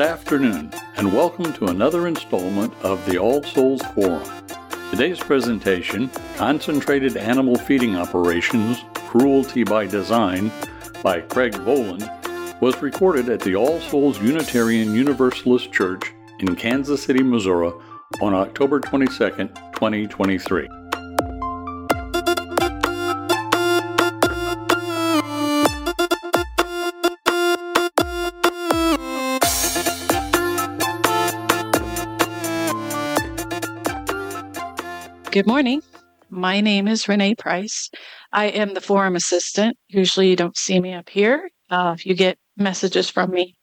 Good 0.00 0.08
afternoon, 0.08 0.72
and 0.96 1.12
welcome 1.12 1.52
to 1.52 1.66
another 1.66 2.08
installment 2.08 2.72
of 2.82 3.04
the 3.04 3.18
All 3.18 3.42
Souls 3.42 3.82
Forum. 3.94 4.26
Today's 4.90 5.20
presentation, 5.20 6.08
Concentrated 6.36 7.18
Animal 7.18 7.56
Feeding 7.56 7.96
Operations 7.96 8.82
Cruelty 8.94 9.62
by 9.62 9.84
Design, 9.84 10.50
by 11.02 11.20
Craig 11.20 11.52
Volland 11.52 12.08
was 12.62 12.80
recorded 12.80 13.28
at 13.28 13.40
the 13.40 13.54
All 13.54 13.78
Souls 13.78 14.18
Unitarian 14.22 14.94
Universalist 14.94 15.70
Church 15.70 16.14
in 16.38 16.56
Kansas 16.56 17.02
City, 17.02 17.22
Missouri 17.22 17.70
on 18.22 18.32
October 18.32 18.80
22, 18.80 19.28
2023. 19.74 20.79
Good 35.32 35.46
morning. 35.46 35.80
My 36.28 36.60
name 36.60 36.88
is 36.88 37.08
Renee 37.08 37.36
Price. 37.36 37.88
I 38.32 38.46
am 38.46 38.74
the 38.74 38.80
forum 38.80 39.14
assistant. 39.14 39.76
Usually, 39.86 40.28
you 40.28 40.34
don't 40.34 40.56
see 40.56 40.80
me 40.80 40.92
up 40.92 41.08
here. 41.08 41.48
Uh, 41.70 41.94
you 42.00 42.16
get 42.16 42.36
messages 42.56 43.08
from 43.08 43.30
me, 43.30 43.54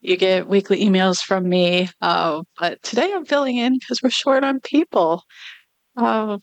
you 0.00 0.16
get 0.16 0.48
weekly 0.48 0.82
emails 0.82 1.20
from 1.20 1.46
me. 1.46 1.90
Uh, 2.00 2.42
but 2.58 2.82
today 2.82 3.12
I'm 3.12 3.26
filling 3.26 3.58
in 3.58 3.78
because 3.78 4.02
we're 4.02 4.08
short 4.08 4.44
on 4.44 4.60
people. 4.60 5.22
Uh, 5.94 6.38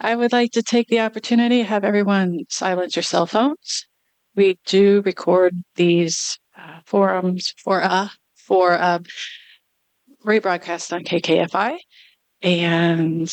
I 0.00 0.16
would 0.16 0.32
like 0.32 0.52
to 0.52 0.62
take 0.62 0.88
the 0.88 1.00
opportunity 1.00 1.58
to 1.58 1.68
have 1.68 1.84
everyone 1.84 2.44
silence 2.48 2.96
your 2.96 3.02
cell 3.02 3.26
phones. 3.26 3.86
We 4.34 4.58
do 4.64 5.02
record 5.04 5.54
these 5.74 6.38
uh, 6.58 6.80
forums 6.86 7.52
for 7.62 7.82
uh, 7.82 8.08
for 8.36 8.72
uh, 8.72 9.00
rebroadcast 10.24 10.94
on 10.94 11.04
KKFI, 11.04 11.76
and 12.40 13.30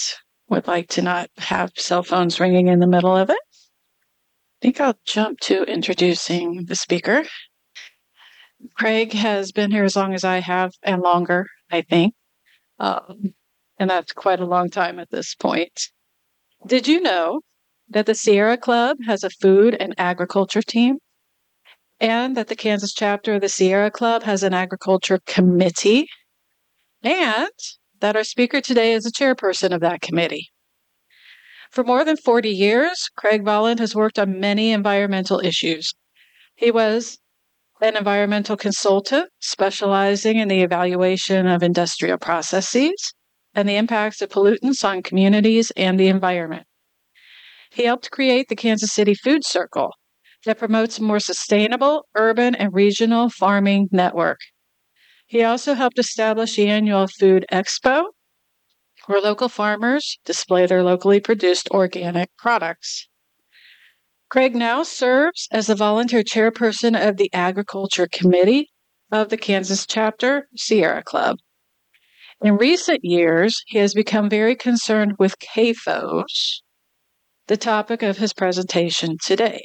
would 0.54 0.68
like 0.68 0.88
to 0.88 1.02
not 1.02 1.30
have 1.38 1.72
cell 1.76 2.04
phones 2.04 2.40
ringing 2.40 2.68
in 2.68 2.80
the 2.80 2.88
middle 2.88 3.16
of 3.16 3.30
it. 3.32 3.40
I 3.52 4.60
think 4.62 4.80
I'll 4.80 4.98
jump 5.04 5.40
to 5.42 5.64
introducing 5.64 6.66
the 6.66 6.76
speaker. 6.76 7.24
Craig 8.78 9.14
has 9.14 9.52
been 9.52 9.72
here 9.72 9.84
as 9.84 9.96
long 9.96 10.14
as 10.14 10.24
I 10.24 10.40
have 10.40 10.72
and 10.84 11.02
longer, 11.02 11.48
I 11.72 11.82
think. 11.82 12.14
Um, 12.80 13.34
and 13.80 13.90
that's 13.90 14.14
quite 14.14 14.40
a 14.40 14.46
long 14.46 14.70
time 14.70 15.00
at 15.00 15.10
this 15.10 15.34
point. 15.34 15.90
Did 16.68 16.88
you 16.88 17.02
know 17.02 17.42
that 17.90 18.06
the 18.06 18.16
Sierra 18.16 18.56
Club 18.56 18.98
has 19.08 19.24
a 19.24 19.32
food 19.32 19.76
and 19.80 19.96
agriculture 19.98 20.62
team? 20.62 21.00
And 22.00 22.38
that 22.38 22.48
the 22.48 22.56
Kansas 22.56 22.94
chapter 22.94 23.34
of 23.34 23.42
the 23.42 23.50
Sierra 23.50 23.90
Club 23.90 24.24
has 24.24 24.44
an 24.44 24.54
agriculture 24.54 25.20
committee? 25.26 26.08
And 27.02 27.50
that 28.04 28.18
our 28.18 28.24
speaker 28.26 28.60
today 28.60 28.92
is 28.92 29.06
the 29.06 29.12
chairperson 29.12 29.74
of 29.74 29.80
that 29.80 30.02
committee. 30.02 30.52
For 31.72 31.86
more 31.86 32.04
than 32.04 32.18
40 32.18 32.50
years, 32.50 33.10
Craig 33.16 33.46
Volland 33.46 33.80
has 33.80 33.96
worked 33.96 34.20
on 34.20 34.42
many 34.42 34.74
environmental 34.74 35.40
issues. 35.40 35.94
He 36.54 36.70
was 36.70 37.18
an 37.82 37.96
environmental 37.96 38.58
consultant 38.58 39.30
specializing 39.40 40.38
in 40.38 40.50
the 40.50 40.64
evaluation 40.64 41.48
of 41.48 41.64
industrial 41.64 42.18
processes 42.18 43.14
and 43.56 43.70
the 43.70 43.78
impacts 43.78 44.22
of 44.22 44.28
pollutants 44.28 44.84
on 44.84 45.02
communities 45.02 45.72
and 45.78 45.98
the 45.98 46.10
environment. 46.10 46.68
He 47.72 47.86
helped 47.86 48.12
create 48.12 48.50
the 48.50 48.58
Kansas 48.58 48.92
City 48.92 49.14
Food 49.14 49.46
Circle 49.46 49.94
that 50.44 50.60
promotes 50.60 51.00
a 51.00 51.04
more 51.04 51.22
sustainable 51.22 52.06
urban 52.16 52.54
and 52.54 52.74
regional 52.74 53.30
farming 53.30 53.88
network. 53.94 54.40
He 55.34 55.44
also 55.44 55.74
helped 55.74 55.98
establish 55.98 56.56
the 56.56 56.68
annual 56.68 57.08
Food 57.08 57.48
Expo, 57.52 58.04
where 59.08 59.20
local 59.20 59.50
farmers 59.50 60.20
display 60.26 60.68
their 60.68 60.84
locally 60.84 61.20
produced 61.20 61.68
organic 61.72 62.30
products. 62.38 63.10
Craig 64.30 64.56
now 64.56 64.84
serves 64.84 65.48
as 65.52 65.66
the 65.66 65.74
volunteer 65.74 66.22
chairperson 66.22 66.96
of 66.96 67.18
the 67.18 67.32
Agriculture 67.34 68.08
Committee 68.08 68.70
of 69.12 69.30
the 69.30 69.38
Kansas 69.38 69.88
chapter 69.88 70.50
Sierra 70.56 71.02
Club. 71.02 71.38
In 72.40 72.56
recent 72.58 73.00
years, 73.02 73.64
he 73.66 73.80
has 73.80 73.96
become 73.96 74.30
very 74.30 74.56
concerned 74.56 75.14
with 75.18 75.40
CAFOs, 75.40 76.62
the 77.48 77.58
topic 77.58 78.04
of 78.04 78.20
his 78.20 78.34
presentation 78.34 79.18
today. 79.20 79.64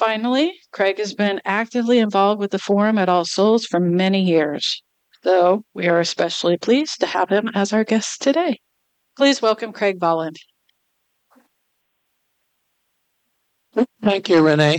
Finally, 0.00 0.58
Craig 0.72 0.96
has 0.96 1.12
been 1.12 1.42
actively 1.44 1.98
involved 1.98 2.40
with 2.40 2.52
the 2.52 2.58
forum 2.58 2.96
at 2.96 3.10
All 3.10 3.26
Souls 3.26 3.66
for 3.66 3.78
many 3.78 4.22
years, 4.22 4.82
so 5.22 5.62
we 5.74 5.88
are 5.88 6.00
especially 6.00 6.56
pleased 6.56 7.00
to 7.00 7.06
have 7.06 7.28
him 7.28 7.50
as 7.54 7.74
our 7.74 7.84
guest 7.84 8.22
today. 8.22 8.58
Please 9.14 9.42
welcome 9.42 9.74
Craig 9.74 10.00
Volland. 10.00 10.36
Thank 14.02 14.30
you, 14.30 14.40
Renee. 14.40 14.78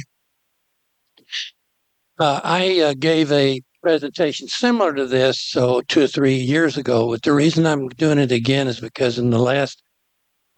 Uh, 2.17 2.41
I 2.43 2.79
uh, 2.79 2.93
gave 2.97 3.31
a 3.31 3.61
presentation 3.83 4.47
similar 4.47 4.91
to 4.95 5.05
this, 5.05 5.39
so 5.39 5.81
two 5.81 6.01
or 6.01 6.07
three 6.07 6.33
years 6.33 6.77
ago. 6.77 7.11
But 7.11 7.21
the 7.21 7.33
reason 7.33 7.67
I'm 7.67 7.89
doing 7.89 8.17
it 8.17 8.31
again 8.31 8.67
is 8.67 8.79
because 8.79 9.19
in 9.19 9.29
the 9.29 9.37
last 9.37 9.83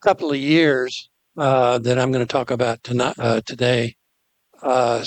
couple 0.02 0.32
of 0.32 0.38
years 0.38 1.10
uh, 1.36 1.80
that 1.80 2.00
I'm 2.00 2.14
going 2.14 2.26
to 2.26 2.32
talk 2.32 2.50
about 2.50 2.82
tonight, 2.82 3.16
uh, 3.20 3.42
today, 3.46 3.98
uh, 4.64 5.04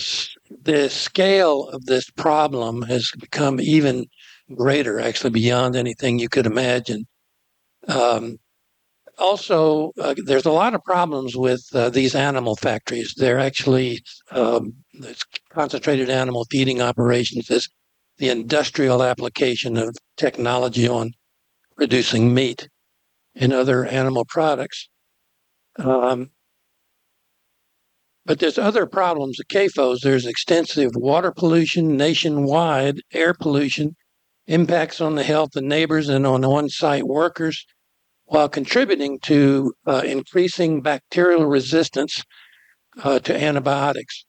the 0.63 0.89
scale 0.91 1.69
of 1.69 1.87
this 1.87 2.11
problem 2.11 2.83
has 2.83 3.11
become 3.19 3.61
even 3.61 4.07
greater, 4.55 5.01
actually 5.01 5.31
beyond 5.31 5.75
anything 5.75 6.19
you 6.19 6.29
could 6.29 6.47
imagine. 6.47 7.07
Um, 7.89 8.39
also, 9.19 9.93
uh, 9.99 10.15
there's 10.27 10.45
a 10.45 10.53
lot 10.53 10.75
of 10.75 10.85
problems 10.85 11.37
with 11.37 11.65
uh, 11.73 11.89
these 11.89 12.15
animal 12.15 12.55
factories. 12.57 13.15
They're 13.17 13.39
actually 13.39 14.03
um, 14.31 14.75
concentrated 15.51 16.11
animal 16.11 16.47
feeding 16.51 16.83
operations 16.83 17.51
is 17.51 17.69
the 18.19 18.29
industrial 18.29 19.03
application 19.03 19.77
of 19.77 19.97
technology 20.17 20.87
on 20.87 21.13
producing 21.77 22.35
meat 22.35 22.69
and 23.35 23.53
other 23.53 23.87
animal 23.87 24.25
products. 24.27 24.89
Um, 25.79 26.31
but 28.27 28.41
there's 28.41 28.59
other 28.59 28.87
problems 28.87 29.39
at 29.39 29.49
CAFOs. 29.49 30.01
There's 30.01 30.27
extensive 30.27 30.91
water 30.97 31.31
pollution 31.31 31.97
nationwide, 31.97 33.01
air 33.13 33.33
pollution, 33.33 33.95
impacts 34.49 35.01
on 35.01 35.15
the 35.15 35.23
health 35.23 35.55
of 35.55 35.63
neighbors 35.63 36.09
and 36.09 36.27
on 36.27 36.45
on 36.45 36.69
site 36.69 37.07
workers, 37.07 37.65
while 38.25 38.49
contributing 38.49 39.21
to 39.21 39.73
uh, 39.87 40.03
increasing 40.05 40.83
bacterial 40.83 41.47
resistance 41.47 42.23
uh, 43.03 43.21
to 43.21 43.43
antibiotics. 43.43 44.25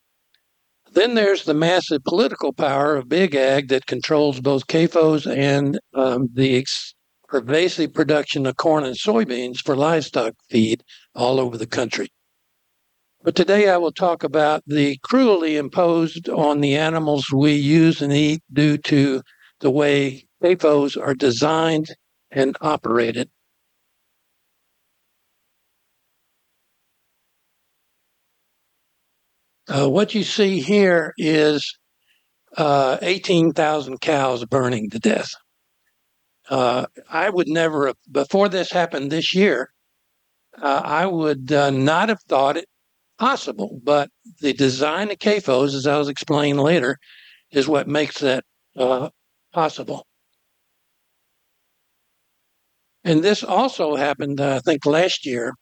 Then 0.92 1.16
there's 1.16 1.44
the 1.44 1.54
massive 1.54 2.04
political 2.04 2.54
power 2.54 2.96
of 2.96 3.10
Big 3.10 3.36
Ag 3.36 3.68
that 3.70 3.88
controls 3.88 4.40
both 4.40 4.68
CAFOs 4.68 5.26
and 5.26 5.80
um, 5.94 6.30
the 6.34 6.56
ex- 6.58 6.94
pervasive 7.28 7.94
production 7.94 8.46
of 8.46 8.56
corn 8.58 8.86
and 8.86 8.96
soybeans 8.96 9.58
for 9.58 9.76
livestock 9.76 10.34
feed 10.50 10.84
all 11.14 11.40
over 11.40 11.58
the 11.58 11.68
country. 11.68 12.08
But 13.28 13.36
today 13.36 13.68
I 13.68 13.76
will 13.76 13.92
talk 13.92 14.24
about 14.24 14.64
the 14.66 14.98
cruelty 15.04 15.58
imposed 15.58 16.30
on 16.30 16.62
the 16.62 16.78
animals 16.78 17.30
we 17.30 17.56
use 17.56 18.02
and 18.02 18.14
eat 18.14 18.42
due 18.54 18.78
to 18.78 19.22
the 19.60 19.70
way 19.70 20.26
CAFOs 20.42 20.96
are 20.96 21.14
designed 21.14 21.88
and 22.32 22.56
operated. 22.62 23.30
Uh, 29.68 29.90
what 29.90 30.16
you 30.16 30.24
see 30.24 30.62
here 30.62 31.14
is 31.18 31.78
uh, 32.56 32.98
18,000 33.02 34.00
cows 34.00 34.46
burning 34.46 34.90
to 34.92 35.00
death. 35.00 35.32
Uh, 36.50 36.86
I 37.10 37.30
would 37.30 37.50
never, 37.50 37.92
before 38.10 38.48
this 38.48 38.72
happened 38.72 39.12
this 39.12 39.36
year, 39.36 39.70
uh, 40.62 40.82
I 40.86 41.06
would 41.08 41.52
uh, 41.52 41.72
not 41.72 42.08
have 42.08 42.22
thought 42.30 42.56
it 42.56 42.70
possible, 43.18 43.80
but 43.84 44.10
the 44.42 44.54
design 44.54 45.12
of 45.12 45.20
CAFOs, 45.20 45.74
as 45.74 45.88
I 45.88 45.98
was 45.98 46.10
explaining 46.10 46.58
later, 46.58 46.98
is 47.52 47.68
what 47.68 47.88
makes 47.88 48.20
that 48.20 48.44
uh, 48.76 49.10
possible. 49.54 50.06
And 53.04 53.24
this 53.24 53.44
also 53.44 53.96
happened, 53.96 54.42
uh, 54.42 54.56
I 54.56 54.60
think, 54.60 54.86
last 54.86 55.26
year 55.26 55.54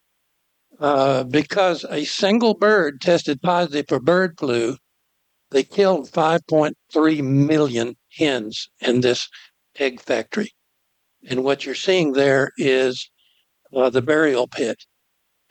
uh, 0.80 1.24
because 1.24 1.86
a 1.90 2.04
single 2.06 2.54
bird 2.54 3.02
tested 3.02 3.42
positive 3.42 3.86
for 3.88 4.00
bird 4.00 4.38
flu. 4.40 4.78
They 5.52 5.64
killed 5.64 6.10
5.3 6.12 7.24
million 7.24 7.96
hens 8.18 8.68
in 8.82 9.02
this 9.02 9.30
egg 9.78 10.02
factory. 10.02 10.52
And 11.30 11.44
what 11.44 11.66
you're 11.66 11.76
seeing 11.76 12.14
there 12.14 12.52
is 12.58 13.10
uh, 13.74 13.90
the 13.90 14.02
burial 14.02 14.48
pit. 14.48 14.78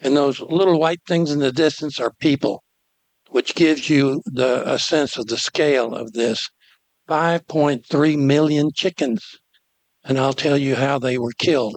And 0.00 0.17
those 0.17 0.41
little 0.41 0.79
white 0.79 1.00
things 1.06 1.31
in 1.31 1.38
the 1.38 1.52
distance 1.52 2.00
are 2.00 2.12
people, 2.20 2.62
which 3.31 3.55
gives 3.55 3.88
you 3.88 4.23
the, 4.26 4.62
a 4.70 4.79
sense 4.79 5.17
of 5.17 5.26
the 5.26 5.38
scale 5.38 5.94
of 5.94 6.12
this. 6.12 6.49
5.3 7.08 8.19
million 8.19 8.70
chickens. 8.75 9.25
And 10.05 10.19
I'll 10.19 10.32
tell 10.32 10.58
you 10.58 10.75
how 10.75 10.99
they 10.99 11.19
were 11.19 11.32
killed. 11.38 11.76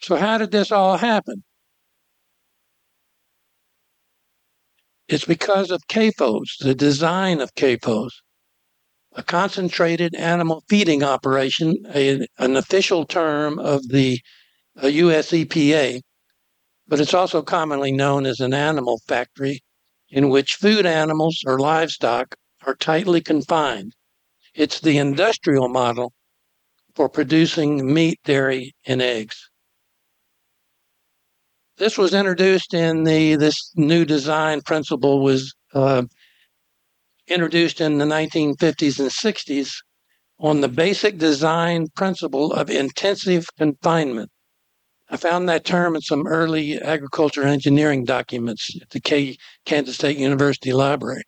So, 0.00 0.16
how 0.16 0.38
did 0.38 0.50
this 0.50 0.70
all 0.70 0.96
happen? 0.96 1.42
It's 5.08 5.24
because 5.24 5.70
of 5.70 5.86
CAFOs, 5.88 6.58
the 6.60 6.74
design 6.74 7.40
of 7.40 7.54
CAFOs, 7.54 8.10
a 9.12 9.22
concentrated 9.22 10.14
animal 10.14 10.62
feeding 10.68 11.02
operation, 11.02 11.76
a, 11.94 12.26
an 12.38 12.56
official 12.56 13.06
term 13.06 13.58
of 13.58 13.88
the 13.88 14.20
US 14.82 15.30
EPA, 15.30 16.00
but 16.86 17.00
it's 17.00 17.14
also 17.14 17.42
commonly 17.42 17.92
known 17.92 18.26
as 18.26 18.40
an 18.40 18.54
animal 18.54 19.00
factory 19.06 19.60
in 20.10 20.28
which 20.28 20.54
food 20.54 20.86
animals 20.86 21.42
or 21.46 21.58
livestock 21.58 22.34
are 22.66 22.74
tightly 22.74 23.20
confined. 23.20 23.92
It's 24.54 24.80
the 24.80 24.98
industrial 24.98 25.68
model 25.68 26.12
for 26.94 27.08
producing 27.08 27.92
meat, 27.92 28.18
dairy, 28.24 28.74
and 28.86 29.02
eggs. 29.02 29.36
This 31.76 31.96
was 31.96 32.12
introduced 32.12 32.74
in 32.74 33.04
the 33.04 33.36
this 33.36 33.72
new 33.76 34.04
design 34.04 34.62
principle 34.62 35.22
was 35.22 35.54
uh, 35.74 36.02
introduced 37.28 37.80
in 37.80 37.98
the 37.98 38.04
1950s 38.04 38.98
and 38.98 39.10
60s 39.10 39.70
on 40.40 40.60
the 40.60 40.68
basic 40.68 41.18
design 41.18 41.86
principle 41.94 42.52
of 42.52 42.70
intensive 42.70 43.46
confinement. 43.56 44.30
I 45.10 45.16
found 45.16 45.48
that 45.48 45.64
term 45.64 45.96
in 45.96 46.02
some 46.02 46.26
early 46.26 46.78
agriculture 46.78 47.44
engineering 47.44 48.04
documents 48.04 48.76
at 48.80 48.90
the 48.90 49.00
K- 49.00 49.38
Kansas 49.64 49.94
State 49.94 50.18
University 50.18 50.72
Library. 50.72 51.22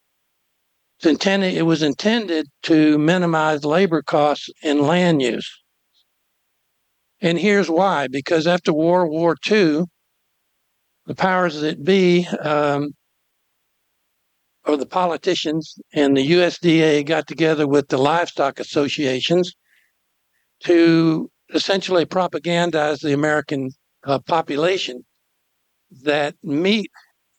It's 0.99 1.07
intended, 1.07 1.55
it 1.55 1.63
was 1.63 1.83
intended 1.83 2.47
to 2.65 2.99
minimize 2.99 3.65
labor 3.65 4.03
costs 4.03 4.51
and 4.63 4.83
land 4.83 5.23
use. 5.23 5.51
And 7.23 7.39
here's 7.39 7.71
why 7.71 8.09
because 8.09 8.47
after 8.47 8.73
World 8.73 9.11
War 9.11 9.35
II, 9.51 9.85
the 11.07 11.15
powers 11.15 11.61
that 11.63 11.83
be, 11.83 12.27
um, 12.27 12.91
or 14.67 14.77
the 14.77 14.87
politicians 14.87 15.75
and 15.95 16.15
the 16.15 16.33
USDA 16.33 17.07
got 17.07 17.27
together 17.27 17.67
with 17.67 17.89
the 17.89 17.97
livestock 17.97 18.61
associations 18.61 19.55
to 20.65 21.30
essentially 21.55 22.05
propagandize 22.05 23.01
the 23.01 23.13
American 23.13 23.71
uh, 24.05 24.19
population 24.21 25.05
that 26.03 26.35
meat, 26.43 26.91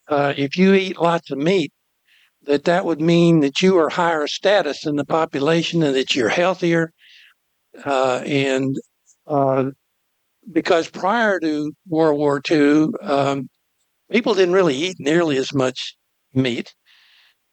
uh, 0.08 0.34
if 0.38 0.58
you 0.58 0.74
eat 0.74 1.00
lots 1.00 1.31
of 1.31 1.38
meat, 1.38 1.72
that 2.44 2.66
that 2.66 2.86
would 2.86 3.02
mean 3.02 3.40
that 3.42 3.62
you 3.62 3.78
are 3.78 3.90
higher 3.90 4.28
status 4.28 4.86
in 4.86 4.96
the 4.96 5.06
population 5.06 5.84
and 5.84 5.96
that 5.96 6.16
you're 6.16 6.30
healthier. 6.30 6.92
Uh, 7.86 8.22
and 8.25 8.75
uh, 9.28 9.66
because 10.52 10.90
prior 10.90 11.40
to 11.40 11.72
World 11.88 12.18
War 12.18 12.42
II, 12.50 12.88
um, 13.02 13.50
people 14.12 14.34
didn't 14.34 14.56
really 14.56 14.75
eat 14.75 14.98
nearly 15.00 15.38
as 15.38 15.54
much 15.54 15.96
meat. 16.34 16.74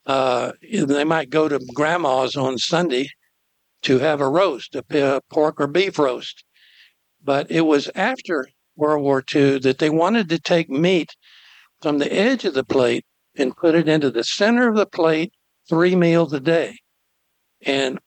Uh, 0.07 0.53
they 0.73 1.05
might 1.05 1.29
go 1.29 1.49
to 1.49 1.61
grandma's 1.75 2.35
on 2.35 2.57
Sunday 2.57 3.11
to 3.83 3.99
have 3.99 4.21
a 4.21 4.29
roast, 4.29 4.75
a 4.75 5.21
pork 5.31 5.61
or 5.61 5.67
beef 5.67 5.99
roast. 5.99 6.45
But 7.23 7.51
it 7.51 7.63
was 7.63 7.91
after 7.95 8.49
World 8.77 9.03
War 9.03 9.23
II 9.35 9.59
that 9.61 9.79
they 9.79 9.91
wanted 9.91 10.29
to 10.29 10.39
take 10.39 10.71
meat 10.71 11.11
from 11.83 11.99
the 11.99 12.13
edge 12.13 12.45
of 12.45 12.55
the 12.55 12.65
plate 12.65 13.05
and 13.37 13.57
put 13.57 13.75
it 13.75 13.89
into 13.89 14.11
the 14.11 14.25
center 14.25 14.69
of 14.69 14.77
the 14.77 14.87
plate 14.87 15.33
three 15.69 15.95
meals 15.95 16.33
a 16.33 16.41
day. 16.41 16.77
And 17.65 17.99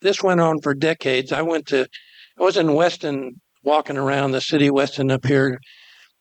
this 0.00 0.22
went 0.22 0.40
on 0.40 0.60
for 0.60 0.74
decades. 0.74 1.32
I 1.32 1.42
went 1.42 1.66
to, 1.68 1.86
I 2.38 2.42
was 2.42 2.56
in 2.56 2.74
Weston, 2.74 3.40
walking 3.64 3.96
around 3.96 4.32
the 4.32 4.40
city 4.40 4.70
Weston 4.70 5.10
up 5.10 5.26
here, 5.26 5.58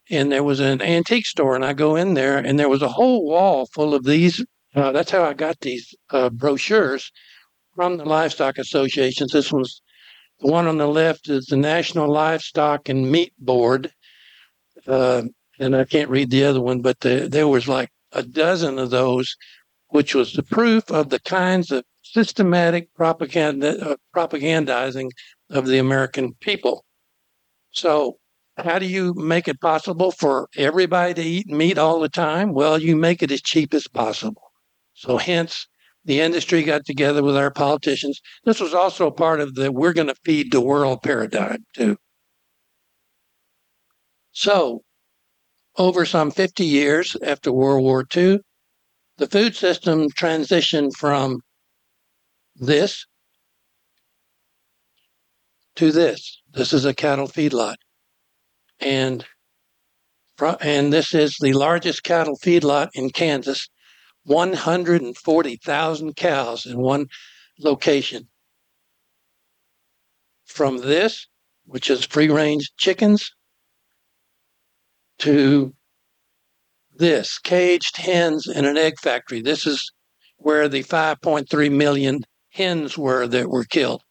and 0.10 0.32
there 0.32 0.44
was 0.44 0.60
an 0.60 0.82
antique 0.82 1.26
store, 1.26 1.56
and 1.56 1.66
I 1.66 1.74
go 1.74 1.96
in 1.96 2.14
there, 2.14 2.38
and 2.38 2.58
there 2.58 2.70
was 2.70 2.82
a 2.82 2.88
whole 2.88 3.26
wall 3.26 3.68
full 3.74 3.94
of 3.94 4.04
these. 4.06 4.44
Uh, 4.76 4.92
that's 4.92 5.12
how 5.12 5.24
I 5.24 5.34
got 5.34 5.60
these 5.60 5.94
uh, 6.10 6.30
brochures 6.30 7.12
from 7.76 7.98
the 7.98 8.06
livestock 8.06 8.58
associations. 8.58 9.32
This 9.32 9.52
was 9.52 9.82
the 10.40 10.48
one 10.48 10.68
on 10.68 10.78
the 10.78 10.88
left 10.88 11.30
is 11.30 11.48
the 11.48 11.58
National 11.58 12.10
Livestock 12.10 12.90
and 12.90 13.12
Meat 13.12 13.34
Board, 13.40 13.92
uh, 14.88 15.24
and 15.60 15.76
I 15.76 15.84
can't 15.86 16.10
read 16.10 16.30
the 16.30 16.44
other 16.44 16.62
one, 16.62 16.82
but 16.82 17.00
the, 17.00 17.28
there 17.30 17.48
was 17.48 17.68
like 17.68 17.90
a 18.12 18.24
dozen 18.24 18.78
of 18.78 18.90
those, 18.90 19.36
which 19.90 20.14
was 20.14 20.34
the 20.34 20.44
proof 20.44 20.90
of 20.92 21.10
the 21.10 21.20
kinds 21.20 21.72
of 21.72 21.84
systematic 22.04 22.94
propaganda, 22.94 23.92
uh, 23.92 23.96
propagandizing 24.16 25.10
of 25.50 25.66
the 25.66 25.80
American 25.80 26.34
people. 26.36 26.86
So, 27.72 28.18
how 28.58 28.80
do 28.80 28.88
you 28.88 29.14
make 29.14 29.48
it 29.48 29.62
possible 29.62 30.12
for 30.12 30.50
everybody 30.56 31.14
to 31.14 31.22
eat 31.22 31.48
meat 31.48 31.78
all 31.78 32.00
the 32.00 32.10
time? 32.10 32.54
Well, 32.54 32.80
you 32.80 32.96
make 32.96 33.22
it 33.22 33.32
as 33.32 33.42
cheap 33.42 33.74
as 33.74 33.88
possible. 33.88 34.42
So, 34.94 35.18
hence, 35.18 35.68
the 36.08 36.22
industry 36.22 36.64
got 36.64 36.86
together 36.86 37.22
with 37.22 37.36
our 37.36 37.52
politicians. 37.52 38.22
This 38.46 38.62
was 38.62 38.74
also 38.74 39.12
part 39.12 39.42
of 39.42 39.56
the 39.56 39.72
we're 39.72 39.94
going 39.94 40.08
to 40.08 40.16
feed 40.24 40.52
the 40.52 40.62
world 40.62 41.04
paradigm, 41.04 41.66
too. 41.76 41.98
So, 44.32 44.84
over 45.78 46.06
some 46.06 46.32
50 46.32 46.64
years 46.64 47.18
after 47.22 47.52
World 47.52 47.84
War 47.84 48.06
II, 48.16 48.40
the 49.18 49.28
food 49.28 49.56
system 49.56 50.08
transitioned 50.10 50.94
from 50.96 51.42
this 52.56 53.06
to 55.76 55.92
this. 55.92 56.42
This 56.54 56.72
is 56.72 56.86
a 56.86 56.94
cattle 56.94 57.28
feedlot. 57.28 57.76
And, 58.80 59.26
and 60.62 60.94
this 60.94 61.14
is 61.14 61.36
the 61.42 61.54
largest 61.54 62.04
cattle 62.04 62.38
feedlot 62.38 62.90
in 62.94 63.10
Kansas 63.10 63.68
140,000 64.28 66.16
cows 66.16 66.66
in 66.66 66.78
one 66.78 67.08
location. 67.60 68.28
From 70.46 70.78
this, 70.78 71.28
which 71.66 71.90
is 71.90 72.06
free 72.06 72.30
range 72.30 72.72
chickens, 72.78 73.32
to 75.20 75.74
this 76.96 77.40
caged 77.40 77.98
hens 77.98 78.48
in 78.48 78.66
an 78.66 78.78
egg 78.78 79.00
factory. 79.00 79.42
This 79.42 79.66
is 79.66 79.92
where 80.38 80.68
the 80.68 80.84
5.3 80.84 81.72
million 81.72 82.24
hens 82.52 82.98
were 82.98 83.28
that 83.28 83.50
were 83.50 83.66
killed. 83.66 84.04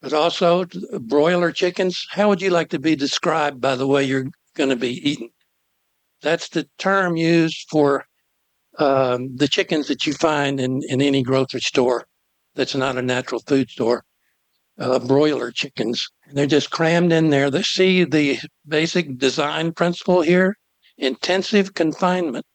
But 0.00 0.12
also 0.12 0.66
broiler 1.00 1.52
chickens. 1.52 2.06
How 2.10 2.28
would 2.28 2.42
you 2.42 2.50
like 2.50 2.70
to 2.70 2.78
be 2.78 2.96
described 2.96 3.60
by 3.60 3.76
the 3.76 3.86
way 3.86 4.04
you're 4.04 4.26
going 4.54 4.70
to 4.70 4.76
be 4.76 5.10
eaten? 5.10 5.30
That's 6.24 6.48
the 6.48 6.66
term 6.78 7.16
used 7.16 7.66
for 7.70 8.06
um, 8.78 9.36
the 9.36 9.46
chickens 9.46 9.88
that 9.88 10.06
you 10.06 10.14
find 10.14 10.58
in, 10.58 10.80
in 10.88 11.02
any 11.02 11.22
grocery 11.22 11.60
store 11.60 12.06
that's 12.54 12.74
not 12.74 12.96
a 12.96 13.02
natural 13.02 13.42
food 13.46 13.68
store 13.68 14.04
uh, 14.78 14.98
broiler 15.00 15.50
chickens. 15.52 16.08
They're 16.32 16.46
just 16.46 16.70
crammed 16.70 17.12
in 17.12 17.28
there. 17.28 17.50
They 17.50 17.62
see 17.62 18.04
the 18.04 18.38
basic 18.66 19.18
design 19.18 19.72
principle 19.72 20.22
here 20.22 20.56
intensive 20.96 21.74
confinement. 21.74 22.46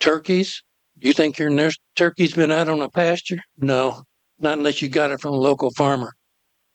Turkeys, 0.00 0.62
you 0.98 1.12
think 1.12 1.38
your 1.38 1.50
nurse, 1.50 1.76
turkey's 1.96 2.34
been 2.34 2.52
out 2.52 2.68
on 2.68 2.80
a 2.80 2.88
pasture? 2.88 3.40
No, 3.58 4.04
not 4.38 4.58
unless 4.58 4.80
you 4.80 4.88
got 4.88 5.10
it 5.10 5.20
from 5.20 5.34
a 5.34 5.36
local 5.36 5.70
farmer. 5.72 6.12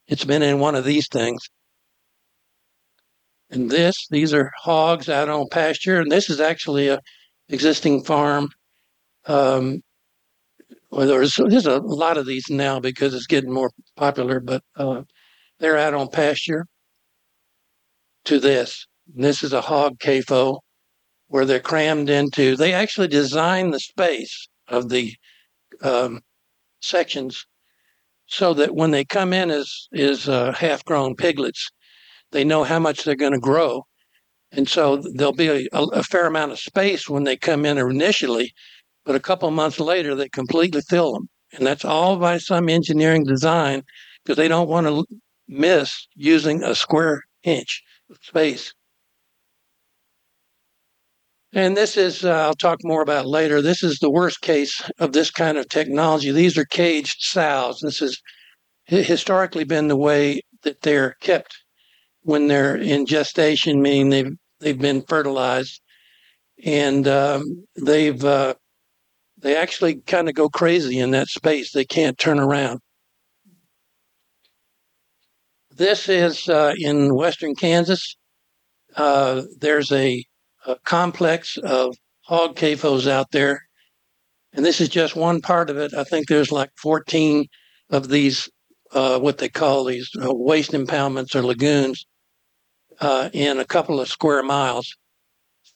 It's 0.07 0.25
been 0.25 0.43
in 0.43 0.59
one 0.59 0.75
of 0.75 0.85
these 0.85 1.07
things. 1.07 1.41
And 3.49 3.69
this, 3.69 4.07
these 4.09 4.33
are 4.33 4.51
hogs 4.57 5.07
out 5.09 5.29
on 5.29 5.47
pasture, 5.49 6.01
and 6.01 6.11
this 6.11 6.29
is 6.29 6.41
actually 6.41 6.89
a 6.89 6.99
existing 7.49 8.03
farm 8.03 8.49
um, 9.27 9.81
well, 10.89 11.07
there's 11.07 11.35
there's 11.35 11.65
a 11.65 11.79
lot 11.79 12.17
of 12.17 12.25
these 12.25 12.49
now 12.49 12.79
because 12.79 13.13
it's 13.13 13.27
getting 13.27 13.51
more 13.51 13.71
popular, 13.95 14.39
but 14.39 14.63
uh, 14.75 15.01
they're 15.59 15.77
out 15.77 15.93
on 15.93 16.09
pasture. 16.09 16.65
To 18.25 18.39
this, 18.41 18.85
and 19.15 19.23
this 19.23 19.41
is 19.41 19.53
a 19.53 19.61
hog 19.61 19.99
CAFO 19.99 20.59
where 21.27 21.45
they're 21.45 21.61
crammed 21.61 22.09
into. 22.09 22.57
They 22.57 22.73
actually 22.73 23.07
design 23.07 23.71
the 23.71 23.79
space 23.79 24.49
of 24.67 24.89
the 24.89 25.15
um, 25.81 26.19
sections 26.81 27.45
so 28.25 28.53
that 28.55 28.75
when 28.75 28.91
they 28.91 29.05
come 29.05 29.31
in 29.31 29.49
as 29.49 29.87
is 29.93 30.27
uh, 30.27 30.51
half-grown 30.51 31.15
piglets, 31.15 31.69
they 32.31 32.43
know 32.43 32.63
how 32.63 32.79
much 32.79 33.03
they're 33.03 33.15
going 33.15 33.33
to 33.33 33.39
grow, 33.39 33.83
and 34.51 34.67
so 34.67 35.01
there'll 35.15 35.33
be 35.33 35.47
a, 35.47 35.67
a, 35.73 36.03
fair 36.03 36.25
amount 36.27 36.51
of 36.51 36.59
space 36.59 37.09
when 37.09 37.23
they 37.23 37.35
come 37.35 37.65
in 37.65 37.77
initially 37.77 38.53
but 39.07 39.15
a 39.15 39.21
couple 39.21 39.49
months 39.49 39.79
later 39.79 40.13
they 40.13 40.29
completely 40.29 40.81
fill 40.81 41.13
them. 41.13 41.29
And 41.53 41.65
that's 41.65 41.85
all 41.85 42.17
by 42.17 42.37
some 42.37 42.67
engineering 42.67 43.23
design 43.23 43.83
because 44.23 44.35
they 44.35 44.49
don't 44.49 44.67
want 44.67 44.85
to 44.85 45.05
miss 45.47 46.07
using 46.13 46.61
a 46.61 46.75
square 46.75 47.23
inch 47.43 47.81
of 48.11 48.17
space. 48.21 48.73
And 51.53 51.77
this 51.77 51.95
is, 51.95 52.25
uh, 52.25 52.47
I'll 52.47 52.53
talk 52.53 52.79
more 52.83 53.01
about 53.01 53.25
later. 53.25 53.61
This 53.61 53.81
is 53.81 53.97
the 53.99 54.11
worst 54.11 54.41
case 54.41 54.83
of 54.99 55.13
this 55.13 55.31
kind 55.31 55.57
of 55.57 55.69
technology. 55.69 56.31
These 56.31 56.57
are 56.57 56.65
caged 56.65 57.21
sows. 57.21 57.79
This 57.79 57.99
has 57.99 58.19
historically 58.85 59.63
been 59.63 59.87
the 59.87 59.95
way 59.95 60.41
that 60.63 60.81
they're 60.81 61.15
kept 61.21 61.57
when 62.27 62.47
they're 62.47 62.75
in 62.75 63.05
gestation, 63.05 63.81
meaning 63.81 64.09
they've 64.09 64.33
they've 64.59 64.77
been 64.77 65.01
fertilized, 65.01 65.81
and 66.61 67.07
um, 67.07 67.65
they've 67.81 68.21
uh, 68.23 68.53
they 69.37 69.55
actually 69.55 70.01
kind 70.01 70.27
of 70.27 70.35
go 70.35 70.49
crazy 70.49 70.99
in 70.99 71.11
that 71.11 71.29
space. 71.29 71.71
They 71.71 71.85
can't 71.85 72.17
turn 72.17 72.37
around. 72.37 72.81
This 75.71 76.09
is 76.09 76.49
uh, 76.49 76.73
in 76.77 77.15
western 77.15 77.55
Kansas. 77.55 78.17
Uh, 78.93 79.43
there's 79.59 79.91
a, 79.93 80.21
a, 80.65 80.75
complex 80.83 81.57
of 81.57 81.95
hog 82.25 82.57
CAFOs 82.57 83.07
out 83.09 83.31
there, 83.31 83.61
and 84.51 84.65
this 84.65 84.81
is 84.81 84.89
just 84.89 85.15
one 85.15 85.39
part 85.39 85.69
of 85.69 85.77
it. 85.77 85.93
I 85.93 86.03
think 86.03 86.27
there's 86.27 86.51
like 86.51 86.71
14 86.81 87.45
of 87.91 88.09
these, 88.09 88.49
uh, 88.91 89.19
what 89.19 89.37
they 89.37 89.49
call 89.49 89.85
these 89.85 90.09
uh, 90.21 90.33
waste 90.33 90.71
impoundments 90.71 91.35
or 91.35 91.43
lagoons, 91.43 92.07
uh, 92.99 93.29
in 93.33 93.59
a 93.59 93.65
couple 93.65 93.99
of 93.99 94.07
square 94.07 94.43
miles. 94.43 94.95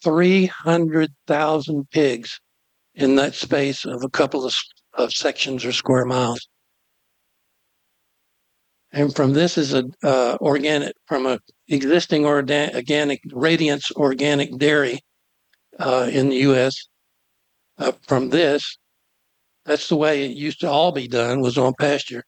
300,000 0.03 1.89
pigs 1.91 2.39
in 2.95 3.15
that 3.15 3.35
space 3.35 3.85
of 3.85 4.03
a 4.03 4.09
couple 4.09 4.45
of, 4.45 4.53
of 4.93 5.13
sections 5.13 5.63
or 5.63 5.71
square 5.71 6.05
miles. 6.05 6.47
And 8.91 9.15
from 9.15 9.33
this 9.33 9.57
is 9.57 9.73
a 9.73 9.85
uh, 10.03 10.37
organic 10.41 10.93
from 11.05 11.25
a 11.25 11.39
existing 11.69 12.25
organic 12.25 13.21
Radiance 13.31 13.91
organic 13.95 14.57
dairy 14.57 14.99
uh, 15.79 16.09
in 16.11 16.29
the 16.29 16.37
U.S. 16.37 16.87
Uh, 17.77 17.93
from 18.05 18.29
this, 18.29 18.77
that's 19.65 19.87
the 19.87 19.95
way 19.95 20.25
it 20.25 20.35
used 20.35 20.59
to 20.61 20.69
all 20.69 20.91
be 20.91 21.07
done 21.07 21.39
was 21.39 21.57
on 21.57 21.73
pasture. 21.79 22.23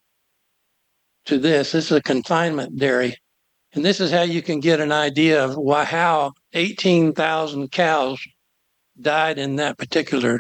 To 1.25 1.37
this, 1.37 1.73
this 1.73 1.85
is 1.85 1.97
a 1.97 2.01
confinement 2.01 2.77
dairy, 2.77 3.17
and 3.73 3.83
this 3.83 3.99
is 3.99 4.11
how 4.11 4.21
you 4.21 4.41
can 4.41 4.59
get 4.59 4.79
an 4.79 4.91
idea 4.91 5.43
of 5.43 5.55
why 5.55 5.83
how 5.83 6.33
18,000 6.53 7.71
cows 7.71 8.19
died 8.99 9.39
in 9.39 9.55
that 9.55 9.77
particular 9.77 10.39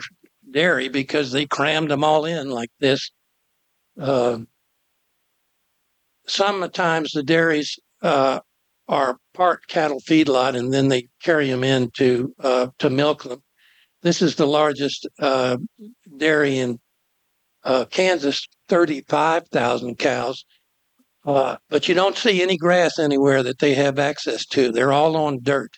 dairy 0.51 0.87
because 0.87 1.31
they 1.31 1.45
crammed 1.45 1.89
them 1.89 2.03
all 2.03 2.25
in 2.25 2.49
like 2.49 2.69
this. 2.79 3.11
Uh, 3.99 4.39
sometimes 6.27 7.11
the 7.11 7.23
dairies 7.23 7.79
uh, 8.01 8.39
are 8.87 9.17
part 9.33 9.67
cattle 9.67 10.01
feedlot, 10.01 10.55
and 10.55 10.73
then 10.73 10.89
they 10.89 11.07
carry 11.21 11.49
them 11.49 11.63
in 11.63 11.89
to 11.91 12.33
uh, 12.39 12.67
to 12.79 12.89
milk 12.89 13.23
them. 13.23 13.41
This 14.01 14.21
is 14.21 14.35
the 14.35 14.47
largest 14.47 15.07
uh, 15.19 15.57
dairy 16.17 16.59
in 16.59 16.79
uh, 17.63 17.85
Kansas, 17.85 18.45
thirty-five 18.67 19.47
thousand 19.47 19.97
cows. 19.97 20.45
Uh, 21.25 21.55
but 21.69 21.87
you 21.87 21.95
don't 21.95 22.17
see 22.17 22.41
any 22.41 22.57
grass 22.57 22.99
anywhere 22.99 23.43
that 23.43 23.59
they 23.59 23.73
have 23.73 23.97
access 23.97 24.45
to. 24.45 24.71
They're 24.71 24.91
all 24.91 25.15
on 25.15 25.39
dirt. 25.41 25.77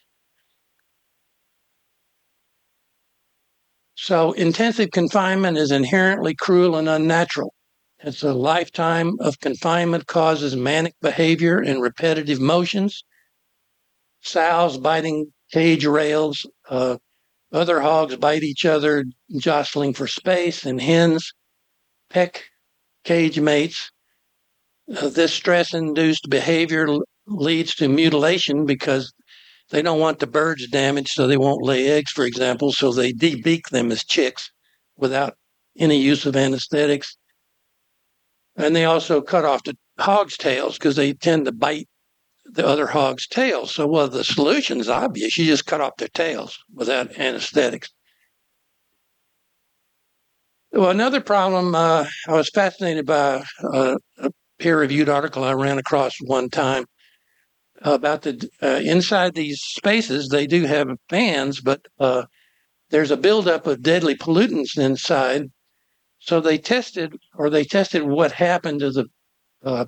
So 3.95 4.33
intensive 4.33 4.91
confinement 4.91 5.57
is 5.57 5.71
inherently 5.71 6.35
cruel 6.35 6.75
and 6.75 6.89
unnatural. 6.89 7.53
It's 7.99 8.23
a 8.23 8.33
lifetime 8.33 9.13
of 9.19 9.39
confinement 9.39 10.05
causes 10.05 10.55
manic 10.55 10.93
behavior 11.01 11.59
and 11.59 11.81
repetitive 11.81 12.39
motions. 12.39 13.03
Sows 14.21 14.77
biting 14.77 15.31
cage 15.51 15.85
rails, 15.85 16.45
uh, 16.69 16.97
other 17.51 17.79
hogs 17.79 18.15
bite 18.17 18.43
each 18.43 18.65
other, 18.65 19.05
jostling 19.37 19.93
for 19.93 20.07
space, 20.07 20.65
and 20.65 20.81
hens 20.81 21.33
peck 22.09 22.43
cage 23.03 23.39
mates. 23.39 23.91
Uh, 24.93 25.09
this 25.09 25.33
stress 25.33 25.73
induced 25.73 26.29
behavior 26.29 26.87
leads 27.27 27.73
to 27.75 27.87
mutilation 27.87 28.65
because 28.65 29.13
they 29.71 29.81
don't 29.81 29.99
want 29.99 30.19
the 30.19 30.27
birds 30.27 30.67
damaged 30.67 31.09
so 31.09 31.25
they 31.25 31.37
won't 31.37 31.63
lay 31.63 31.87
eggs, 31.87 32.11
for 32.11 32.25
example, 32.25 32.71
so 32.71 32.91
they 32.91 33.11
debeak 33.11 33.69
them 33.69 33.91
as 33.91 34.03
chicks 34.03 34.51
without 34.95 35.35
any 35.77 35.97
use 35.97 36.25
of 36.25 36.35
anesthetics. 36.35 37.17
And 38.55 38.75
they 38.75 38.85
also 38.85 39.21
cut 39.21 39.43
off 39.43 39.63
the 39.63 39.75
hogs' 39.99 40.37
tails 40.37 40.77
because 40.77 40.95
they 40.95 41.13
tend 41.13 41.45
to 41.45 41.51
bite 41.51 41.87
the 42.45 42.65
other 42.65 42.85
hog's 42.87 43.27
tails. 43.27 43.73
So, 43.73 43.87
well, 43.87 44.07
the 44.07 44.23
solution 44.23 44.79
is 44.79 44.87
obvious. 44.87 45.37
You 45.37 45.45
just 45.45 45.65
cut 45.65 45.81
off 45.81 45.97
their 45.97 46.07
tails 46.09 46.57
without 46.73 47.17
anesthetics. 47.17 47.89
Well, 50.71 50.91
another 50.91 51.21
problem, 51.21 51.73
uh, 51.73 52.05
I 52.27 52.33
was 52.33 52.49
fascinated 52.49 53.05
by 53.05 53.43
uh, 53.73 53.95
a 54.17 54.29
peer 54.59 54.79
reviewed 54.79 55.09
article 55.09 55.43
I 55.43 55.53
ran 55.53 55.77
across 55.77 56.15
one 56.21 56.49
time 56.49 56.85
about 57.81 58.23
the 58.23 58.49
uh, 58.61 58.81
inside 58.83 59.35
these 59.35 59.61
spaces. 59.61 60.29
They 60.29 60.47
do 60.47 60.63
have 60.65 60.89
fans, 61.09 61.61
but 61.61 61.81
uh, 61.99 62.25
there's 62.89 63.11
a 63.11 63.17
buildup 63.17 63.67
of 63.67 63.83
deadly 63.83 64.15
pollutants 64.15 64.77
inside 64.77 65.49
so 66.19 66.39
they 66.41 66.57
tested, 66.57 67.15
or 67.35 67.49
they 67.51 67.63
tested 67.63 68.03
what 68.03 68.31
happened 68.31 68.79
to 68.79 68.91
the 68.91 69.05
uh, 69.63 69.85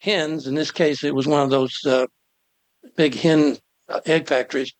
hens. 0.00 0.46
In 0.46 0.54
this 0.54 0.72
case, 0.72 1.04
it 1.04 1.14
was 1.14 1.26
one 1.26 1.42
of 1.42 1.50
those 1.50 1.78
uh, 1.86 2.06
big 2.96 3.14
hen 3.14 3.56
uh, 3.88 4.00
egg 4.06 4.28
factories, 4.28 4.72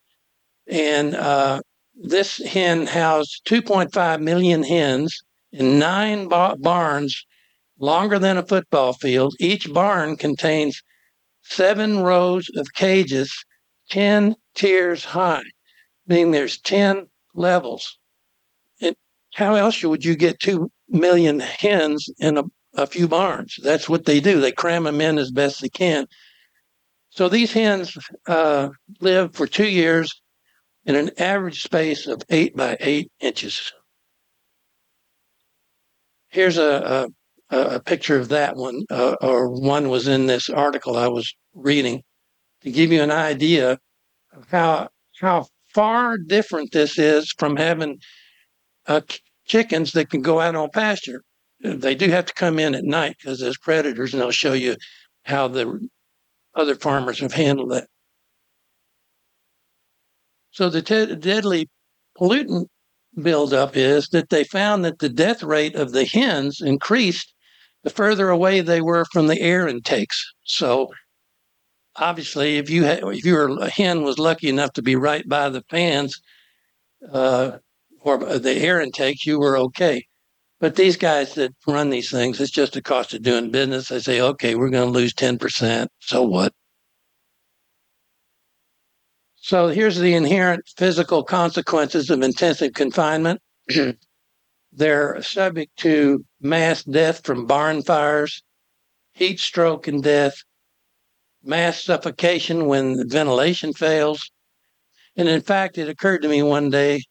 and 0.66 1.14
uh, 1.14 1.60
this 1.94 2.38
hen 2.38 2.86
housed 2.86 3.42
2.5 3.48 4.20
million 4.20 4.64
hens 4.64 5.22
in 5.52 5.78
nine 5.78 6.28
ba- 6.28 6.56
barns, 6.58 7.24
longer 7.78 8.18
than 8.18 8.36
a 8.36 8.46
football 8.46 8.92
field. 8.92 9.34
Each 9.38 9.72
barn 9.72 10.16
contains 10.16 10.82
seven 11.42 12.00
rows 12.00 12.48
of 12.56 12.72
cages, 12.74 13.32
10 13.90 14.34
tiers 14.54 15.04
high, 15.04 15.44
meaning 16.06 16.30
there's 16.30 16.60
10 16.60 17.06
levels. 17.34 17.98
How 19.34 19.54
else 19.54 19.82
would 19.82 20.04
you 20.04 20.16
get 20.16 20.40
two 20.40 20.70
million 20.88 21.40
hens 21.40 22.08
in 22.18 22.38
a, 22.38 22.44
a 22.74 22.86
few 22.86 23.08
barns. 23.08 23.58
That's 23.62 23.88
what 23.88 24.04
they 24.04 24.20
do. 24.20 24.40
They 24.40 24.52
cram 24.52 24.84
them 24.84 25.00
in 25.00 25.18
as 25.18 25.30
best 25.30 25.60
they 25.60 25.68
can. 25.68 26.06
So 27.10 27.28
these 27.28 27.52
hens 27.52 27.96
uh, 28.26 28.70
live 29.00 29.34
for 29.34 29.46
two 29.46 29.68
years 29.68 30.20
in 30.84 30.94
an 30.94 31.10
average 31.18 31.62
space 31.62 32.06
of 32.06 32.22
eight 32.30 32.56
by 32.56 32.76
eight 32.80 33.10
inches. 33.20 33.72
Here's 36.28 36.58
a, 36.58 37.06
a, 37.06 37.06
a 37.50 37.80
picture 37.80 38.18
of 38.18 38.28
that 38.28 38.56
one, 38.56 38.82
uh, 38.90 39.16
or 39.20 39.48
one 39.48 39.88
was 39.88 40.06
in 40.06 40.26
this 40.26 40.48
article 40.50 40.96
I 40.96 41.08
was 41.08 41.34
reading 41.54 42.02
to 42.62 42.70
give 42.70 42.92
you 42.92 43.02
an 43.02 43.10
idea 43.10 43.78
of 44.32 44.48
how 44.50 44.88
how 45.20 45.46
far 45.74 46.18
different 46.18 46.72
this 46.72 46.98
is 46.98 47.32
from 47.38 47.56
having 47.56 47.98
a 48.86 49.02
chickens 49.46 49.92
that 49.92 50.10
can 50.10 50.22
go 50.22 50.40
out 50.40 50.54
on 50.54 50.70
pasture. 50.70 51.22
They 51.60 51.94
do 51.94 52.08
have 52.10 52.26
to 52.26 52.34
come 52.34 52.58
in 52.58 52.74
at 52.74 52.84
night 52.84 53.16
because 53.18 53.40
there's 53.40 53.58
predators, 53.58 54.14
and 54.14 54.22
I'll 54.22 54.30
show 54.30 54.52
you 54.52 54.76
how 55.24 55.48
the 55.48 55.88
other 56.54 56.74
farmers 56.74 57.20
have 57.20 57.32
handled 57.32 57.72
that. 57.72 57.88
So 60.50 60.68
the 60.68 60.82
te- 60.82 61.16
deadly 61.16 61.68
pollutant 62.16 62.66
buildup 63.20 63.76
is 63.76 64.08
that 64.08 64.28
they 64.28 64.44
found 64.44 64.84
that 64.84 64.98
the 64.98 65.08
death 65.08 65.42
rate 65.42 65.74
of 65.74 65.92
the 65.92 66.04
hens 66.04 66.60
increased 66.60 67.34
the 67.84 67.90
further 67.90 68.30
away 68.30 68.60
they 68.60 68.80
were 68.80 69.04
from 69.12 69.26
the 69.26 69.40
air 69.40 69.68
intakes. 69.68 70.22
So 70.44 70.90
obviously, 71.96 72.58
if 72.58 72.70
you 72.70 72.84
had, 72.84 73.00
if 73.04 73.24
your 73.24 73.66
hen 73.68 74.02
was 74.02 74.18
lucky 74.18 74.48
enough 74.48 74.72
to 74.74 74.82
be 74.82 74.96
right 74.96 75.28
by 75.28 75.48
the 75.48 75.62
fans, 75.70 76.20
uh, 77.12 77.58
or 78.00 78.18
the 78.18 78.56
air 78.56 78.80
intakes, 78.80 79.26
you 79.26 79.38
were 79.38 79.58
okay. 79.58 80.04
But 80.60 80.74
these 80.74 80.96
guys 80.96 81.34
that 81.34 81.52
run 81.66 81.90
these 81.90 82.10
things, 82.10 82.40
it's 82.40 82.50
just 82.50 82.76
a 82.76 82.82
cost 82.82 83.14
of 83.14 83.22
doing 83.22 83.50
business. 83.50 83.88
They 83.88 84.00
say, 84.00 84.20
okay, 84.20 84.54
we're 84.54 84.70
going 84.70 84.92
to 84.92 84.98
lose 84.98 85.14
10%. 85.14 85.86
So 86.00 86.22
what? 86.22 86.52
So 89.36 89.68
here's 89.68 89.98
the 89.98 90.14
inherent 90.14 90.62
physical 90.76 91.22
consequences 91.22 92.10
of 92.10 92.22
intensive 92.22 92.72
confinement. 92.74 93.40
They're 94.78 95.20
subject 95.22 95.76
to 95.78 96.24
mass 96.40 96.84
death 96.84 97.26
from 97.26 97.46
barn 97.46 97.82
fires, 97.82 98.44
heat 99.12 99.40
stroke 99.40 99.88
and 99.88 100.00
death, 100.00 100.34
mass 101.42 101.82
suffocation 101.82 102.66
when 102.66 102.92
the 102.92 103.04
ventilation 103.04 103.72
fails. 103.72 104.30
And 105.16 105.28
in 105.28 105.40
fact, 105.40 105.78
it 105.78 105.88
occurred 105.88 106.22
to 106.22 106.28
me 106.28 106.44
one 106.44 106.70
day 106.70 107.02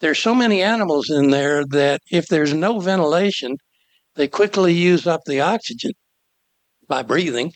there's 0.00 0.18
so 0.18 0.34
many 0.34 0.60
animals 0.60 1.08
in 1.08 1.30
there 1.30 1.64
that 1.70 2.02
if 2.10 2.26
there's 2.26 2.52
no 2.52 2.78
ventilation, 2.78 3.56
they 4.16 4.28
quickly 4.28 4.74
use 4.74 5.06
up 5.06 5.22
the 5.24 5.40
oxygen 5.40 5.92
by 6.88 7.02
breathing. 7.02 7.54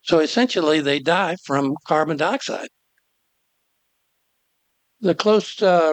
So 0.00 0.20
essentially, 0.20 0.80
they 0.80 1.00
die 1.00 1.36
from 1.44 1.74
carbon 1.86 2.16
dioxide. 2.16 2.68
The 5.02 5.14
close 5.14 5.60
uh, 5.60 5.92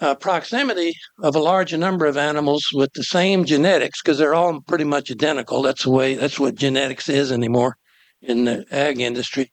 uh, 0.00 0.14
proximity 0.14 0.94
of 1.22 1.36
a 1.36 1.40
large 1.40 1.74
number 1.74 2.06
of 2.06 2.16
animals 2.16 2.68
with 2.72 2.92
the 2.94 3.04
same 3.04 3.44
genetics, 3.44 4.02
because 4.02 4.18
they're 4.18 4.34
all 4.34 4.60
pretty 4.62 4.84
much 4.84 5.10
identical. 5.10 5.62
That's 5.62 5.84
the 5.84 5.90
way. 5.90 6.14
That's 6.14 6.38
what 6.38 6.56
genetics 6.56 7.08
is 7.08 7.30
anymore 7.30 7.76
in 8.20 8.44
the 8.44 8.64
ag 8.70 9.00
industry. 9.00 9.52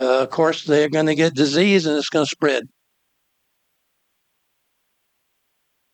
Uh, 0.00 0.20
of 0.22 0.30
course, 0.30 0.64
they're 0.64 0.88
going 0.88 1.06
to 1.06 1.14
get 1.14 1.34
disease 1.34 1.86
and 1.86 1.98
it's 1.98 2.08
going 2.08 2.24
to 2.24 2.30
spread. 2.30 2.64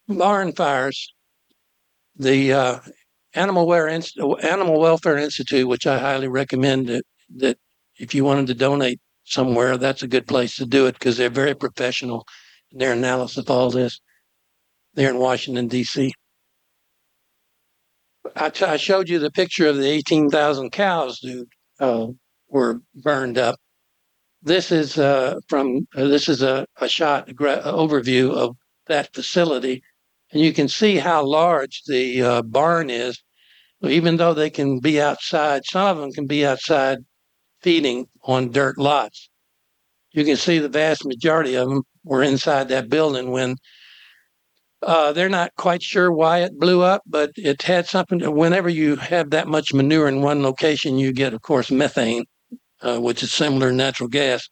Barn 0.06 0.52
fires. 0.52 1.12
The 2.16 2.52
uh, 2.52 2.78
Animal, 3.34 3.72
Inst- 3.72 4.18
Animal 4.42 4.80
Welfare 4.80 5.18
Institute, 5.18 5.68
which 5.68 5.86
I 5.86 5.98
highly 5.98 6.28
recommend 6.28 6.88
that, 6.88 7.04
that 7.36 7.58
if 7.98 8.14
you 8.14 8.24
wanted 8.24 8.46
to 8.48 8.54
donate 8.54 9.00
somewhere, 9.24 9.76
that's 9.76 10.02
a 10.02 10.08
good 10.08 10.26
place 10.26 10.56
to 10.56 10.66
do 10.66 10.86
it 10.86 10.94
because 10.94 11.16
they're 11.16 11.28
very 11.28 11.54
professional 11.54 12.24
their 12.72 12.92
analysis 12.92 13.38
of 13.38 13.50
all 13.50 13.70
this. 13.70 14.00
They're 14.94 15.10
in 15.10 15.18
Washington, 15.18 15.68
D.C. 15.68 16.12
I, 18.36 18.50
t- 18.50 18.64
I 18.64 18.76
showed 18.76 19.08
you 19.08 19.18
the 19.18 19.30
picture 19.30 19.68
of 19.68 19.76
the 19.76 19.88
18,000 19.88 20.70
cows 20.70 21.18
that 21.22 21.46
uh, 21.80 22.06
were 22.48 22.80
burned 22.94 23.38
up. 23.38 23.58
This 24.42 24.70
is 24.70 24.98
uh, 24.98 25.40
from 25.48 25.86
uh, 25.96 26.04
this 26.04 26.28
is 26.28 26.42
a, 26.42 26.64
a 26.80 26.88
shot 26.88 27.28
a 27.28 27.34
gra- 27.34 27.62
overview 27.64 28.32
of 28.32 28.56
that 28.86 29.12
facility, 29.12 29.82
and 30.32 30.40
you 30.40 30.52
can 30.52 30.68
see 30.68 30.96
how 30.96 31.24
large 31.24 31.82
the 31.86 32.22
uh, 32.22 32.42
barn 32.42 32.88
is. 32.88 33.20
Even 33.82 34.16
though 34.16 34.34
they 34.34 34.50
can 34.50 34.80
be 34.80 35.00
outside, 35.00 35.62
some 35.64 35.86
of 35.86 35.98
them 35.98 36.12
can 36.12 36.26
be 36.26 36.46
outside 36.46 36.98
feeding 37.62 38.06
on 38.24 38.50
dirt 38.50 38.78
lots. 38.78 39.27
You 40.18 40.24
can 40.24 40.36
see 40.36 40.58
the 40.58 40.68
vast 40.68 41.06
majority 41.06 41.54
of 41.54 41.68
them 41.68 41.84
were 42.02 42.24
inside 42.24 42.70
that 42.70 42.88
building 42.88 43.30
when 43.30 43.54
uh, 44.82 45.12
they're 45.12 45.28
not 45.28 45.54
quite 45.54 45.80
sure 45.80 46.10
why 46.10 46.38
it 46.40 46.58
blew 46.58 46.82
up, 46.82 47.02
but 47.06 47.30
it 47.36 47.62
had 47.62 47.86
something. 47.86 48.18
To, 48.18 48.30
whenever 48.32 48.68
you 48.68 48.96
have 48.96 49.30
that 49.30 49.46
much 49.46 49.72
manure 49.72 50.08
in 50.08 50.20
one 50.20 50.42
location, 50.42 50.98
you 50.98 51.12
get, 51.12 51.34
of 51.34 51.42
course, 51.42 51.70
methane, 51.70 52.24
uh, 52.82 52.98
which 52.98 53.22
is 53.22 53.32
similar 53.32 53.70
to 53.70 53.76
natural 53.76 54.08
gas. 54.08 54.48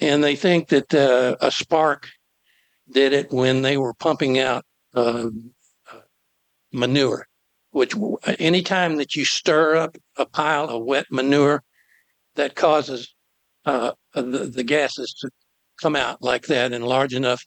And 0.00 0.22
they 0.22 0.36
think 0.36 0.68
that 0.68 0.94
uh, 0.94 1.36
a 1.40 1.50
spark 1.50 2.06
did 2.90 3.14
it 3.14 3.32
when 3.32 3.62
they 3.62 3.78
were 3.78 3.94
pumping 3.94 4.38
out 4.38 4.66
uh, 4.94 5.30
manure. 6.74 7.26
Which 7.70 7.94
anytime 8.38 8.96
that 8.96 9.16
you 9.16 9.24
stir 9.24 9.76
up 9.76 9.96
a 10.18 10.26
pile 10.26 10.68
of 10.68 10.84
wet 10.84 11.06
manure, 11.10 11.62
that 12.34 12.54
causes 12.54 13.15
uh, 13.66 13.92
the, 14.14 14.50
the 14.54 14.64
gases 14.64 15.14
to 15.20 15.30
come 15.80 15.96
out 15.96 16.22
like 16.22 16.46
that 16.46 16.72
in 16.72 16.82
large 16.82 17.14
enough 17.14 17.44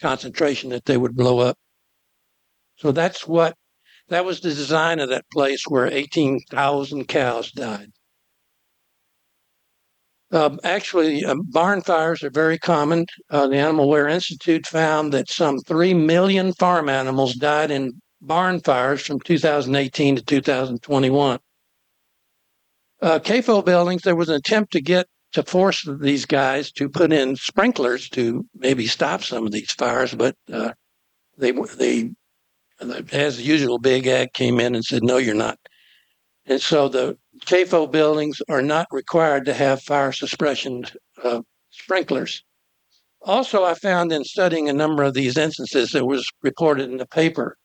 concentration 0.00 0.70
that 0.70 0.84
they 0.84 0.96
would 0.96 1.16
blow 1.16 1.40
up. 1.40 1.56
So 2.76 2.92
that's 2.92 3.26
what 3.26 3.56
that 4.08 4.24
was 4.24 4.40
the 4.40 4.50
design 4.50 5.00
of 5.00 5.08
that 5.08 5.24
place 5.32 5.64
where 5.66 5.86
18,000 5.86 7.06
cows 7.08 7.50
died. 7.52 7.88
Um, 10.32 10.60
actually, 10.64 11.24
um, 11.24 11.42
barn 11.50 11.82
fires 11.82 12.22
are 12.22 12.30
very 12.30 12.58
common. 12.58 13.06
Uh, 13.30 13.48
the 13.48 13.56
Animal 13.56 13.88
Welfare 13.88 14.08
Institute 14.08 14.66
found 14.66 15.12
that 15.12 15.30
some 15.30 15.58
3 15.60 15.92
million 15.94 16.54
farm 16.54 16.88
animals 16.88 17.34
died 17.34 17.70
in 17.70 18.00
barn 18.20 18.60
fires 18.60 19.02
from 19.02 19.20
2018 19.20 20.16
to 20.16 20.22
2021. 20.22 21.38
Uh, 23.02 23.18
CAFO 23.18 23.64
buildings, 23.64 24.02
there 24.02 24.16
was 24.16 24.28
an 24.28 24.36
attempt 24.36 24.72
to 24.72 24.80
get 24.80 25.06
to 25.32 25.42
force 25.42 25.88
these 26.00 26.26
guys 26.26 26.70
to 26.72 26.88
put 26.88 27.12
in 27.12 27.36
sprinklers 27.36 28.08
to 28.10 28.46
maybe 28.54 28.86
stop 28.86 29.22
some 29.22 29.46
of 29.46 29.52
these 29.52 29.72
fires, 29.72 30.14
but 30.14 30.36
uh, 30.52 30.72
they 31.38 31.52
they 31.52 32.10
as 33.12 33.40
usual, 33.40 33.78
Big 33.78 34.06
Ag 34.06 34.32
came 34.32 34.60
in 34.60 34.74
and 34.74 34.84
said, 34.84 35.02
"No, 35.02 35.16
you're 35.16 35.34
not." 35.34 35.58
And 36.46 36.60
so 36.60 36.88
the 36.88 37.16
CAFO 37.46 37.90
buildings 37.90 38.42
are 38.48 38.62
not 38.62 38.86
required 38.90 39.44
to 39.44 39.54
have 39.54 39.82
fire 39.82 40.12
suppression 40.12 40.84
uh, 41.22 41.42
sprinklers. 41.70 42.42
Also, 43.22 43.64
I 43.64 43.74
found 43.74 44.12
in 44.12 44.24
studying 44.24 44.68
a 44.68 44.72
number 44.72 45.04
of 45.04 45.14
these 45.14 45.36
instances 45.36 45.92
that 45.92 46.04
was 46.04 46.28
reported 46.42 46.90
in 46.90 46.96
the 46.96 47.06
paper 47.06 47.56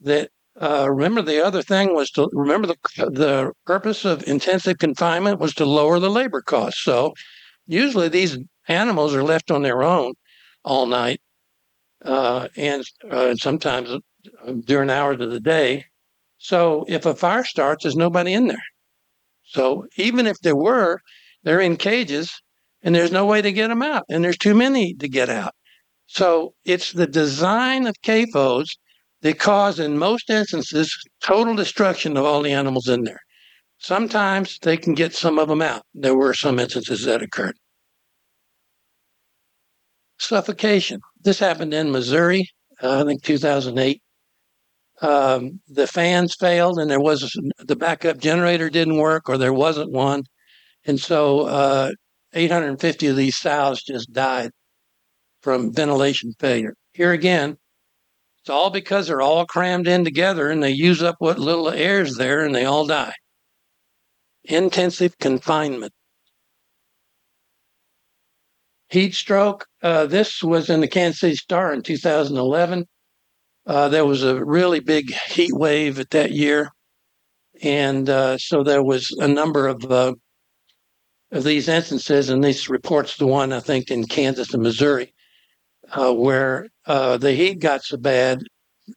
that 0.00 0.30
uh, 0.60 0.86
remember 0.90 1.22
the 1.22 1.44
other 1.44 1.62
thing 1.62 1.94
was 1.94 2.10
to 2.12 2.28
remember 2.32 2.66
the 2.66 2.76
the 3.10 3.52
purpose 3.66 4.04
of 4.04 4.26
intensive 4.26 4.78
confinement 4.78 5.38
was 5.38 5.54
to 5.54 5.64
lower 5.66 5.98
the 5.98 6.10
labor 6.10 6.40
costs. 6.40 6.82
So 6.82 7.14
usually 7.66 8.08
these 8.08 8.38
animals 8.68 9.14
are 9.14 9.22
left 9.22 9.50
on 9.50 9.62
their 9.62 9.82
own 9.82 10.14
all 10.64 10.86
night, 10.86 11.20
uh, 12.04 12.48
and 12.56 12.84
uh, 13.10 13.34
sometimes 13.36 13.90
uh, 13.90 14.52
during 14.64 14.90
hours 14.90 15.20
of 15.20 15.30
the 15.30 15.40
day. 15.40 15.84
So 16.38 16.84
if 16.88 17.06
a 17.06 17.14
fire 17.14 17.44
starts, 17.44 17.84
there's 17.84 17.96
nobody 17.96 18.32
in 18.32 18.46
there. 18.46 18.66
So 19.44 19.86
even 19.96 20.26
if 20.26 20.38
there 20.40 20.56
were, 20.56 21.00
they're 21.42 21.60
in 21.60 21.76
cages, 21.76 22.32
and 22.82 22.94
there's 22.94 23.12
no 23.12 23.26
way 23.26 23.42
to 23.42 23.52
get 23.52 23.68
them 23.68 23.82
out, 23.82 24.04
and 24.08 24.24
there's 24.24 24.38
too 24.38 24.54
many 24.54 24.94
to 24.94 25.08
get 25.08 25.28
out. 25.28 25.54
So 26.06 26.54
it's 26.64 26.92
the 26.92 27.06
design 27.06 27.86
of 27.86 28.00
CAFOs 28.02 28.76
they 29.26 29.32
cause, 29.32 29.80
in 29.80 29.98
most 29.98 30.30
instances, 30.30 30.96
total 31.20 31.56
destruction 31.56 32.16
of 32.16 32.24
all 32.24 32.42
the 32.42 32.52
animals 32.52 32.86
in 32.86 33.02
there. 33.02 33.18
Sometimes 33.78 34.56
they 34.62 34.76
can 34.76 34.94
get 34.94 35.14
some 35.14 35.40
of 35.40 35.48
them 35.48 35.60
out. 35.60 35.82
There 35.94 36.14
were 36.14 36.32
some 36.32 36.60
instances 36.60 37.04
that 37.06 37.22
occurred. 37.22 37.56
Suffocation. 40.20 41.00
This 41.24 41.40
happened 41.40 41.74
in 41.74 41.90
Missouri, 41.90 42.48
uh, 42.80 43.02
I 43.02 43.04
think 43.04 43.24
2008. 43.24 44.00
Um, 45.02 45.60
the 45.66 45.88
fans 45.88 46.36
failed, 46.36 46.78
and 46.78 46.88
there 46.88 47.00
was 47.00 47.36
the 47.58 47.74
backup 47.74 48.18
generator 48.18 48.70
didn't 48.70 48.98
work, 48.98 49.28
or 49.28 49.36
there 49.36 49.52
wasn't 49.52 49.90
one, 49.90 50.22
and 50.84 51.00
so 51.00 51.40
uh, 51.48 51.90
850 52.32 53.08
of 53.08 53.16
these 53.16 53.36
sows 53.36 53.82
just 53.82 54.12
died 54.12 54.52
from 55.42 55.74
ventilation 55.74 56.30
failure. 56.38 56.74
Here 56.92 57.10
again, 57.10 57.58
it's 58.46 58.50
all 58.52 58.70
because 58.70 59.08
they're 59.08 59.20
all 59.20 59.44
crammed 59.44 59.88
in 59.88 60.04
together 60.04 60.50
and 60.50 60.62
they 60.62 60.70
use 60.70 61.02
up 61.02 61.16
what 61.18 61.36
little 61.36 61.68
air 61.68 62.02
is 62.02 62.14
there 62.14 62.44
and 62.44 62.54
they 62.54 62.64
all 62.64 62.86
die. 62.86 63.12
Intensive 64.44 65.18
confinement. 65.18 65.92
Heat 68.88 69.16
stroke. 69.16 69.66
Uh, 69.82 70.06
this 70.06 70.44
was 70.44 70.70
in 70.70 70.80
the 70.80 70.86
Kansas 70.86 71.18
City 71.18 71.34
Star 71.34 71.72
in 71.72 71.82
2011. 71.82 72.86
Uh, 73.66 73.88
there 73.88 74.06
was 74.06 74.22
a 74.22 74.44
really 74.44 74.78
big 74.78 75.12
heat 75.12 75.52
wave 75.52 75.98
at 75.98 76.10
that 76.10 76.30
year. 76.30 76.70
And 77.62 78.08
uh, 78.08 78.38
so 78.38 78.62
there 78.62 78.84
was 78.84 79.10
a 79.18 79.26
number 79.26 79.66
of, 79.66 79.82
uh, 79.90 80.14
of 81.32 81.42
these 81.42 81.66
instances, 81.66 82.30
and 82.30 82.44
this 82.44 82.68
reports 82.68 83.16
the 83.16 83.26
one, 83.26 83.52
I 83.52 83.58
think, 83.58 83.90
in 83.90 84.04
Kansas 84.04 84.54
and 84.54 84.62
Missouri, 84.62 85.12
uh, 85.92 86.12
where 86.12 86.68
uh, 86.86 87.16
the 87.16 87.32
heat 87.32 87.58
got 87.60 87.84
so 87.84 87.96
bad 87.96 88.42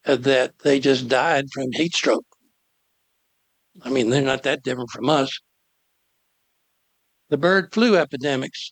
uh, 0.06 0.15
that 0.17 0.54
they 0.60 0.80
just 0.80 1.08
died 1.08 1.45
from 1.52 1.71
heat 1.71 1.93
stroke. 1.93 2.25
I 3.82 3.89
mean, 3.89 4.10
they're 4.10 4.21
not 4.21 4.43
that 4.43 4.63
different 4.63 4.89
from 4.89 5.10
us. 5.10 5.39
The 7.30 7.38
bird 7.38 7.73
flu 7.73 7.95
epidemics. 7.95 8.71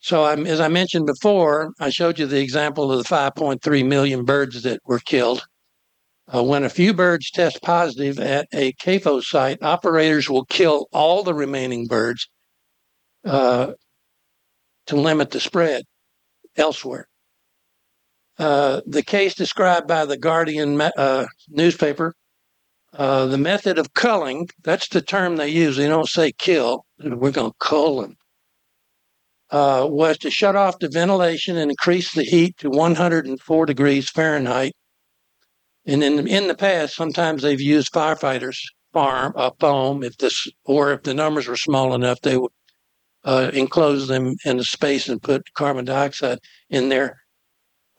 So, 0.00 0.24
I'm, 0.24 0.46
as 0.46 0.60
I 0.60 0.68
mentioned 0.68 1.06
before, 1.06 1.72
I 1.78 1.90
showed 1.90 2.18
you 2.18 2.26
the 2.26 2.40
example 2.40 2.90
of 2.90 2.98
the 2.98 3.08
5.3 3.08 3.86
million 3.86 4.24
birds 4.24 4.62
that 4.62 4.80
were 4.84 4.98
killed. 4.98 5.46
Uh, 6.32 6.42
when 6.42 6.64
a 6.64 6.68
few 6.68 6.92
birds 6.92 7.30
test 7.30 7.62
positive 7.62 8.18
at 8.18 8.48
a 8.52 8.72
CAFO 8.74 9.22
site, 9.22 9.62
operators 9.62 10.28
will 10.28 10.44
kill 10.46 10.88
all 10.92 11.22
the 11.22 11.34
remaining 11.34 11.86
birds 11.86 12.28
uh, 13.24 13.72
to 14.86 14.96
limit 14.96 15.30
the 15.30 15.40
spread 15.40 15.84
elsewhere. 16.56 17.08
Uh, 18.38 18.80
the 18.86 19.02
case 19.02 19.34
described 19.34 19.86
by 19.86 20.04
the 20.04 20.16
Guardian 20.16 20.80
uh, 20.80 21.26
newspaper, 21.48 22.14
uh, 22.94 23.26
the 23.26 23.38
method 23.38 23.78
of 23.78 23.94
culling, 23.94 24.48
that's 24.62 24.88
the 24.88 25.00
term 25.00 25.36
they 25.36 25.48
use. 25.48 25.76
They 25.76 25.88
don't 25.88 26.08
say 26.08 26.32
kill, 26.32 26.84
we're 26.98 27.30
going 27.30 27.50
to 27.50 27.56
cull 27.58 28.02
them, 28.02 28.16
uh, 29.50 29.86
was 29.88 30.18
to 30.18 30.30
shut 30.30 30.56
off 30.56 30.78
the 30.78 30.88
ventilation 30.88 31.56
and 31.56 31.70
increase 31.70 32.12
the 32.12 32.24
heat 32.24 32.56
to 32.58 32.70
104 32.70 33.66
degrees 33.66 34.10
Fahrenheit. 34.10 34.72
And 35.86 36.02
in, 36.02 36.26
in 36.26 36.48
the 36.48 36.54
past, 36.54 36.94
sometimes 36.94 37.42
they've 37.42 37.60
used 37.60 37.92
firefighters' 37.92 38.60
farm, 38.92 39.32
uh, 39.36 39.50
foam, 39.58 40.02
if 40.02 40.16
this, 40.18 40.46
or 40.64 40.92
if 40.92 41.02
the 41.02 41.14
numbers 41.14 41.48
were 41.48 41.56
small 41.56 41.94
enough, 41.94 42.20
they 42.22 42.36
would 42.36 42.52
uh, 43.24 43.50
enclose 43.54 44.08
them 44.08 44.34
in 44.44 44.58
a 44.58 44.64
space 44.64 45.08
and 45.08 45.22
put 45.22 45.42
carbon 45.54 45.84
dioxide 45.84 46.38
in 46.70 46.88
there 46.88 47.22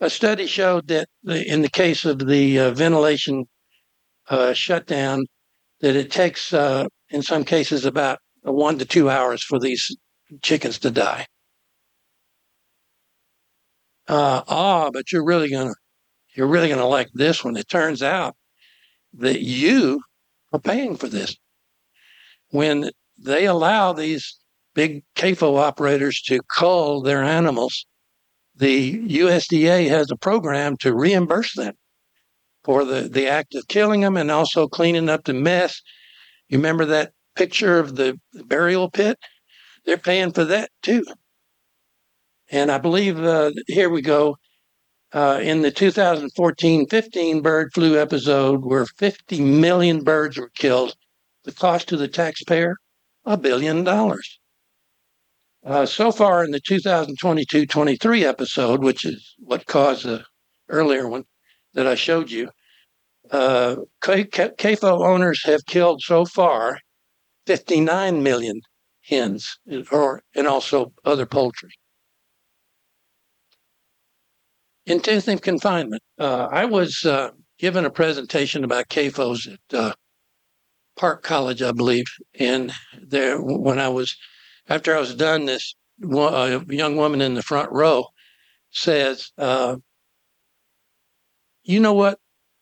a 0.03 0.09
study 0.09 0.45
showed 0.47 0.87
that 0.89 1.07
the, 1.23 1.49
in 1.49 1.61
the 1.61 1.69
case 1.69 2.03
of 2.05 2.19
the 2.19 2.59
uh, 2.59 2.71
ventilation 2.71 3.45
uh, 4.29 4.53
shutdown, 4.53 5.25
that 5.81 5.95
it 5.95 6.11
takes, 6.11 6.53
uh, 6.53 6.85
in 7.09 7.21
some 7.21 7.43
cases, 7.45 7.85
about 7.85 8.19
one 8.41 8.77
to 8.79 8.85
two 8.85 9.09
hours 9.09 9.43
for 9.43 9.59
these 9.59 9.95
chickens 10.41 10.79
to 10.79 10.91
die. 10.91 11.25
uh, 14.09 14.41
ah, 14.47 14.89
but 14.91 15.11
you're 15.11 15.23
really 15.23 15.49
gonna 15.49 15.73
you're 16.35 16.47
really 16.47 16.67
gonna 16.67 16.85
like 16.85 17.09
this 17.13 17.43
one. 17.43 17.55
It 17.55 17.69
turns 17.69 18.03
out 18.03 18.35
that 19.13 19.41
you 19.41 20.01
are 20.51 20.59
paying 20.59 20.97
for 20.97 21.07
this 21.07 21.37
when 22.49 22.91
they 23.17 23.45
allow 23.45 23.93
these 23.93 24.37
big 24.73 25.03
CAFO 25.15 25.57
operators 25.57 26.21
to 26.23 26.39
cull 26.47 27.01
their 27.01 27.23
animals. 27.23 27.85
The 28.55 28.99
USDA 29.07 29.89
has 29.89 30.11
a 30.11 30.15
program 30.15 30.77
to 30.77 30.93
reimburse 30.93 31.53
them 31.55 31.73
for 32.63 32.85
the, 32.85 33.09
the 33.09 33.27
act 33.27 33.55
of 33.55 33.67
killing 33.67 34.01
them 34.01 34.17
and 34.17 34.31
also 34.31 34.67
cleaning 34.67 35.09
up 35.09 35.25
the 35.25 35.33
mess. 35.33 35.81
You 36.49 36.57
remember 36.57 36.85
that 36.85 37.13
picture 37.35 37.79
of 37.79 37.95
the 37.95 38.19
burial 38.45 38.89
pit? 38.89 39.17
They're 39.85 39.97
paying 39.97 40.31
for 40.31 40.45
that 40.45 40.69
too. 40.81 41.03
And 42.49 42.71
I 42.71 42.77
believe 42.77 43.19
uh, 43.19 43.51
here 43.67 43.89
we 43.89 44.01
go. 44.01 44.37
Uh, 45.11 45.39
in 45.43 45.61
the 45.61 45.69
2014 45.69 46.87
15 46.87 47.41
bird 47.41 47.71
flu 47.71 47.99
episode, 47.99 48.65
where 48.65 48.85
50 48.85 49.41
million 49.41 50.03
birds 50.03 50.37
were 50.37 50.49
killed, 50.55 50.95
the 51.43 51.51
cost 51.51 51.87
to 51.89 51.97
the 51.97 52.07
taxpayer, 52.07 52.77
a 53.23 53.37
billion 53.37 53.83
dollars. 53.83 54.39
Uh, 55.65 55.85
so 55.85 56.11
far 56.11 56.43
in 56.43 56.51
the 56.51 56.59
2022 56.59 57.65
23 57.65 58.25
episode, 58.25 58.83
which 58.83 59.05
is 59.05 59.33
what 59.39 59.65
caused 59.65 60.05
the 60.05 60.23
earlier 60.69 61.07
one 61.07 61.23
that 61.73 61.87
I 61.87 61.95
showed 61.95 62.29
you, 62.29 62.49
uh, 63.31 63.77
CAFO 64.01 65.05
owners 65.05 65.41
have 65.45 65.65
killed 65.65 66.01
so 66.01 66.25
far 66.25 66.79
59 67.47 68.21
million 68.21 68.59
hens 69.05 69.57
or, 69.91 70.21
and 70.35 70.47
also 70.47 70.91
other 71.05 71.25
poultry. 71.25 71.71
Intensive 74.85 75.41
confinement. 75.41 76.01
Uh, 76.19 76.49
I 76.51 76.65
was 76.65 77.05
uh, 77.05 77.29
given 77.57 77.85
a 77.85 77.89
presentation 77.89 78.65
about 78.65 78.89
CAFOs 78.89 79.53
at 79.53 79.79
uh, 79.79 79.93
Park 80.97 81.23
College, 81.23 81.61
I 81.61 81.71
believe, 81.71 82.05
and 82.37 82.73
there 83.01 83.41
when 83.41 83.79
I 83.79 83.87
was 83.87 84.17
after 84.67 84.95
I 84.95 84.99
was 84.99 85.15
done, 85.15 85.45
this 85.45 85.75
a 86.01 86.65
young 86.69 86.97
woman 86.97 87.21
in 87.21 87.33
the 87.35 87.43
front 87.43 87.71
row 87.71 88.07
says, 88.71 89.31
uh, 89.37 89.77
"You 91.63 91.79
know 91.79 91.93
what? 91.93 92.19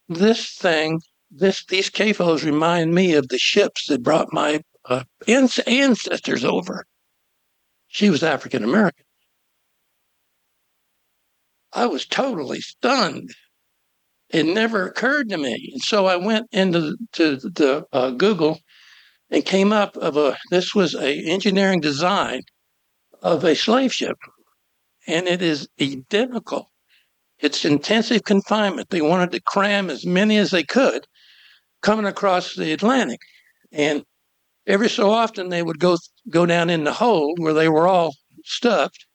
This 0.09 0.53
thing, 0.55 1.01
this 1.29 1.65
these 1.65 1.89
CAFOs 1.89 2.43
remind 2.43 2.93
me 2.93 3.13
of 3.13 3.29
the 3.29 3.37
ships 3.37 3.87
that 3.87 4.03
brought 4.03 4.33
my 4.33 4.61
uh, 4.85 5.03
ancestors 5.27 6.43
over." 6.43 6.85
She 7.87 8.09
was 8.09 8.23
African 8.23 8.63
American. 8.63 9.05
I 11.73 11.85
was 11.85 12.05
totally 12.05 12.61
stunned. 12.61 13.31
It 14.29 14.45
never 14.45 14.87
occurred 14.87 15.29
to 15.29 15.37
me. 15.37 15.71
And 15.73 15.81
so 15.81 16.05
I 16.05 16.15
went 16.15 16.47
into 16.51 16.97
to 17.13 17.35
the 17.37 17.85
uh, 17.91 18.11
Google 18.11 18.59
and 19.31 19.45
came 19.45 19.71
up 19.71 19.95
of 19.97 20.17
a 20.17 20.37
this 20.51 20.75
was 20.75 20.93
a 20.93 21.17
engineering 21.25 21.79
design 21.79 22.41
of 23.21 23.43
a 23.43 23.55
slave 23.55 23.93
ship. 23.93 24.17
And 25.07 25.27
it 25.27 25.41
is 25.41 25.67
identical. 25.81 26.71
It's 27.39 27.65
intensive 27.65 28.23
confinement. 28.23 28.89
They 28.89 29.01
wanted 29.01 29.31
to 29.31 29.41
cram 29.41 29.89
as 29.89 30.05
many 30.05 30.37
as 30.37 30.51
they 30.51 30.63
could 30.63 31.05
coming 31.81 32.05
across 32.05 32.55
the 32.55 32.71
atlantic. 32.71 33.19
And 33.71 34.03
every 34.67 34.89
so 34.89 35.09
often 35.09 35.49
they 35.49 35.63
would 35.63 35.79
go 35.79 35.97
go 36.29 36.45
down 36.45 36.69
in 36.69 36.83
the 36.83 36.93
hold 36.93 37.39
where 37.39 37.53
they 37.53 37.69
were 37.69 37.87
all 37.87 38.13
stuffed 38.43 39.05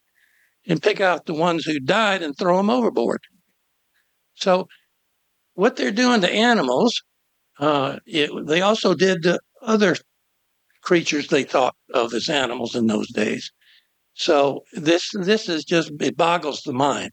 and 0.66 0.82
pick 0.82 1.00
out 1.00 1.26
the 1.26 1.34
ones 1.34 1.64
who 1.64 1.78
died 1.78 2.22
and 2.22 2.36
throw 2.36 2.56
them 2.56 2.70
overboard. 2.70 3.20
So, 4.34 4.66
what 5.54 5.76
they're 5.76 5.92
doing 5.92 6.20
to 6.22 6.30
animals, 6.30 7.00
uh, 7.58 7.98
it, 8.06 8.30
they 8.46 8.60
also 8.60 8.94
did 8.94 9.22
to 9.22 9.38
other 9.66 9.96
creatures 10.82 11.28
they 11.28 11.44
thought 11.44 11.74
of 11.92 12.14
as 12.14 12.28
animals 12.30 12.74
in 12.74 12.86
those 12.86 13.08
days. 13.08 13.52
So 14.14 14.64
this 14.72 15.10
this 15.12 15.48
is 15.48 15.64
just 15.64 15.90
it 16.00 16.16
boggles 16.16 16.62
the 16.62 16.72
mind. 16.72 17.10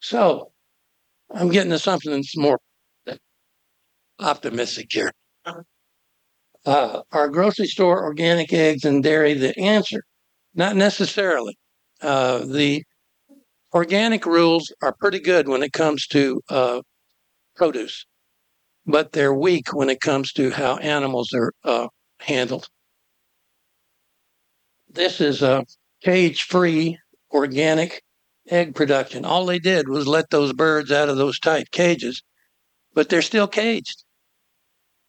So 0.00 0.52
I'm 1.34 1.48
getting 1.50 1.70
to 1.70 1.78
something 1.78 2.12
that's 2.12 2.36
more 2.36 2.58
optimistic 4.18 4.88
here. 4.90 5.12
Uh, 6.66 7.02
are 7.12 7.28
grocery 7.28 7.66
store 7.66 8.02
organic 8.02 8.52
eggs 8.52 8.84
and 8.84 9.02
dairy 9.02 9.34
the 9.34 9.58
answer? 9.58 10.02
Not 10.54 10.76
necessarily. 10.76 11.58
Uh, 12.00 12.38
the 12.38 12.84
organic 13.74 14.24
rules 14.24 14.72
are 14.82 14.94
pretty 14.94 15.20
good 15.20 15.48
when 15.48 15.62
it 15.62 15.72
comes 15.72 16.06
to 16.08 16.40
uh, 16.48 16.80
produce, 17.56 18.06
but 18.86 19.12
they're 19.12 19.34
weak 19.34 19.72
when 19.72 19.90
it 19.90 20.00
comes 20.00 20.32
to 20.32 20.50
how 20.50 20.76
animals 20.76 21.32
are 21.32 21.52
uh, 21.64 21.88
handled. 22.20 22.68
This 24.88 25.20
is 25.20 25.42
a 25.42 25.64
cage 26.02 26.44
free 26.44 26.98
organic 27.32 28.02
egg 28.50 28.74
production. 28.74 29.24
All 29.24 29.46
they 29.46 29.58
did 29.58 29.88
was 29.88 30.06
let 30.06 30.30
those 30.30 30.52
birds 30.52 30.92
out 30.92 31.08
of 31.08 31.16
those 31.16 31.38
tight 31.38 31.70
cages, 31.70 32.22
but 32.94 33.08
they're 33.08 33.22
still 33.22 33.48
caged 33.48 34.04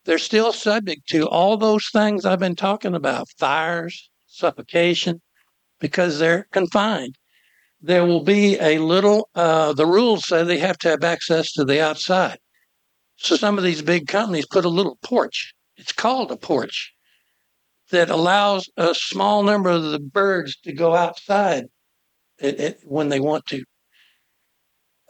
they're 0.06 0.20
still 0.20 0.54
subject 0.54 1.08
to 1.10 1.28
all 1.28 1.58
those 1.58 1.90
things 1.92 2.26
I've 2.26 2.40
been 2.40 2.56
talking 2.56 2.94
about 2.94 3.28
fires, 3.38 4.10
suffocation, 4.28 5.22
because 5.80 6.20
they're 6.20 6.48
confined. 6.52 7.18
There 7.86 8.04
will 8.04 8.24
be 8.24 8.60
a 8.60 8.80
little, 8.80 9.30
uh, 9.36 9.74
the 9.74 9.86
rules 9.86 10.26
say 10.26 10.44
they 10.44 10.58
have 10.58 10.80
to 10.80 10.90
have 10.90 11.04
access 11.04 11.52
to 11.52 11.64
the 11.64 11.82
outside. 11.82 12.40
So 13.18 13.36
some 13.36 13.60
of 13.60 13.64
these 13.64 13.84
big 13.84 14.08
companies 14.08 14.48
put 14.48 14.66
a 14.66 14.70
little 14.70 14.98
porch. 15.04 15.54
It's 15.78 15.92
called 15.92 16.32
a 16.32 16.36
porch 16.36 16.92
that 17.92 18.10
allows 18.10 18.68
a 18.76 18.96
small 18.96 19.44
number 19.44 19.70
of 19.70 19.84
the 19.84 20.00
birds 20.00 20.58
to 20.64 20.74
go 20.74 20.96
outside 20.96 21.66
it, 22.40 22.60
it, 22.60 22.80
when 22.86 23.10
they 23.10 23.20
want 23.20 23.46
to. 23.48 23.64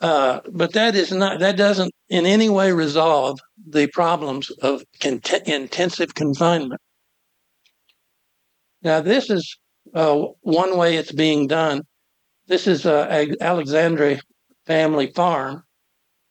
Uh, 0.02 0.42
but 0.52 0.74
that 0.74 0.96
is 0.96 1.14
not 1.14 1.40
that 1.40 1.56
doesn't 1.56 1.94
in 2.10 2.26
any 2.26 2.50
way 2.50 2.74
resolve 2.74 3.40
the 3.70 3.88
problems 3.88 4.50
of 4.62 4.84
cont- 5.00 5.48
intensive 5.48 6.14
confinement. 6.14 6.82
Now, 8.82 9.00
this 9.00 9.30
is 9.30 9.58
uh, 9.94 10.26
one 10.42 10.76
way 10.78 10.98
it's 10.98 11.14
being 11.14 11.48
done. 11.48 11.84
This 12.48 12.68
is 12.68 12.86
uh, 12.86 13.26
Alexandre 13.42 14.20
family 14.68 15.08
farm. 15.08 15.64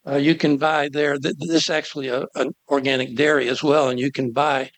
Uh, 0.07 0.15
you 0.15 0.35
can 0.35 0.57
buy 0.57 0.87
there. 0.89 1.17
Th- 1.17 1.35
this 1.37 1.49
is 1.49 1.69
actually 1.69 2.07
a, 2.07 2.25
an 2.35 2.53
organic 2.69 3.15
dairy 3.15 3.49
as 3.49 3.61
well, 3.61 3.89
and 3.89 3.99
you 3.99 4.11
can 4.11 4.31
buy 4.31 4.69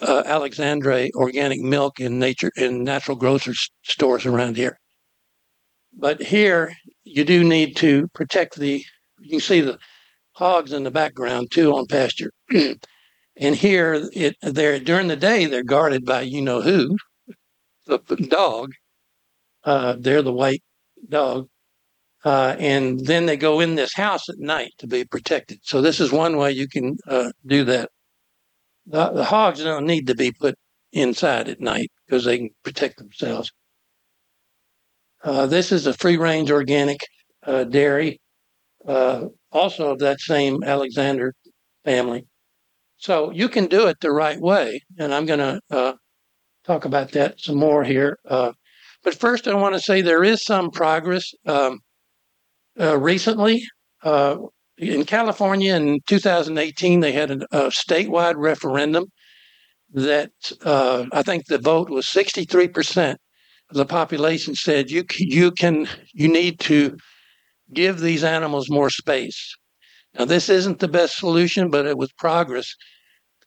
uh, 0.00 0.22
Alexandre 0.24 1.08
organic 1.14 1.60
milk 1.60 1.98
in 1.98 2.18
nature 2.18 2.52
in 2.56 2.84
natural 2.84 3.16
grocery 3.16 3.54
stores 3.82 4.24
around 4.24 4.56
here. 4.56 4.78
But 5.98 6.22
here, 6.22 6.72
you 7.04 7.24
do 7.24 7.42
need 7.42 7.76
to 7.78 8.08
protect 8.08 8.56
the. 8.56 8.84
You 9.20 9.30
can 9.30 9.40
see 9.40 9.60
the 9.62 9.78
hogs 10.32 10.72
in 10.72 10.84
the 10.84 10.90
background 10.90 11.50
too 11.50 11.74
on 11.74 11.86
pasture. 11.86 12.32
and 13.36 13.56
here, 13.56 14.08
it 14.12 14.36
they're 14.42 14.78
during 14.78 15.08
the 15.08 15.16
day 15.16 15.46
they're 15.46 15.64
guarded 15.64 16.04
by 16.04 16.22
you 16.22 16.40
know 16.40 16.60
who, 16.60 16.96
the 17.86 17.98
dog. 18.28 18.72
Uh, 19.64 19.96
they're 19.98 20.22
the 20.22 20.32
white 20.32 20.62
dog, 21.08 21.48
uh, 22.24 22.56
and 22.58 23.06
then 23.06 23.26
they 23.26 23.36
go 23.36 23.60
in 23.60 23.74
this 23.74 23.94
house 23.94 24.28
at 24.28 24.38
night 24.38 24.72
to 24.78 24.86
be 24.86 25.04
protected. 25.04 25.58
So 25.62 25.80
this 25.80 26.00
is 26.00 26.12
one 26.12 26.36
way 26.36 26.52
you 26.52 26.68
can 26.68 26.96
uh, 27.08 27.30
do 27.46 27.64
that. 27.64 27.90
The, 28.86 29.10
the 29.10 29.24
hogs 29.24 29.62
don't 29.62 29.86
need 29.86 30.06
to 30.08 30.14
be 30.14 30.32
put 30.32 30.56
inside 30.92 31.48
at 31.48 31.60
night 31.60 31.90
because 32.06 32.24
they 32.24 32.38
can 32.38 32.50
protect 32.64 32.98
themselves. 32.98 33.52
Uh, 35.22 35.46
this 35.46 35.70
is 35.70 35.86
a 35.86 35.94
free 35.94 36.16
range 36.16 36.50
organic 36.50 36.98
uh, 37.46 37.64
dairy, 37.64 38.20
also 38.86 39.92
of 39.92 40.00
that 40.00 40.20
same 40.20 40.64
Alexander 40.64 41.32
family. 41.84 42.26
So 42.96 43.30
you 43.30 43.48
can 43.48 43.66
do 43.66 43.86
it 43.86 43.98
the 44.00 44.10
right 44.10 44.40
way. 44.40 44.80
And 44.98 45.14
I'm 45.14 45.26
going 45.26 45.38
to 45.38 45.96
talk 46.64 46.84
about 46.84 47.12
that 47.12 47.40
some 47.40 47.56
more 47.56 47.84
here. 47.84 48.18
Uh, 48.28 48.52
but 49.04 49.14
first, 49.14 49.48
I 49.48 49.54
want 49.54 49.74
to 49.74 49.80
say 49.80 50.00
there 50.00 50.24
is 50.24 50.44
some 50.44 50.70
progress. 50.70 51.32
Um, 51.46 51.80
recently, 52.76 53.64
in 54.04 55.04
California 55.06 55.74
in 55.74 56.00
2018, 56.06 57.00
they 57.00 57.12
had 57.12 57.30
a, 57.30 57.46
a 57.50 57.70
statewide 57.70 58.34
referendum 58.36 59.06
that 59.92 60.30
I 60.64 61.22
think 61.22 61.46
the 61.46 61.58
vote 61.58 61.90
was 61.90 62.06
63% 62.06 63.16
of 63.72 63.76
the 63.76 63.86
population 63.86 64.54
said 64.54 64.90
you 64.90 65.04
you 65.18 65.50
can 65.50 65.88
you 66.12 66.28
need 66.28 66.60
to 66.60 66.96
give 67.72 68.00
these 68.00 68.22
animals 68.22 68.68
more 68.70 68.90
space. 68.90 69.56
Now 70.14 70.26
this 70.26 70.48
isn't 70.48 70.78
the 70.78 70.88
best 70.88 71.16
solution, 71.16 71.70
but 71.70 71.86
it 71.86 71.96
was 71.96 72.12
progress. 72.12 72.74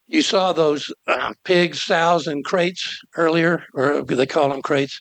you 0.07 0.21
saw 0.21 0.51
those 0.51 0.91
uh, 1.07 1.33
pigs, 1.43 1.81
sows, 1.81 2.27
and 2.27 2.43
crates 2.43 2.99
earlier, 3.15 3.63
or 3.73 4.03
they 4.03 4.25
call 4.25 4.49
them 4.49 4.61
crates. 4.61 4.99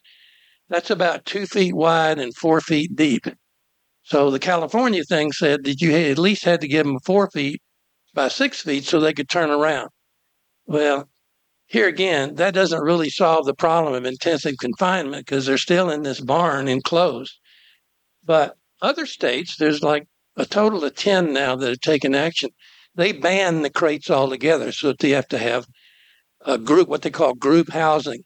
That's 0.68 0.90
about 0.90 1.24
two 1.24 1.46
feet 1.46 1.74
wide 1.74 2.18
and 2.18 2.35
four 2.35 2.61
feet 2.61 2.96
deep. 2.96 3.27
So 4.03 4.31
the 4.31 4.38
California 4.38 5.05
thing 5.05 5.33
said 5.33 5.64
that 5.64 5.81
you 5.81 5.94
at 5.94 6.18
least 6.18 6.44
had 6.44 6.61
to 6.61 6.68
give 6.68 6.87
them 6.87 7.00
four 7.00 7.31
feet 7.31 7.62
by 8.12 8.29
six 8.29 8.61
feet 8.61 8.85
so 8.85 9.00
they 9.00 9.12
could 9.12 9.29
turn 9.29 9.50
around. 9.50 9.90
Well, 10.66 11.09
here 11.66 11.88
again, 11.88 12.35
that 12.37 12.55
doesn't 12.55 12.83
really 12.83 13.11
solve 13.11 13.46
the 13.46 13.55
problem 13.55 13.94
of 13.94 14.05
intensive 14.05 14.57
confinement 14.59 15.27
because 15.27 15.46
they're 15.46 15.59
still 15.59 15.90
in 15.90 16.03
this 16.03 16.20
barn 16.20 16.68
enclosed. 16.68 17.38
But 18.24 18.57
other 18.81 19.07
states, 19.07 19.57
there's 19.57 19.83
like 19.83 20.07
a 20.37 20.46
total 20.46 20.85
of 20.85 20.94
10 20.94 21.33
now 21.33 21.57
that 21.57 21.68
have 21.68 21.81
taken 21.81 22.14
action. 22.14 22.50
They 22.94 23.12
ban 23.12 23.62
the 23.62 23.70
crates 23.70 24.11
altogether 24.11 24.72
so 24.72 24.88
that 24.88 24.98
they 24.98 25.11
have 25.11 25.29
to 25.29 25.38
have 25.38 25.66
a 26.44 26.59
group, 26.59 26.88
what 26.88 27.03
they 27.03 27.11
call 27.11 27.35
group 27.35 27.70
housing. 27.70 28.24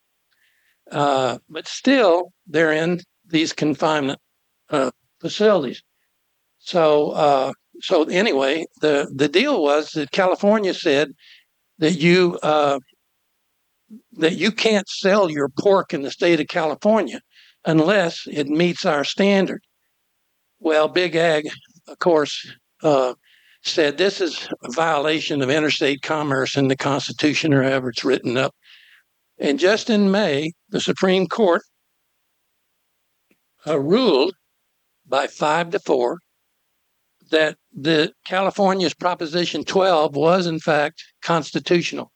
Uh, 0.91 1.39
but 1.49 1.67
still, 1.67 2.33
they're 2.47 2.73
in 2.73 3.01
these 3.27 3.53
confinement 3.53 4.19
uh, 4.71 4.91
facilities. 5.21 5.83
So, 6.59 7.11
uh, 7.11 7.53
so 7.81 8.05
anyway, 8.05 8.67
the 8.81 9.11
the 9.15 9.29
deal 9.29 9.63
was 9.63 9.93
that 9.93 10.11
California 10.11 10.75
said 10.75 11.13
that 11.79 11.93
you 11.93 12.39
uh, 12.43 12.79
that 14.13 14.37
you 14.37 14.51
can't 14.51 14.89
sell 14.89 15.31
your 15.31 15.49
pork 15.49 15.95
in 15.95 16.03
the 16.03 16.11
state 16.11 16.41
of 16.41 16.49
California 16.49 17.21
unless 17.65 18.27
it 18.27 18.49
meets 18.49 18.85
our 18.85 19.05
standard. 19.05 19.63
Well, 20.61 20.89
Big 20.89 21.15
Ag, 21.15 21.49
of 21.87 21.99
course, 21.99 22.51
uh, 22.83 23.15
said 23.63 23.97
this 23.97 24.21
is 24.21 24.49
a 24.63 24.71
violation 24.73 25.43
of 25.43 25.51
interstate 25.51 26.03
commerce 26.03 26.57
in 26.57 26.69
the 26.69 26.77
Constitution 26.77 27.55
or 27.55 27.63
however 27.63 27.91
it's 27.91 28.05
written 28.05 28.37
up. 28.37 28.55
And 29.39 29.59
just 29.59 29.89
in 29.89 30.11
May, 30.11 30.53
the 30.69 30.81
Supreme 30.81 31.27
Court 31.27 31.63
uh, 33.67 33.79
ruled 33.79 34.35
by 35.07 35.27
five 35.27 35.71
to 35.71 35.79
four 35.79 36.19
that 37.31 37.57
the 37.73 38.13
California's 38.27 38.95
Proposition 38.95 39.65
12 39.65 40.17
was 40.17 40.47
in 40.47 40.59
fact 40.59 41.03
constitutional. 41.23 42.11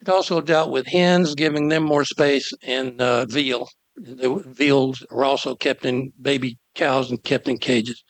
It 0.00 0.08
also 0.08 0.40
dealt 0.40 0.70
with 0.70 0.86
hens, 0.86 1.34
giving 1.34 1.68
them 1.68 1.82
more 1.82 2.04
space, 2.04 2.52
and 2.62 3.00
uh, 3.00 3.26
veal. 3.26 3.68
The 3.96 4.42
veals 4.46 5.04
were 5.10 5.24
also 5.24 5.56
kept 5.56 5.84
in 5.84 6.12
baby 6.20 6.58
cows 6.76 7.10
and 7.10 7.22
kept 7.24 7.48
in 7.48 7.58
cages. 7.58 8.04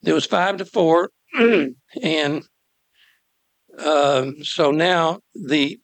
There 0.00 0.14
was 0.14 0.24
five 0.24 0.56
to 0.56 0.64
four, 0.64 1.10
and 1.34 2.42
um, 3.78 4.36
so 4.42 4.70
now 4.70 5.20
the 5.34 5.78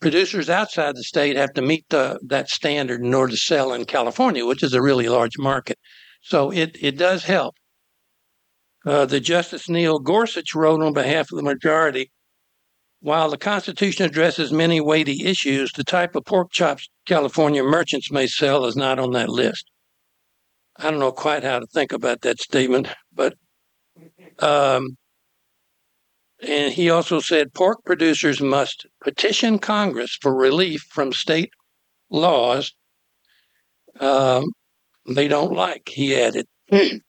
producers 0.00 0.48
outside 0.48 0.96
the 0.96 1.02
state 1.02 1.36
have 1.36 1.52
to 1.54 1.62
meet 1.62 1.84
the, 1.88 2.18
that 2.26 2.48
standard 2.48 3.00
in 3.00 3.14
order 3.14 3.32
to 3.32 3.38
sell 3.38 3.72
in 3.72 3.84
California, 3.84 4.46
which 4.46 4.62
is 4.62 4.74
a 4.74 4.82
really 4.82 5.08
large 5.08 5.38
market. 5.38 5.78
So 6.22 6.50
it, 6.50 6.76
it 6.80 6.96
does 6.96 7.24
help. 7.24 7.54
Uh, 8.86 9.06
the 9.06 9.20
Justice 9.20 9.68
Neil 9.68 9.98
Gorsuch 9.98 10.54
wrote 10.54 10.82
on 10.82 10.92
behalf 10.92 11.32
of 11.32 11.36
the 11.36 11.42
majority 11.42 12.10
while 13.00 13.30
the 13.30 13.38
Constitution 13.38 14.04
addresses 14.06 14.52
many 14.52 14.80
weighty 14.80 15.24
issues, 15.24 15.70
the 15.72 15.84
type 15.84 16.16
of 16.16 16.24
pork 16.24 16.50
chops 16.50 16.88
California 17.06 17.62
merchants 17.62 18.10
may 18.10 18.26
sell 18.26 18.64
is 18.64 18.76
not 18.76 18.98
on 18.98 19.12
that 19.12 19.28
list. 19.28 19.70
I 20.76 20.90
don't 20.90 21.00
know 21.00 21.12
quite 21.12 21.44
how 21.44 21.60
to 21.60 21.66
think 21.66 21.92
about 21.92 22.22
that 22.22 22.40
statement, 22.40 22.88
but 23.12 23.34
um, 24.40 24.96
and 26.40 26.72
he 26.72 26.88
also 26.90 27.20
said 27.20 27.54
pork 27.54 27.84
producers 27.84 28.40
must 28.40 28.86
petition 29.02 29.58
Congress 29.58 30.16
for 30.20 30.34
relief 30.34 30.82
from 30.90 31.12
state 31.12 31.50
laws 32.10 32.72
um, 34.00 34.44
they 35.06 35.28
don't 35.28 35.52
like, 35.52 35.88
he 35.88 36.14
added. 36.14 36.46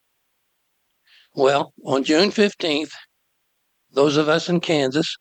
well, 1.36 1.74
on 1.86 2.04
June 2.04 2.32
15th, 2.32 2.92
those 3.92 4.18
of 4.18 4.30
us 4.30 4.50
in 4.50 4.60
Kansas, 4.60 5.18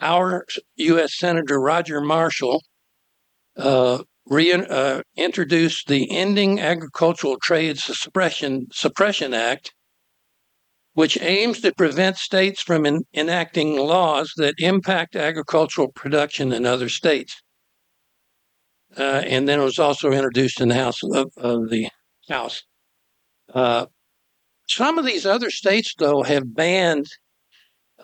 our 0.00 0.44
U.S. 0.76 1.16
Senator 1.16 1.60
Roger 1.60 2.00
Marshall 2.00 2.62
uh, 3.56 4.02
re- 4.26 4.52
uh, 4.52 5.02
introduced 5.16 5.88
the 5.88 6.10
Ending 6.10 6.60
Agricultural 6.60 7.38
Trade 7.42 7.78
Suppression, 7.78 8.66
Suppression 8.72 9.34
Act 9.34 9.72
which 10.94 11.20
aims 11.20 11.60
to 11.60 11.72
prevent 11.72 12.16
states 12.16 12.62
from 12.62 12.84
in, 12.84 13.02
enacting 13.14 13.76
laws 13.76 14.32
that 14.36 14.54
impact 14.58 15.16
agricultural 15.16 15.88
production 15.88 16.52
in 16.52 16.66
other 16.66 16.88
states. 16.88 17.42
Uh, 18.96 19.22
and 19.26 19.48
then 19.48 19.58
it 19.58 19.64
was 19.64 19.78
also 19.78 20.12
introduced 20.12 20.60
in 20.60 20.68
the 20.68 20.74
House 20.74 21.02
of, 21.02 21.30
of 21.38 21.70
the 21.70 21.88
House. 22.28 22.62
Uh, 23.54 23.86
some 24.68 24.98
of 24.98 25.06
these 25.06 25.24
other 25.24 25.50
states, 25.50 25.94
though, 25.98 26.22
have 26.22 26.54
banned 26.54 27.06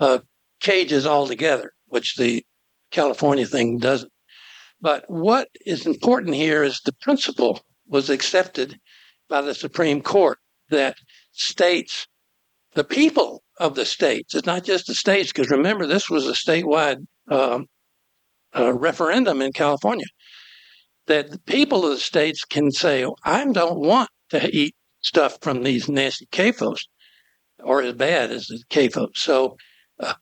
uh, 0.00 0.18
cages 0.60 1.06
altogether, 1.06 1.72
which 1.86 2.16
the 2.16 2.44
California 2.90 3.46
thing 3.46 3.78
doesn't. 3.78 4.12
But 4.80 5.04
what 5.08 5.48
is 5.66 5.86
important 5.86 6.34
here 6.34 6.62
is 6.62 6.80
the 6.80 6.92
principle 7.00 7.60
was 7.86 8.08
accepted 8.08 8.78
by 9.28 9.42
the 9.42 9.54
Supreme 9.54 10.00
Court 10.00 10.38
that 10.70 10.96
states 11.32 12.06
the 12.78 12.84
people 12.84 13.42
of 13.58 13.74
the 13.74 13.84
states. 13.84 14.34
It's 14.34 14.46
not 14.46 14.64
just 14.64 14.86
the 14.86 14.94
states, 14.94 15.32
because 15.32 15.50
remember, 15.50 15.86
this 15.86 16.08
was 16.08 16.26
a 16.26 16.32
statewide 16.32 17.04
um, 17.30 17.66
uh, 18.56 18.72
referendum 18.72 19.42
in 19.42 19.52
California. 19.52 20.06
That 21.06 21.30
the 21.30 21.40
people 21.40 21.84
of 21.84 21.90
the 21.92 22.00
states 22.00 22.44
can 22.44 22.70
say, 22.70 23.06
I 23.24 23.44
don't 23.46 23.80
want 23.80 24.10
to 24.30 24.54
eat 24.54 24.74
stuff 25.00 25.38
from 25.40 25.62
these 25.62 25.88
nasty 25.88 26.26
CAFOs 26.26 26.78
or 27.60 27.82
as 27.82 27.94
bad 27.94 28.30
as 28.30 28.46
the 28.46 28.62
CAFOs. 28.70 29.16
So 29.16 29.56
uh, 30.00 30.14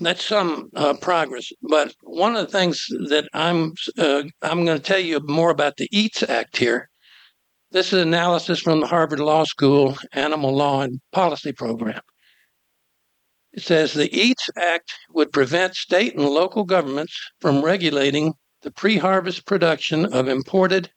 that's 0.00 0.24
some 0.24 0.70
uh, 0.74 0.94
progress. 0.94 1.50
But 1.62 1.94
one 2.02 2.36
of 2.36 2.46
the 2.46 2.52
things 2.52 2.86
that 3.08 3.28
I'm 3.34 3.74
uh, 3.98 4.22
I'm 4.42 4.64
going 4.64 4.78
to 4.78 4.82
tell 4.82 5.00
you 5.00 5.20
more 5.24 5.50
about 5.50 5.76
the 5.76 5.88
EATS 5.92 6.22
Act 6.22 6.56
here 6.56 6.88
this 7.72 7.92
is 7.92 8.02
analysis 8.02 8.60
from 8.60 8.80
the 8.80 8.86
Harvard 8.86 9.20
Law 9.20 9.44
School 9.44 9.96
Animal 10.12 10.54
Law 10.54 10.82
and 10.82 11.00
Policy 11.12 11.52
Program. 11.52 12.00
It 13.52 13.62
says 13.62 13.92
the 13.92 14.08
EATS 14.14 14.50
Act 14.56 14.92
would 15.12 15.32
prevent 15.32 15.74
state 15.74 16.14
and 16.14 16.24
local 16.24 16.64
governments 16.64 17.16
from 17.40 17.62
regulating 17.62 18.34
the 18.62 18.70
pre 18.70 18.96
harvest 18.96 19.46
production 19.46 20.06
of 20.12 20.28
imported 20.28 20.90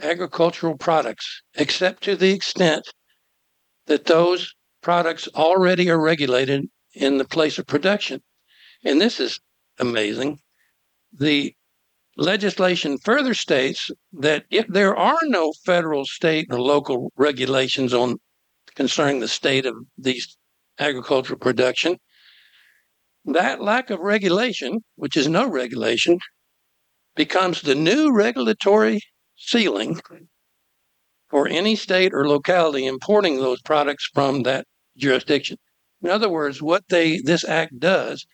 agricultural 0.00 0.76
products, 0.76 1.42
except 1.54 2.02
to 2.04 2.16
the 2.16 2.32
extent 2.32 2.84
that 3.86 4.04
those 4.04 4.54
products 4.82 5.28
already 5.34 5.90
are 5.90 6.00
regulated 6.00 6.66
in 6.94 7.18
the 7.18 7.24
place 7.24 7.58
of 7.58 7.66
production. 7.66 8.22
And 8.84 9.00
this 9.00 9.20
is 9.20 9.40
amazing. 9.78 10.38
The 11.12 11.54
legislation 12.16 12.98
further 12.98 13.34
states 13.34 13.90
that 14.12 14.44
if 14.50 14.66
there 14.68 14.96
are 14.96 15.18
no 15.24 15.52
federal, 15.64 16.04
state, 16.04 16.46
or 16.50 16.60
local 16.60 17.12
regulations 17.16 17.92
on 17.92 18.16
concerning 18.74 19.20
the 19.20 19.28
state 19.28 19.66
of 19.66 19.74
these 19.98 20.36
agricultural 20.78 21.38
production, 21.38 21.96
that 23.24 23.60
lack 23.60 23.90
of 23.90 24.00
regulation, 24.00 24.78
which 24.94 25.16
is 25.16 25.28
no 25.28 25.48
regulation, 25.48 26.18
becomes 27.16 27.62
the 27.62 27.74
new 27.74 28.12
regulatory 28.12 29.00
ceiling 29.36 29.98
for 31.28 31.48
any 31.48 31.74
state 31.74 32.12
or 32.14 32.28
locality 32.28 32.86
importing 32.86 33.36
those 33.36 33.60
products 33.62 34.08
from 34.14 34.42
that 34.42 34.66
jurisdiction. 34.96 35.56
In 36.02 36.10
other 36.10 36.28
words, 36.28 36.62
what 36.62 36.84
they 36.88 37.18
this 37.18 37.44
act 37.44 37.78
does 37.78 38.26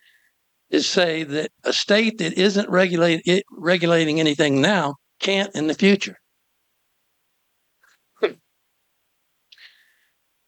is 0.73 0.89
say 0.89 1.23
that 1.23 1.51
a 1.63 1.71
state 1.71 2.17
that 2.17 2.33
isn't 2.33 2.67
regulate, 2.67 3.45
regulating 3.51 4.19
anything 4.19 4.59
now 4.59 4.95
can't 5.19 5.53
in 5.55 5.67
the 5.67 5.75
future. 5.75 6.17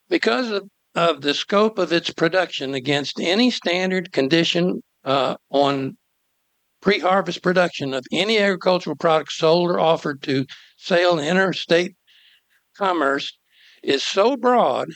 because 0.10 0.50
of, 0.50 0.68
of 0.96 1.22
the 1.22 1.36
scope 1.36 1.78
of 1.78 1.94
its 1.94 2.10
production 2.10 2.74
against 2.74 3.20
any 3.20 3.52
standard 3.52 4.12
condition 4.12 4.82
uh, 5.04 5.36
on 5.52 5.96
pre 6.82 6.98
harvest 6.98 7.44
production 7.44 7.94
of 7.94 8.04
any 8.12 8.40
agricultural 8.40 8.96
product 8.96 9.32
sold 9.32 9.70
or 9.70 9.80
offered 9.80 10.24
to 10.24 10.44
sale 10.78 11.20
in 11.20 11.26
interstate 11.28 11.96
commerce 12.76 13.38
is 13.84 14.04
so 14.04 14.36
broad 14.36 14.88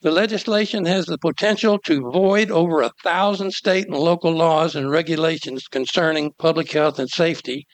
the 0.00 0.10
legislation 0.10 0.84
has 0.84 1.06
the 1.06 1.18
potential 1.18 1.78
to 1.86 2.10
void 2.10 2.50
over 2.50 2.82
a 2.82 2.92
thousand 3.02 3.52
state 3.52 3.86
and 3.86 3.96
local 3.96 4.32
laws 4.32 4.76
and 4.76 4.90
regulations 4.90 5.66
concerning 5.66 6.32
public 6.38 6.70
health 6.70 6.98
and 6.98 7.08
safety. 7.08 7.66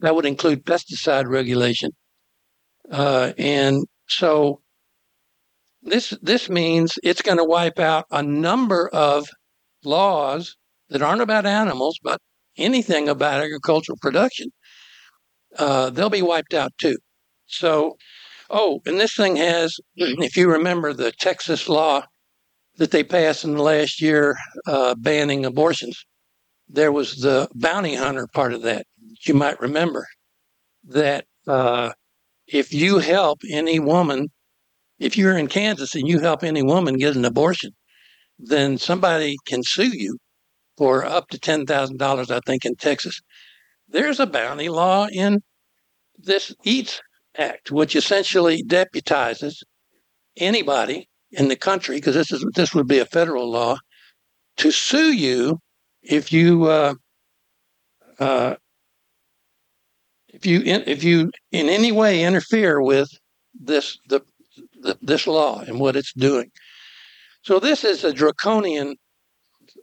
That 0.00 0.14
would 0.14 0.26
include 0.26 0.64
pesticide 0.64 1.26
regulation. 1.26 1.90
Uh, 2.90 3.32
and 3.38 3.84
so 4.08 4.60
this 5.82 6.16
this 6.22 6.50
means 6.50 6.98
it's 7.02 7.22
going 7.22 7.38
to 7.38 7.44
wipe 7.44 7.78
out 7.78 8.06
a 8.10 8.22
number 8.22 8.88
of 8.88 9.28
laws 9.84 10.56
that 10.88 11.02
aren't 11.02 11.22
about 11.22 11.46
animals, 11.46 11.98
but 12.02 12.18
anything 12.56 13.08
about 13.08 13.42
agricultural 13.42 13.98
production, 14.00 14.48
uh, 15.58 15.90
they'll 15.90 16.10
be 16.10 16.22
wiped 16.22 16.54
out 16.54 16.72
too. 16.78 16.96
So, 17.46 17.96
oh, 18.54 18.80
and 18.86 18.98
this 18.98 19.14
thing 19.14 19.36
has, 19.36 19.76
if 19.96 20.36
you 20.36 20.50
remember 20.50 20.92
the 20.92 21.12
Texas 21.12 21.68
law 21.68 22.06
that 22.76 22.90
they 22.90 23.04
passed 23.04 23.44
in 23.44 23.54
the 23.54 23.62
last 23.62 24.00
year 24.00 24.36
uh, 24.66 24.94
banning 24.94 25.44
abortions, 25.44 26.06
there 26.68 26.92
was 26.92 27.16
the 27.16 27.48
bounty 27.54 27.94
hunter 27.94 28.26
part 28.32 28.54
of 28.54 28.62
that. 28.62 28.86
You 29.26 29.34
might 29.34 29.60
remember 29.60 30.06
that 30.84 31.26
uh, 31.46 31.92
if 32.46 32.72
you 32.72 32.98
help 32.98 33.40
any 33.50 33.78
woman, 33.78 34.28
if 34.98 35.18
you're 35.18 35.36
in 35.36 35.48
Kansas 35.48 35.94
and 35.94 36.08
you 36.08 36.20
help 36.20 36.42
any 36.42 36.62
woman 36.62 36.96
get 36.96 37.16
an 37.16 37.24
abortion, 37.24 37.72
then 38.38 38.78
somebody 38.78 39.36
can 39.46 39.62
sue 39.62 39.96
you 39.96 40.16
for 40.76 41.04
up 41.04 41.28
to 41.28 41.38
$10,000, 41.38 42.30
I 42.30 42.40
think, 42.46 42.64
in 42.64 42.74
Texas. 42.76 43.20
There's 43.88 44.20
a 44.20 44.26
bounty 44.26 44.68
law 44.68 45.06
in 45.12 45.40
this 46.18 46.54
EATS 46.64 47.00
Act, 47.36 47.70
which 47.70 47.96
essentially 47.96 48.62
deputizes 48.62 49.62
anybody 50.36 51.08
in 51.32 51.48
the 51.48 51.56
country, 51.56 51.96
because 51.96 52.14
this 52.14 52.30
is 52.30 52.44
this 52.54 52.74
would 52.74 52.86
be 52.86 53.00
a 53.00 53.06
federal 53.06 53.50
law, 53.50 53.76
to 54.56 54.70
sue 54.70 55.12
you 55.12 55.58
if 56.02 56.32
you 56.32 56.64
uh, 56.64 56.94
uh, 58.18 58.54
if 60.28 60.46
you 60.46 60.62
if 60.64 61.02
you 61.02 61.30
in 61.50 61.68
any 61.68 61.92
way 61.92 62.22
interfere 62.24 62.80
with 62.80 63.08
this 63.54 63.98
the, 64.08 64.20
the 64.80 64.96
this 65.02 65.26
law 65.26 65.60
and 65.60 65.80
what 65.80 65.96
it's 65.96 66.12
doing. 66.12 66.50
So 67.42 67.58
this 67.58 67.84
is 67.84 68.04
a 68.04 68.12
draconian 68.12 68.96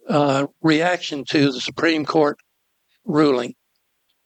uh, 0.08 0.46
reaction 0.62 1.24
to 1.30 1.52
the 1.52 1.60
Supreme 1.60 2.04
Court 2.04 2.36
ruling, 3.04 3.54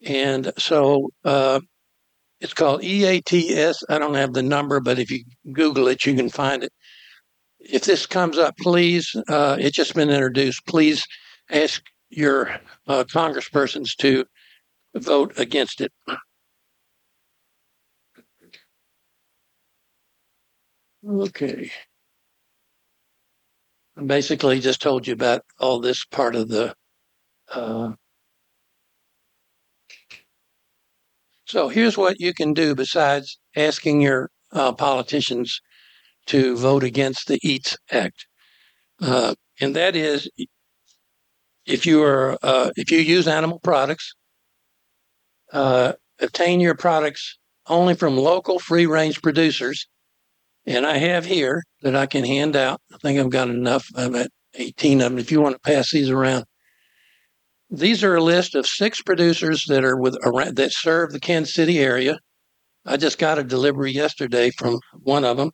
and 0.04 0.52
so 0.58 1.10
uh, 1.24 1.60
it's 2.40 2.54
called 2.54 2.82
EATS. 2.82 3.82
I 3.88 3.98
don't 3.98 4.14
have 4.14 4.32
the 4.32 4.42
number, 4.42 4.80
but 4.80 4.98
if 4.98 5.10
you 5.10 5.24
Google 5.52 5.88
it, 5.88 6.04
you 6.04 6.14
can 6.14 6.28
find 6.28 6.62
it. 6.62 6.72
If 7.60 7.84
this 7.84 8.06
comes 8.06 8.38
up, 8.38 8.56
please, 8.58 9.14
uh, 9.28 9.56
it's 9.58 9.76
just 9.76 9.94
been 9.94 10.10
introduced. 10.10 10.66
Please 10.66 11.04
ask 11.50 11.82
your 12.10 12.60
uh, 12.86 13.04
congresspersons 13.04 13.96
to 13.96 14.24
vote 14.94 15.32
against 15.38 15.80
it. 15.80 15.92
Okay. 21.08 21.70
I 23.96 24.02
basically 24.02 24.60
just 24.60 24.82
told 24.82 25.06
you 25.06 25.14
about 25.14 25.42
all 25.58 25.80
this 25.80 26.04
part 26.04 26.36
of 26.36 26.48
the. 26.48 26.74
Uh, 27.50 27.92
so 31.46 31.68
here's 31.68 31.96
what 31.96 32.20
you 32.20 32.34
can 32.34 32.52
do 32.52 32.74
besides 32.74 33.38
asking 33.56 34.00
your 34.00 34.30
uh, 34.52 34.72
politicians 34.72 35.60
to 36.26 36.56
vote 36.56 36.84
against 36.84 37.28
the 37.28 37.38
EATS 37.44 37.76
Act, 37.90 38.26
uh, 39.00 39.34
and 39.60 39.74
that 39.76 39.96
is 39.96 40.28
if 41.66 41.86
you 41.86 42.02
are 42.02 42.36
uh, 42.42 42.70
if 42.76 42.90
you 42.90 42.98
use 42.98 43.28
animal 43.28 43.60
products, 43.60 44.14
uh, 45.52 45.92
obtain 46.20 46.60
your 46.60 46.74
products 46.74 47.38
only 47.68 47.94
from 47.94 48.16
local 48.16 48.58
free 48.58 48.86
range 48.86 49.22
producers 49.22 49.86
and 50.66 50.84
I 50.84 50.98
have 50.98 51.24
here 51.24 51.62
that 51.82 51.94
I 51.94 52.06
can 52.06 52.24
hand 52.24 52.56
out. 52.56 52.80
I 52.92 52.98
think 52.98 53.18
I've 53.18 53.30
got 53.30 53.48
enough. 53.48 53.86
I'm 53.94 54.14
at 54.16 54.30
18 54.54 55.00
of 55.00 55.10
them. 55.10 55.18
If 55.18 55.30
you 55.30 55.40
want 55.40 55.54
to 55.54 55.60
pass 55.60 55.90
these 55.90 56.10
around, 56.10 56.44
these 57.70 58.04
are 58.04 58.14
a 58.14 58.22
list 58.22 58.54
of 58.54 58.66
six 58.66 59.02
producers 59.02 59.64
that 59.68 59.84
are 59.84 59.96
with 59.96 60.16
around, 60.24 60.56
that 60.56 60.72
serve 60.72 61.12
the 61.12 61.20
Kansas 61.20 61.54
City 61.54 61.78
area. 61.78 62.18
I 62.84 62.96
just 62.96 63.18
got 63.18 63.38
a 63.38 63.44
delivery 63.44 63.92
yesterday 63.92 64.50
from 64.50 64.78
one 64.92 65.24
of 65.24 65.36
them, 65.36 65.50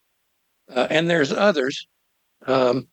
uh, 0.75 0.87
and 0.90 1.09
there's 1.09 1.33
others. 1.33 1.87
Um, 2.46 2.88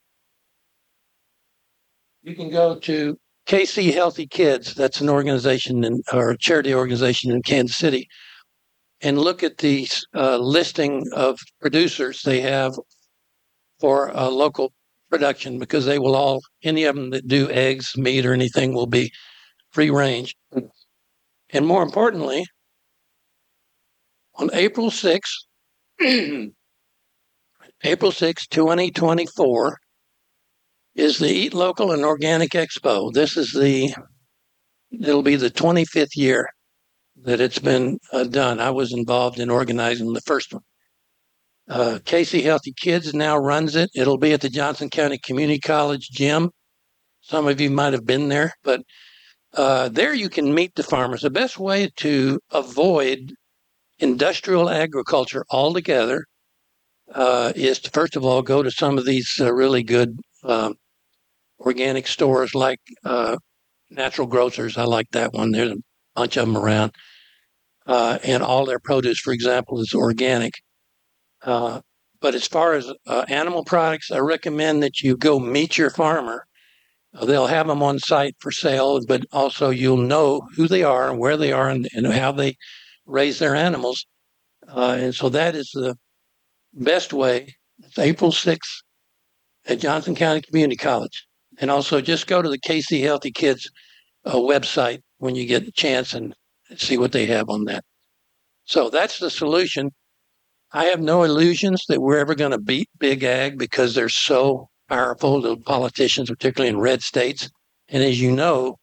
you 2.21 2.35
can 2.35 2.49
go 2.49 2.75
to 2.79 3.17
KC 3.47 3.93
Healthy 3.93 4.27
Kids. 4.27 4.73
That's 4.73 5.01
an 5.01 5.09
organization 5.09 5.83
in, 5.83 6.01
or 6.13 6.31
a 6.31 6.37
charity 6.37 6.73
organization 6.73 7.31
in 7.31 7.41
Kansas 7.41 7.75
City 7.75 8.07
and 9.01 9.17
look 9.17 9.43
at 9.43 9.57
the 9.57 9.87
uh, 10.13 10.37
listing 10.37 11.05
of 11.13 11.39
producers 11.61 12.21
they 12.21 12.41
have 12.41 12.75
for 13.79 14.09
a 14.13 14.29
local 14.29 14.73
production 15.09 15.59
because 15.59 15.85
they 15.85 15.99
will 15.99 16.15
all, 16.15 16.41
any 16.63 16.85
of 16.85 16.95
them 16.95 17.09
that 17.11 17.27
do 17.27 17.49
eggs, 17.49 17.97
meat, 17.97 18.25
or 18.25 18.33
anything 18.33 18.73
will 18.73 18.87
be 18.87 19.11
free 19.71 19.89
range. 19.89 20.35
And 21.51 21.65
more 21.65 21.83
importantly, 21.83 22.45
on 24.35 24.49
April 24.53 24.89
6th, 24.89 25.21
April 27.83 28.11
6, 28.11 28.47
2024, 28.47 29.77
is 30.95 31.17
the 31.17 31.29
Eat 31.29 31.53
Local 31.53 31.91
and 31.91 32.03
Organic 32.03 32.51
Expo. 32.51 33.11
This 33.13 33.37
is 33.37 33.51
the, 33.53 33.93
it'll 34.91 35.23
be 35.23 35.35
the 35.35 35.49
25th 35.49 36.15
year 36.15 36.49
that 37.23 37.41
it's 37.41 37.59
been 37.59 37.99
uh, 38.11 38.25
done. 38.25 38.59
I 38.59 38.69
was 38.69 38.93
involved 38.93 39.39
in 39.39 39.49
organizing 39.49 40.13
the 40.13 40.21
first 40.21 40.53
one. 40.53 40.63
Uh, 41.69 41.99
KC 42.03 42.43
Healthy 42.43 42.73
Kids 42.73 43.13
now 43.13 43.37
runs 43.37 43.75
it. 43.75 43.91
It'll 43.95 44.17
be 44.17 44.33
at 44.33 44.41
the 44.41 44.49
Johnson 44.49 44.89
County 44.89 45.19
Community 45.19 45.59
College 45.59 46.09
gym. 46.09 46.49
Some 47.21 47.47
of 47.47 47.61
you 47.61 47.69
might 47.69 47.93
have 47.93 48.05
been 48.05 48.27
there, 48.27 48.53
but 48.63 48.81
uh, 49.53 49.89
there 49.89 50.13
you 50.13 50.29
can 50.29 50.53
meet 50.53 50.73
the 50.75 50.83
farmers. 50.83 51.21
The 51.21 51.29
best 51.29 51.59
way 51.59 51.89
to 51.97 52.39
avoid 52.51 53.33
industrial 53.99 54.69
agriculture 54.69 55.45
altogether 55.51 56.25
uh, 57.13 57.53
is 57.55 57.79
to 57.79 57.91
first 57.91 58.15
of 58.15 58.25
all 58.25 58.41
go 58.41 58.63
to 58.63 58.71
some 58.71 58.97
of 58.97 59.05
these 59.05 59.37
uh, 59.39 59.53
really 59.53 59.83
good 59.83 60.17
um, 60.43 60.73
organic 61.59 62.07
stores 62.07 62.55
like 62.55 62.79
uh, 63.05 63.37
Natural 63.91 64.27
Grocers. 64.27 64.77
I 64.77 64.85
like 64.85 65.09
that 65.11 65.33
one. 65.33 65.51
There's 65.51 65.71
a 65.71 65.77
bunch 66.15 66.37
of 66.37 66.47
them 66.47 66.57
around 66.57 66.93
uh, 67.85 68.19
and 68.23 68.43
all 68.43 68.65
their 68.65 68.79
produce, 68.79 69.19
for 69.19 69.33
example, 69.33 69.79
is 69.79 69.93
organic. 69.93 70.53
Uh, 71.43 71.81
but 72.21 72.35
as 72.35 72.47
far 72.47 72.73
as 72.73 72.91
uh, 73.07 73.25
animal 73.29 73.63
products, 73.63 74.11
I 74.11 74.19
recommend 74.19 74.83
that 74.83 75.01
you 75.01 75.15
go 75.15 75.39
meet 75.39 75.77
your 75.77 75.89
farmer. 75.89 76.45
Uh, 77.13 77.25
they'll 77.25 77.47
have 77.47 77.67
them 77.67 77.81
on 77.81 77.99
site 77.99 78.35
for 78.39 78.51
sale, 78.51 78.99
but 79.05 79.23
also 79.31 79.69
you'll 79.69 79.97
know 79.97 80.41
who 80.55 80.67
they 80.67 80.83
are 80.83 81.09
and 81.09 81.19
where 81.19 81.37
they 81.37 81.51
are 81.51 81.69
and, 81.69 81.87
and 81.93 82.07
how 82.07 82.31
they 82.31 82.57
raise 83.05 83.39
their 83.39 83.55
animals. 83.55 84.05
Uh, 84.67 84.97
and 84.99 85.15
so 85.15 85.29
that 85.29 85.55
is 85.55 85.71
the 85.73 85.95
best 86.73 87.13
way. 87.13 87.55
It's 87.79 87.97
April 87.97 88.31
6th 88.31 88.83
at 89.67 89.79
Johnson 89.79 90.15
County 90.15 90.41
Community 90.41 90.75
College. 90.75 91.25
And 91.59 91.71
also 91.71 92.01
just 92.01 92.27
go 92.27 92.41
to 92.41 92.49
the 92.49 92.59
KC 92.59 93.01
Healthy 93.01 93.31
Kids 93.31 93.69
uh, 94.25 94.35
website 94.35 95.01
when 95.17 95.35
you 95.35 95.45
get 95.45 95.67
a 95.67 95.71
chance 95.71 96.13
and 96.13 96.35
see 96.77 96.97
what 96.97 97.11
they 97.11 97.25
have 97.25 97.49
on 97.49 97.65
that. 97.65 97.83
So 98.65 98.89
that's 98.89 99.19
the 99.19 99.29
solution. 99.29 99.91
I 100.71 100.85
have 100.85 100.99
no 100.99 101.23
illusions 101.23 101.83
that 101.87 102.01
we're 102.01 102.17
ever 102.17 102.35
going 102.35 102.51
to 102.51 102.59
beat 102.59 102.89
big 102.99 103.23
ag 103.23 103.57
because 103.57 103.95
they're 103.95 104.09
so 104.09 104.69
powerful, 104.87 105.41
the 105.41 105.57
politicians, 105.57 106.29
particularly 106.29 106.69
in 106.69 106.79
red 106.79 107.01
states. 107.01 107.49
And 107.87 108.03
as 108.03 108.21
you 108.21 108.31
know, 108.31 108.77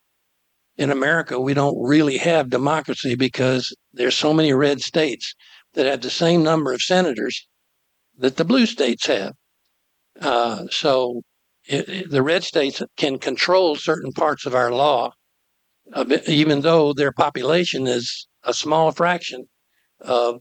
in 0.76 0.90
America, 0.90 1.40
we 1.40 1.54
don't 1.54 1.80
really 1.80 2.18
have 2.18 2.50
democracy 2.50 3.14
because 3.14 3.74
there's 3.92 4.16
so 4.16 4.34
many 4.34 4.52
red 4.52 4.80
states 4.80 5.34
that 5.74 5.86
have 5.86 6.00
the 6.00 6.10
same 6.10 6.42
number 6.42 6.72
of 6.72 6.82
senators 6.82 7.46
that 8.18 8.36
the 8.36 8.44
blue 8.44 8.66
states 8.66 9.06
have. 9.06 9.32
Uh, 10.20 10.66
so 10.70 11.22
it, 11.66 11.88
it, 11.88 12.10
the 12.10 12.22
red 12.22 12.42
states 12.42 12.82
can 12.96 13.18
control 13.18 13.76
certain 13.76 14.12
parts 14.12 14.46
of 14.46 14.54
our 14.54 14.72
law 14.72 15.12
even 16.26 16.62
though 16.62 16.92
their 16.92 17.12
population 17.12 17.86
is 17.86 18.26
a 18.42 18.52
small 18.52 18.90
fraction 18.90 19.46
of 20.00 20.40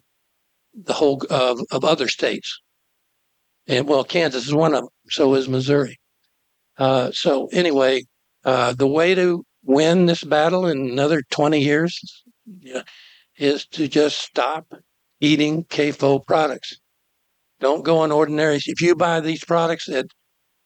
the 0.75 0.93
whole 0.93 1.21
of, 1.29 1.59
of 1.71 1.83
other 1.83 2.07
states. 2.07 2.61
And 3.67 3.87
well, 3.87 4.03
Kansas 4.03 4.47
is 4.47 4.53
one 4.53 4.73
of 4.73 4.81
them. 4.81 4.89
So 5.09 5.33
is 5.35 5.49
Missouri. 5.49 5.97
Uh, 6.77 7.11
so 7.11 7.47
anyway, 7.47 8.03
uh, 8.43 8.73
the 8.73 8.87
way 8.87 9.15
to 9.15 9.43
win 9.63 10.05
this 10.05 10.23
battle 10.23 10.67
in 10.67 10.79
another 10.89 11.21
20 11.31 11.59
years 11.59 12.23
is 13.37 13.65
to 13.67 13.87
just 13.87 14.19
stop 14.19 14.67
eating 15.19 15.63
CAFO 15.65 16.25
products. 16.25 16.79
Don't 17.59 17.83
go 17.83 17.99
on 17.99 18.11
ordinary. 18.11 18.59
If 18.65 18.81
you 18.81 18.95
buy 18.95 19.21
these 19.21 19.43
products 19.43 19.89
at 19.89 20.05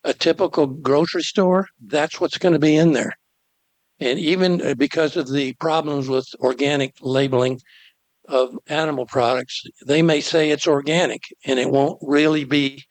a 0.03 0.13
typical 0.13 0.65
grocery 0.67 1.23
store, 1.23 1.67
that's 1.85 2.19
what's 2.19 2.37
going 2.37 2.53
to 2.53 2.59
be 2.59 2.75
in 2.75 2.93
there. 2.93 3.13
And 3.99 4.17
even 4.17 4.61
uh, 4.61 4.73
because 4.75 5.17
of 5.17 5.31
the 5.31 5.53
problems 5.53 6.07
with 6.07 6.27
organic 6.39 6.95
labeling 7.01 7.59
of 8.29 8.55
animal 8.67 9.05
products, 9.05 9.63
they 9.85 10.01
may 10.01 10.21
say 10.21 10.49
it's 10.49 10.67
organic 10.67 11.23
and 11.45 11.59
it 11.59 11.69
won't 11.69 11.99
really 12.01 12.45
be 12.45 12.83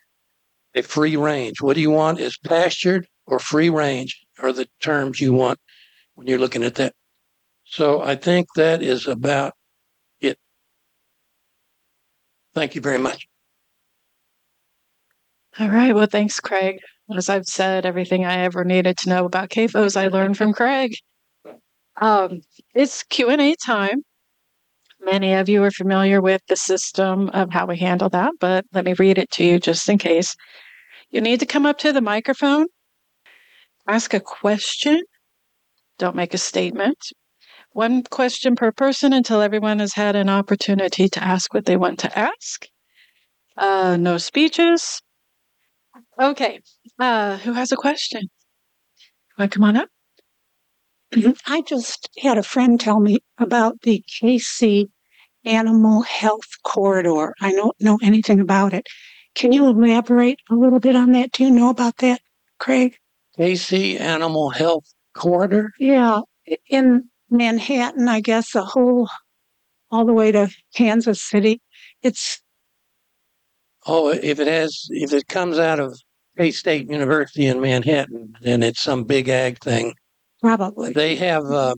a 0.75 0.83
free 0.83 1.17
range. 1.17 1.61
What 1.61 1.75
do 1.75 1.81
you 1.81 1.91
want 1.91 2.21
is 2.21 2.37
pastured 2.37 3.07
or 3.27 3.39
free 3.39 3.71
range. 3.71 4.25
are 4.41 4.53
the 4.53 4.69
terms 4.81 5.21
you 5.21 5.33
want 5.33 5.59
when 6.15 6.27
you're 6.27 6.39
looking 6.39 6.63
at 6.63 6.77
that. 6.77 6.95
So 7.65 8.01
I 8.01 8.17
think 8.17 8.49
that 8.57 8.83
is 8.83 9.07
about 9.07 9.55
it. 10.21 10.39
Thank 12.55 12.75
you 12.75 12.81
very 12.81 12.99
much. 12.99 13.27
All 15.59 15.69
right. 15.69 15.95
Well, 15.95 16.07
thanks, 16.07 16.41
Craig. 16.41 16.79
As 17.15 17.29
I've 17.29 17.47
said, 17.47 17.85
everything 17.85 18.25
I 18.25 18.39
ever 18.41 18.65
needed 18.65 18.97
to 18.99 19.09
know 19.09 19.25
about 19.25 19.51
CAFOs, 19.51 19.97
I 19.97 20.09
learned 20.09 20.37
from 20.37 20.53
Craig. 20.53 20.95
Um, 22.01 22.43
it's 22.75 23.03
Q 23.05 23.31
and 23.31 23.41
A 23.41 23.57
time. 23.57 24.05
Many 25.01 25.35
of 25.35 25.49
you 25.49 25.63
are 25.63 25.71
familiar 25.71 26.21
with 26.21 26.43
the 26.49 26.57
system 26.57 27.29
of 27.31 27.51
how 27.51 27.67
we 27.67 27.79
handle 27.79 28.09
that, 28.11 28.33
but 28.41 28.65
let 28.73 28.85
me 28.85 28.95
read 28.95 29.19
it 29.19 29.31
to 29.33 29.45
you 29.45 29.59
just 29.59 29.89
in 29.89 29.99
case. 29.99 30.35
You 31.11 31.21
need 31.21 31.41
to 31.41 31.47
come 31.47 31.67
up 31.67 31.79
to 31.79 31.93
the 31.93 32.01
microphone, 32.01 32.67
ask 33.87 34.13
a 34.13 34.21
question. 34.21 35.03
Don't 35.99 36.17
make 36.17 36.35
a 36.35 36.39
statement. 36.39 36.99
One 37.73 38.03
question 38.03 38.57
per 38.57 38.73
person 38.73 39.13
until 39.13 39.41
everyone 39.41 39.79
has 39.79 39.95
had 39.95 40.17
an 40.17 40.29
opportunity 40.29 41.09
to 41.09 41.23
ask 41.23 41.55
what 41.55 41.65
they 41.65 41.77
want 41.77 42.01
to 42.01 42.19
ask. 42.19 42.67
Uh, 43.57 43.97
no 43.99 44.19
speeches. 44.19 45.01
Okay. 46.21 46.61
Uh, 46.99 47.37
who 47.39 47.53
has 47.53 47.73
a 47.73 47.77
question? 47.77 48.23
Want 49.39 49.53
to 49.53 49.59
come 49.59 49.69
on 49.69 49.77
up? 49.77 49.89
Mm-hmm. 51.15 51.31
I 51.47 51.63
just 51.63 52.09
had 52.19 52.39
a 52.39 52.43
friend 52.43 52.79
tell 52.79 53.01
me 53.01 53.19
about 53.39 53.81
the 53.83 54.05
KC 54.09 54.89
Animal 55.45 56.03
Health 56.03 56.49
Corridor. 56.65 57.35
I 57.41 57.53
don't 57.53 57.81
know 57.81 57.99
anything 58.03 58.41
about 58.41 58.75
it. 58.75 58.87
Can 59.35 59.53
you 59.53 59.67
elaborate 59.67 60.41
a 60.51 60.55
little 60.55 60.81
bit 60.81 60.97
on 60.97 61.13
that? 61.13 61.33
Do 61.33 61.45
you 61.45 61.51
know 61.51 61.71
about 61.71 61.99
that, 61.99 62.21
Craig? 62.59 62.97
KC 63.39 64.01
Animal 64.01 64.51
Health 64.51 64.93
Corridor. 65.15 65.73
Yeah, 65.79 66.21
in 66.69 67.05
Manhattan, 67.31 68.09
I 68.09 68.21
guess, 68.21 68.53
the 68.53 68.65
whole, 68.65 69.09
all 69.91 70.05
the 70.05 70.13
way 70.13 70.33
to 70.33 70.49
Kansas 70.75 71.23
City. 71.23 71.63
It's 72.03 72.43
Oh, 73.87 74.11
if 74.11 74.39
it 74.39 74.47
has, 74.47 74.87
if 74.91 75.15
it 75.15 75.29
comes 75.29 75.59
out 75.59 75.81
of 75.81 75.99
K 76.37 76.51
State 76.51 76.91
University 76.91 77.47
in 77.47 77.61
Manhattan, 77.61 78.35
then 78.43 78.63
it's 78.63 78.83
some 78.83 79.05
big 79.05 79.31
ag 79.31 79.59
thing. 79.61 79.95
Probably, 80.41 80.93
They 80.93 81.17
have, 81.17 81.45
uh, 81.45 81.75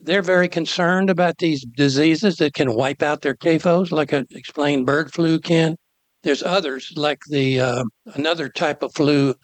they're 0.00 0.22
very 0.22 0.48
concerned 0.48 1.10
about 1.10 1.38
these 1.38 1.64
diseases 1.64 2.36
that 2.36 2.54
can 2.54 2.74
wipe 2.74 3.02
out 3.02 3.22
their 3.22 3.34
CAFOs, 3.34 3.92
like 3.92 4.12
I 4.12 4.24
explained, 4.30 4.86
bird 4.86 5.12
flu 5.12 5.38
can. 5.38 5.76
There's 6.22 6.42
others, 6.42 6.92
like 6.96 7.18
the 7.28 7.60
uh, 7.60 7.84
another 8.14 8.48
type 8.48 8.82
of 8.82 8.94
flu, 8.94 9.34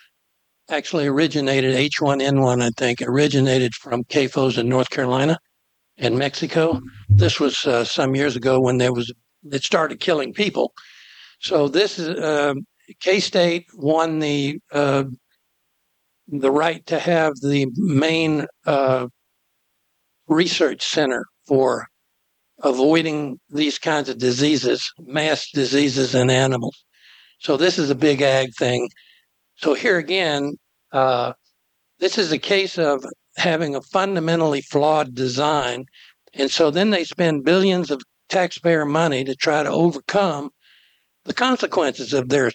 actually 0.71 1.07
originated 1.07 1.75
H1N1, 1.75 2.63
I 2.63 2.71
think, 2.77 3.03
originated 3.03 3.75
from 3.75 4.05
CAFOs 4.05 4.59
in 4.59 4.69
North 4.69 4.91
Carolina 4.91 5.39
and 5.97 6.19
Mexico. 6.19 6.81
This 7.09 7.41
was 7.41 7.67
uh, 7.67 7.85
some 7.85 8.15
years 8.15 8.37
ago 8.37 8.61
when 8.61 8.79
there 8.79 8.93
was 8.93 9.13
it 9.51 9.63
started 9.63 10.01
killing 10.01 10.33
people. 10.33 10.73
So 11.41 11.69
this 11.69 11.99
is 11.99 12.09
uh, 12.09 12.55
K 13.01 13.21
State 13.21 13.67
won 13.75 14.19
the 14.19 14.59
uh, 14.73 15.05
the 16.29 16.51
right 16.51 16.85
to 16.87 16.99
have 16.99 17.33
the 17.41 17.67
main 17.77 18.47
uh, 18.67 19.09
research 20.29 20.85
center 20.85 21.25
for 21.47 21.87
avoiding 22.63 23.39
these 23.51 23.79
kinds 23.79 24.09
of 24.09 24.19
diseases, 24.19 24.93
mass 24.99 25.51
diseases 25.51 26.15
in 26.15 26.29
animals. 26.29 26.85
So 27.41 27.57
this 27.57 27.79
is 27.79 27.89
a 27.89 27.95
big 27.95 28.21
ag 28.21 28.51
thing. 28.59 28.91
So 29.57 29.75
here 29.75 29.97
again, 29.97 30.55
uh, 30.93 31.33
this 31.99 32.19
is 32.19 32.33
a 32.33 32.39
case 32.39 32.79
of 32.79 33.05
having 33.37 33.75
a 33.75 33.81
fundamentally 33.81 34.61
flawed 34.61 35.15
design. 35.15 35.87
And 36.35 36.51
so 36.51 36.71
then 36.71 36.91
they 36.91 37.05
spend 37.05 37.45
billions 37.45 37.91
of 37.91 38.03
taxpayer 38.29 38.85
money 38.85 39.25
to 39.25 39.35
try 39.35 39.63
to 39.63 39.71
overcome 39.71 40.51
the 41.25 41.35
consequences 41.35 42.13
of 42.13 42.29
their 42.29 42.51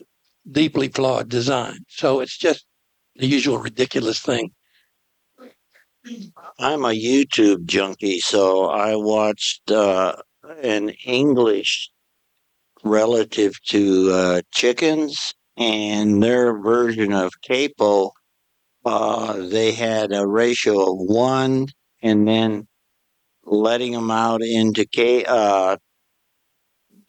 deeply 0.52 0.90
flawed 0.90 1.30
design. 1.30 1.80
So 1.88 2.20
it's 2.20 2.38
just 2.38 2.66
the 3.16 3.28
usual 3.28 3.60
ridiculous 3.60 4.20
thing. 4.20 4.52
I'm 6.60 6.84
a 6.84 6.90
YouTube 6.90 7.66
junkie, 7.66 8.20
so 8.20 8.66
I 8.66 8.96
watched 8.96 9.72
uh, 9.72 10.16
an 10.62 10.90
English 11.06 11.90
relative 12.84 13.54
to 13.70 14.12
uh, 14.12 14.42
chickens 14.54 15.34
and 15.56 16.22
their 16.22 16.60
version 16.60 17.14
of 17.14 17.32
CAFO. 17.48 18.12
Uh, 18.86 19.34
they 19.48 19.72
had 19.72 20.12
a 20.12 20.28
ratio 20.28 20.92
of 20.92 20.98
one, 20.98 21.68
and 22.02 22.28
then 22.28 22.68
letting 23.46 23.94
them 23.94 24.12
out 24.12 24.42
into 24.42 24.86
ca- 24.94 25.26
uh, 25.26 25.78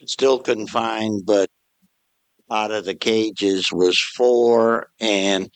still 0.07 0.39
confined, 0.39 1.23
but 1.27 1.51
out 2.51 2.71
of 2.71 2.85
the 2.85 2.95
cages 2.95 3.73
was 3.73 3.99
four, 4.01 4.89
and 5.01 5.51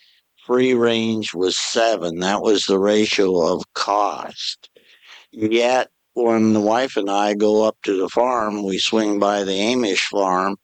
free 0.48 0.72
range 0.72 1.34
was 1.34 1.58
seven. 1.58 2.20
That 2.20 2.40
was 2.40 2.64
the 2.64 2.78
ratio 2.78 3.52
of 3.52 3.62
cost. 3.74 4.70
Yet, 5.30 5.90
when 6.14 6.54
the 6.54 6.60
wife 6.60 6.96
and 6.96 7.10
I 7.10 7.34
go 7.34 7.64
up 7.64 7.76
to 7.82 7.98
the 7.98 8.08
farm, 8.08 8.64
we 8.64 8.78
swing 8.78 9.18
by 9.18 9.44
the 9.44 9.52
Amish 9.52 10.08
farm 10.10 10.56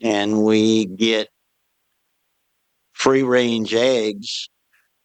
and 0.00 0.44
we 0.44 0.86
get 0.86 1.28
free 2.92 3.24
range 3.24 3.74
eggs 3.74 4.48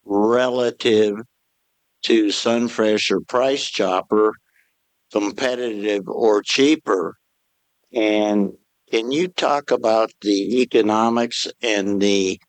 relative 0.05 1.15
to 2.03 2.27
Sunfresh 2.27 3.09
or 3.09 3.21
Price 3.21 3.65
Chopper, 3.65 4.33
competitive 5.11 6.07
or 6.07 6.43
cheaper. 6.43 7.17
And 7.91 8.51
can 8.91 9.11
you 9.11 9.27
talk 9.27 9.71
about 9.71 10.11
the 10.21 10.61
economics 10.61 11.47
and 11.63 11.99
the 11.99 12.39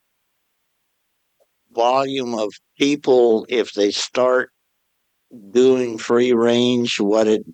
volume 1.73 2.35
of 2.35 2.53
people 2.79 3.47
if 3.49 3.73
they 3.73 3.91
start 3.91 4.51
doing 5.53 5.99
free 5.99 6.33
range 6.33 6.99
what 6.99 7.27
it 7.29 7.45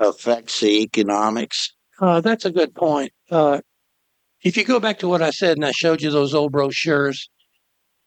affects 0.00 0.60
the 0.60 0.82
economics 0.82 1.72
Uh, 2.00 2.20
that's 2.20 2.44
a 2.44 2.50
good 2.50 2.74
point. 2.74 3.12
Uh, 3.30 3.60
if 4.42 4.56
you 4.56 4.64
go 4.64 4.80
back 4.80 4.98
to 4.98 5.08
what 5.08 5.22
I 5.22 5.30
said, 5.30 5.56
and 5.56 5.64
I 5.64 5.70
showed 5.70 6.02
you 6.02 6.10
those 6.10 6.34
old 6.34 6.50
brochures, 6.50 7.28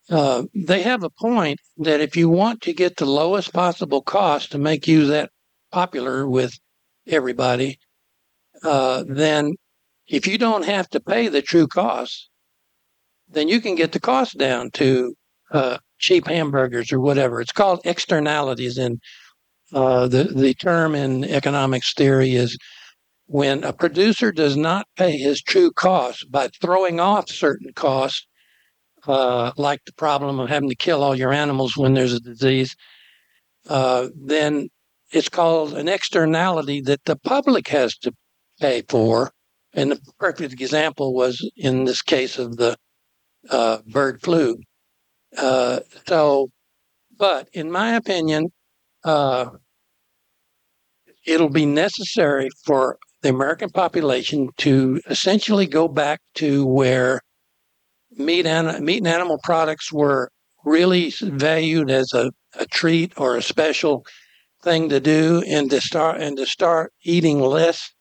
uh, 0.10 0.44
they 0.54 0.82
have 0.82 1.04
a 1.04 1.10
point 1.10 1.60
that 1.78 2.02
if 2.02 2.16
you 2.18 2.30
want 2.30 2.62
to 2.64 2.74
get 2.74 2.98
the 2.98 3.06
lowest 3.06 3.54
possible 3.54 4.02
cost 4.02 4.52
to 4.52 4.58
make 4.58 4.88
you 4.88 5.08
that 5.08 5.32
popular 5.72 6.28
with 6.28 6.60
everybody, 7.08 7.80
uh, 8.64 9.04
then 9.08 9.54
if 10.08 10.28
you 10.28 10.38
don't 10.38 10.66
have 10.66 10.90
to 10.90 11.00
pay 11.00 11.28
the 11.28 11.42
true 11.42 11.68
cost, 11.68 12.30
then 13.28 13.48
you 13.48 13.60
can 13.62 13.76
get 13.76 13.92
the 13.94 14.00
cost 14.00 14.38
down 14.38 14.72
to 14.72 15.16
uh, 15.52 15.78
cheap 16.00 16.28
hamburgers 16.28 16.92
or 16.92 17.00
whatever. 17.00 17.42
It's 17.42 17.52
called 17.52 17.82
externalities, 17.86 18.78
and 18.78 19.00
uh, 19.74 20.08
the 20.08 20.26
the 20.26 20.54
term 20.54 20.96
in 20.96 21.24
economics 21.24 21.94
theory 21.94 22.36
is 22.36 22.58
when 23.28 23.64
a 23.64 23.74
producer 23.74 24.32
does 24.32 24.56
not 24.56 24.88
pay 24.96 25.18
his 25.18 25.42
true 25.42 25.72
costs 25.72 26.24
by 26.26 26.50
throwing 26.62 27.00
off 27.00 27.30
certain 27.30 27.74
costs, 27.74 28.28
uh, 29.08 29.52
like 29.58 29.82
the 29.86 29.94
problem 29.94 30.40
of 30.40 30.50
having 30.50 30.70
to 30.70 30.76
kill 30.76 31.04
all 31.04 31.16
your 31.16 31.34
animals 31.34 31.76
when 31.76 31.94
there's 31.94 32.14
a 32.14 32.20
disease, 32.20 32.76
uh, 33.68 34.08
then 34.16 34.70
it's 35.12 35.30
called 35.30 35.74
an 35.74 35.88
externality 35.88 36.82
that 36.82 37.04
the 37.06 37.16
public 37.16 37.68
has 37.68 37.98
to 37.98 38.14
pay 38.60 38.84
for. 38.88 39.32
And 39.74 39.92
the 39.92 40.00
perfect 40.20 40.54
example 40.54 41.14
was 41.14 41.48
in 41.58 41.86
this 41.86 42.02
case 42.02 42.38
of 42.38 42.58
the 42.58 42.78
uh, 43.50 43.80
bird 43.88 44.22
flu. 44.22 44.58
Uh, 45.38 45.80
so, 46.08 46.50
but 47.18 47.48
in 47.54 47.72
my 47.72 47.96
opinion, 47.96 48.52
uh, 49.04 49.50
it'll 51.26 51.50
be 51.50 51.66
necessary 51.66 52.50
for 52.66 52.98
the 53.22 53.30
American 53.30 53.70
population 53.70 54.50
to 54.58 55.02
essentially 55.10 55.66
go 55.66 55.88
back 55.88 56.22
to 56.36 56.66
where 56.66 57.22
meat 58.12 58.46
and 58.46 58.86
meat 58.86 58.98
and 58.98 59.08
animal 59.08 59.40
products 59.44 59.92
were 59.92 60.30
really 60.64 61.14
valued 61.22 61.90
as 61.90 62.12
a, 62.14 62.32
a 62.58 62.66
treat 62.66 63.14
or 63.18 63.36
a 63.36 63.42
special 63.42 64.06
thing 64.64 64.90
to 64.90 65.00
do 65.00 65.44
and 65.48 65.70
to 65.70 65.80
start 65.80 66.20
and 66.22 66.38
to 66.38 66.46
start 66.46 66.92
eating 67.04 67.40
less 67.40 67.92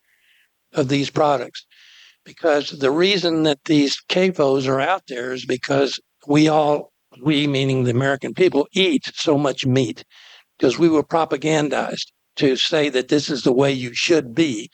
of 0.73 0.89
these 0.89 1.11
products. 1.11 1.67
Because 2.25 2.71
the 2.71 2.91
reason 2.91 3.43
that 3.43 3.59
these 3.67 3.99
CAFOs 4.09 4.67
are 4.67 4.81
out 4.81 5.03
there 5.09 5.33
is 5.33 5.45
because 5.45 6.01
we 6.27 6.49
all 6.49 6.94
we 7.23 7.47
meaning 7.47 7.85
the 7.85 7.91
American 7.91 8.35
people 8.35 8.67
eat 8.73 9.05
so 9.15 9.37
much 9.39 9.67
meat 9.67 10.05
because 10.59 10.79
we 10.79 10.89
were 10.89 11.03
propagandized 11.03 12.13
to 12.37 12.57
say 12.57 12.89
that 12.89 13.09
this 13.09 13.31
is 13.31 13.43
the 13.43 13.53
way 13.53 13.73
you 13.73 13.95
should 13.95 14.35
be 14.35 14.71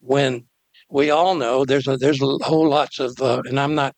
when 0.00 0.44
we 0.90 1.10
all 1.10 1.34
know 1.34 1.64
there's 1.64 1.88
a 1.88 1.96
there's 1.96 2.22
a 2.22 2.38
whole 2.42 2.68
lots 2.68 2.98
of 2.98 3.20
uh, 3.20 3.42
and 3.46 3.58
I'm 3.58 3.74
not 3.74 3.94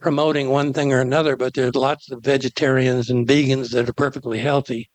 promoting 0.00 0.50
one 0.50 0.72
thing 0.72 0.92
or 0.92 1.00
another, 1.00 1.36
but 1.36 1.54
there's 1.54 1.74
lots 1.74 2.10
of 2.10 2.22
vegetarians 2.22 3.10
and 3.10 3.26
vegans 3.26 3.70
that 3.70 3.88
are 3.88 3.94
perfectly 3.94 4.38
healthy. 4.38 4.90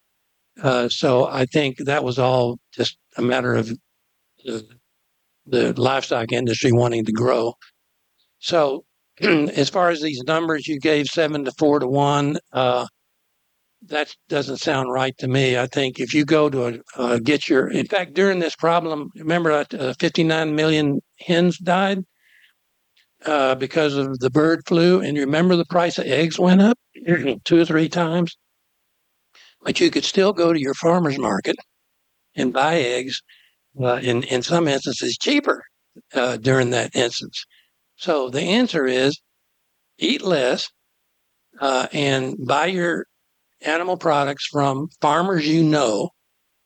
Uh, 0.62 0.89
so 0.89 1.28
I 1.28 1.45
think 1.45 1.78
that 1.80 2.04
was 2.04 2.20
all 2.20 2.60
just 2.72 2.97
a 3.18 3.22
matter 3.22 3.56
of 3.56 3.72
the, 4.43 4.68
the 5.45 5.80
livestock 5.80 6.32
industry 6.32 6.72
wanting 6.72 7.06
to 7.06 7.12
grow. 7.12 7.56
So 8.39 8.86
as 9.22 9.70
far 9.70 9.89
as 9.89 10.01
these 10.01 10.24
numbers 10.24 10.68
you 10.68 10.80
gave 10.80 11.07
seven 11.07 11.45
to 11.45 11.51
four 11.57 11.80
to 11.80 11.88
one, 11.88 12.38
uh, 12.53 12.88
that 13.88 14.16
doesn't 14.30 14.57
sound 14.57 14.91
right 14.91 15.18
to 15.18 15.28
me. 15.28 15.57
I 15.57 15.68
think 15.68 15.99
if 15.99 16.14
you 16.14 16.24
go 16.24 16.49
to 16.49 16.66
a, 16.68 16.80
uh, 16.95 17.20
get 17.20 17.49
your, 17.49 17.70
in 17.70 17.88
fact, 17.88 18.14
during 18.14 18.39
this 18.39 18.55
problem, 18.55 19.09
remember 19.16 19.51
uh, 19.51 19.93
59 19.99 20.55
million 20.55 21.01
hens 21.20 21.57
died 21.57 21.99
uh, 23.26 23.55
because 23.55 23.95
of 23.95 24.20
the 24.20 24.30
bird 24.30 24.62
flu, 24.68 25.01
and 25.01 25.18
you 25.18 25.24
remember 25.24 25.55
the 25.55 25.66
price 25.66 25.97
of 25.97 26.05
eggs 26.05 26.39
went 26.39 26.62
up 26.62 26.78
two 27.43 27.59
or 27.59 27.66
three 27.66 27.89
times. 27.89 28.38
But 29.64 29.80
you 29.80 29.91
could 29.91 30.05
still 30.05 30.34
go 30.34 30.53
to 30.53 30.59
your 30.59 30.74
farmer's 30.74 31.20
market 31.20 31.55
and 32.36 32.51
buy 32.53 32.80
eggs, 32.80 33.22
uh, 33.80 33.99
in 34.01 34.24
in 34.24 34.41
some 34.41 34.68
instances 34.68 35.18
cheaper 35.18 35.64
uh, 36.14 36.38
during 36.38 36.72
that 36.72 36.95
instance. 36.95 37.45
So 38.02 38.32
the 38.32 38.41
answer 38.41 38.88
is 38.88 39.22
eat 39.99 40.24
less 40.24 40.72
uh, 41.60 41.86
and 41.93 42.36
buy 42.47 42.66
your 42.66 43.06
animal 43.62 43.95
products 43.95 44.47
from 44.47 44.89
farmers 45.02 45.47
you 45.47 45.64
know. 45.64 46.10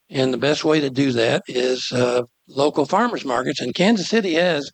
And 0.10 0.34
the 0.34 0.38
best 0.38 0.64
way 0.64 0.80
to 0.80 0.90
do 0.90 1.12
that 1.12 1.44
is 1.48 1.92
uh, 1.92 2.22
local 2.48 2.86
farmers 2.86 3.26
markets. 3.26 3.60
And 3.60 3.76
Kansas 3.76 4.08
City 4.08 4.36
has, 4.36 4.72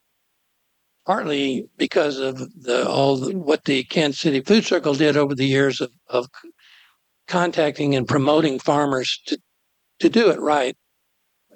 partly 1.04 1.66
because 1.78 2.20
of 2.20 2.38
the 2.62 2.88
all 2.88 3.18
the, 3.18 3.36
what 3.36 3.64
the 3.64 3.84
Kansas 3.86 4.20
City 4.22 4.42
Food 4.42 4.64
Circle 4.64 4.94
did 4.94 5.18
over 5.18 5.34
the 5.34 5.48
years 5.48 5.82
of, 5.82 5.92
of 6.10 6.28
contacting 7.28 7.96
and 7.96 8.08
promoting 8.08 8.60
farmers 8.60 9.20
to 9.26 9.40
to 10.00 10.10
do 10.10 10.30
it 10.30 10.40
right. 10.40 10.76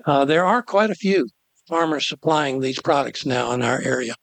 Uh, 0.08 0.26
there 0.26 0.46
are 0.46 0.64
quite 0.64 0.90
a 0.90 0.96
few 0.96 1.28
farmers 1.68 2.08
supplying 2.08 2.60
these 2.60 2.82
products 2.82 3.24
now 3.24 3.52
in 3.52 3.62
our 3.62 3.80
area. 3.82 4.16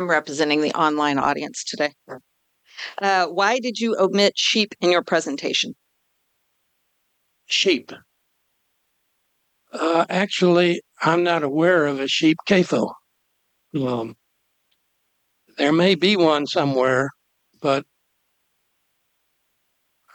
I'm 0.00 0.08
representing 0.08 0.62
the 0.62 0.72
online 0.72 1.18
audience 1.18 1.62
today. 1.62 1.92
Uh, 3.02 3.26
why 3.26 3.58
did 3.58 3.78
you 3.78 3.98
omit 4.00 4.32
sheep 4.34 4.74
in 4.80 4.90
your 4.90 5.02
presentation? 5.02 5.74
Sheep. 7.44 7.92
Uh, 9.74 10.06
actually, 10.08 10.80
I'm 11.02 11.22
not 11.22 11.42
aware 11.42 11.84
of 11.84 12.00
a 12.00 12.08
sheep 12.08 12.38
CAFO. 12.48 12.94
Um, 13.78 14.16
there 15.58 15.72
may 15.72 15.96
be 15.96 16.16
one 16.16 16.46
somewhere, 16.46 17.10
but 17.60 17.84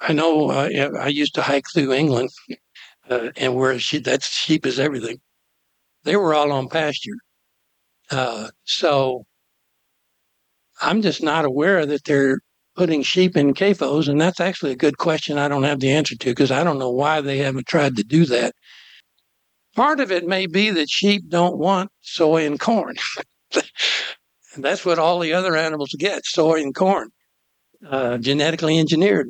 I 0.01 0.13
know 0.13 0.49
uh, 0.49 0.67
I 0.99 1.09
used 1.09 1.35
to 1.35 1.43
hike 1.43 1.65
through 1.71 1.93
England, 1.93 2.31
uh, 3.07 3.29
and 3.37 3.53
where 3.53 3.77
she, 3.77 3.99
that 3.99 4.23
sheep 4.23 4.65
is 4.65 4.79
everything. 4.79 5.19
They 6.05 6.15
were 6.15 6.33
all 6.33 6.51
on 6.51 6.69
pasture, 6.69 7.17
uh, 8.09 8.49
so 8.63 9.25
I'm 10.81 11.01
just 11.01 11.23
not 11.23 11.45
aware 11.45 11.85
that 11.85 12.03
they're 12.05 12.39
putting 12.75 13.03
sheep 13.03 13.37
in 13.37 13.53
CAFOs, 13.53 14.07
and 14.07 14.19
that's 14.19 14.39
actually 14.39 14.71
a 14.71 14.77
good 14.77 14.97
question. 14.97 15.37
I 15.37 15.47
don't 15.47 15.63
have 15.63 15.79
the 15.79 15.91
answer 15.91 16.15
to 16.15 16.29
because 16.29 16.51
I 16.51 16.63
don't 16.63 16.79
know 16.79 16.91
why 16.91 17.21
they 17.21 17.37
haven't 17.37 17.67
tried 17.67 17.95
to 17.97 18.03
do 18.03 18.25
that. 18.25 18.53
Part 19.75 19.99
of 19.99 20.11
it 20.11 20.25
may 20.25 20.47
be 20.47 20.71
that 20.71 20.89
sheep 20.89 21.29
don't 21.29 21.57
want 21.57 21.91
soy 22.01 22.45
and 22.45 22.59
corn. 22.59 22.95
and 23.53 23.63
that's 24.63 24.85
what 24.85 24.99
all 24.99 25.19
the 25.19 25.33
other 25.33 25.55
animals 25.55 25.95
get 25.97 26.25
soy 26.25 26.61
and 26.61 26.75
corn, 26.75 27.09
uh, 27.87 28.17
genetically 28.17 28.77
engineered 28.77 29.27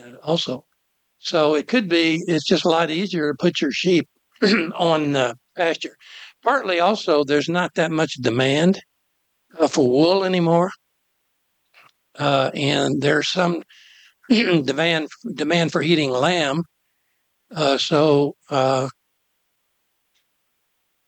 uh, 0.00 0.14
also. 0.22 0.64
So 1.18 1.54
it 1.54 1.66
could 1.66 1.88
be 1.88 2.22
it's 2.26 2.46
just 2.46 2.64
a 2.64 2.68
lot 2.68 2.90
easier 2.90 3.32
to 3.32 3.36
put 3.38 3.60
your 3.60 3.72
sheep 3.72 4.08
on 4.74 5.34
pasture. 5.56 5.96
Partly 6.42 6.78
also, 6.78 7.24
there's 7.24 7.48
not 7.48 7.74
that 7.74 7.90
much 7.90 8.14
demand 8.20 8.80
for 9.68 9.88
wool 9.88 10.24
anymore. 10.24 10.70
Uh, 12.18 12.50
and 12.54 13.00
there's 13.00 13.28
some 13.28 13.62
demand 14.28 15.08
demand 15.34 15.72
for 15.72 15.82
eating 15.82 16.10
lamb. 16.10 16.62
Uh, 17.54 17.78
so 17.78 18.34
uh, 18.50 18.88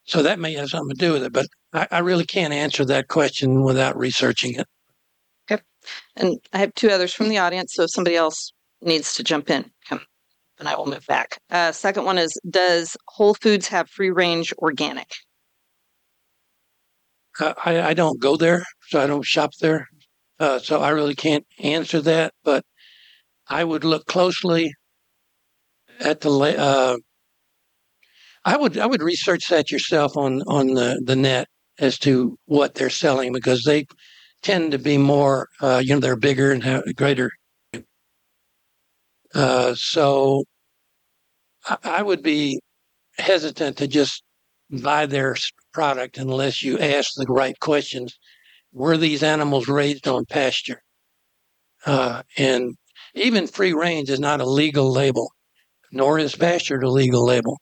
so 0.04 0.22
that 0.22 0.38
may 0.38 0.54
have 0.54 0.68
something 0.68 0.96
to 0.96 1.06
do 1.06 1.12
with 1.12 1.24
it, 1.24 1.32
but 1.32 1.46
I, 1.72 1.86
I, 1.90 1.98
really 1.98 2.24
can't 2.24 2.54
answer 2.54 2.84
that 2.86 3.08
question 3.08 3.62
without 3.62 3.98
researching 3.98 4.54
it. 4.54 4.66
Okay, 5.50 5.62
and 6.16 6.38
I 6.52 6.58
have 6.58 6.74
two 6.74 6.90
others 6.90 7.12
from 7.12 7.28
the 7.28 7.38
audience. 7.38 7.74
So 7.74 7.84
if 7.84 7.90
somebody 7.90 8.16
else 8.16 8.52
needs 8.80 9.14
to 9.14 9.24
jump 9.24 9.50
in, 9.50 9.70
come, 9.86 10.00
and 10.58 10.68
I 10.68 10.76
will 10.76 10.86
move 10.86 11.04
back. 11.06 11.38
Uh, 11.50 11.72
second 11.72 12.04
one 12.04 12.18
is: 12.18 12.38
Does 12.48 12.96
Whole 13.08 13.34
Foods 13.34 13.68
have 13.68 13.90
free 13.90 14.10
range 14.10 14.52
organic? 14.58 15.10
I, 17.40 17.80
I 17.90 17.94
don't 17.94 18.20
go 18.20 18.36
there, 18.36 18.64
so 18.88 19.00
I 19.00 19.06
don't 19.06 19.24
shop 19.24 19.52
there. 19.60 19.86
Uh, 20.40 20.58
so 20.58 20.80
I 20.80 20.90
really 20.90 21.14
can't 21.14 21.46
answer 21.60 22.00
that, 22.02 22.32
but 22.44 22.64
I 23.48 23.64
would 23.64 23.84
look 23.84 24.06
closely 24.06 24.72
at 26.00 26.20
the. 26.20 26.30
Uh, 26.30 26.96
I 28.44 28.56
would 28.56 28.78
I 28.78 28.86
would 28.86 29.02
research 29.02 29.48
that 29.48 29.70
yourself 29.70 30.16
on 30.16 30.42
on 30.42 30.68
the, 30.74 31.00
the 31.04 31.16
net 31.16 31.48
as 31.78 31.98
to 32.00 32.38
what 32.46 32.74
they're 32.74 32.90
selling 32.90 33.32
because 33.32 33.62
they 33.64 33.86
tend 34.42 34.72
to 34.72 34.78
be 34.78 34.96
more 34.98 35.48
uh, 35.60 35.82
you 35.84 35.94
know 35.94 36.00
they're 36.00 36.16
bigger 36.16 36.52
and 36.52 36.62
have 36.64 36.84
greater. 36.96 37.30
Uh, 39.34 39.74
so 39.74 40.44
I, 41.66 41.76
I 41.84 42.02
would 42.02 42.22
be 42.22 42.60
hesitant 43.18 43.76
to 43.78 43.88
just 43.88 44.22
buy 44.70 45.06
their 45.06 45.36
product 45.78 46.18
unless 46.18 46.60
you 46.60 46.76
ask 46.76 47.12
the 47.14 47.26
right 47.28 47.56
questions 47.60 48.18
were 48.72 48.96
these 48.96 49.22
animals 49.22 49.68
raised 49.68 50.08
on 50.08 50.24
pasture? 50.24 50.82
Uh, 51.86 52.20
and 52.36 52.74
even 53.14 53.46
free 53.46 53.72
range 53.72 54.10
is 54.10 54.18
not 54.18 54.40
a 54.40 54.44
legal 54.44 54.90
label, 54.90 55.30
nor 55.92 56.18
is 56.18 56.34
pasture 56.34 56.80
a 56.80 56.90
legal 56.90 57.24
label. 57.24 57.56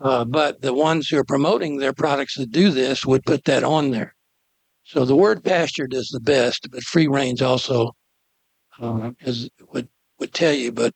Uh, 0.00 0.24
but 0.24 0.62
the 0.62 0.72
ones 0.72 1.08
who 1.08 1.18
are 1.18 1.24
promoting 1.24 1.78
their 1.78 1.92
products 1.92 2.36
that 2.36 2.52
do 2.52 2.70
this 2.70 3.04
would 3.04 3.24
put 3.24 3.42
that 3.46 3.64
on 3.64 3.90
there. 3.90 4.14
So 4.84 5.04
the 5.04 5.16
word 5.16 5.42
pastured 5.42 5.94
is 5.94 6.10
the 6.12 6.20
best, 6.20 6.68
but 6.70 6.84
free 6.84 7.08
range 7.08 7.42
also 7.42 7.90
uh, 8.80 9.10
is 9.22 9.50
would 9.72 9.88
would 10.20 10.32
tell 10.32 10.52
you. 10.52 10.70
But 10.70 10.94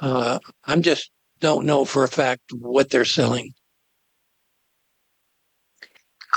uh, 0.00 0.40
I'm 0.64 0.82
just 0.82 1.12
don't 1.38 1.66
know 1.66 1.84
for 1.84 2.02
a 2.02 2.08
fact 2.08 2.42
what 2.52 2.90
they're 2.90 3.04
selling. 3.04 3.52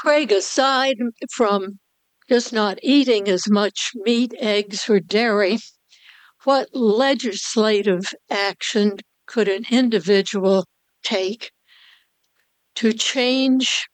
Craig, 0.02 0.32
aside 0.32 0.98
from 1.30 1.78
just 2.28 2.52
not 2.52 2.80
eating 2.82 3.28
as 3.28 3.48
much 3.48 3.92
meat, 3.94 4.34
eggs, 4.40 4.90
or 4.90 5.00
dairy, 5.00 5.60
what 6.44 6.70
legislative 6.74 8.06
action 8.28 8.98
could 9.28 9.48
an 9.48 9.64
individual 9.70 10.66
take 11.04 11.52
to 12.74 12.94
change 12.94 13.88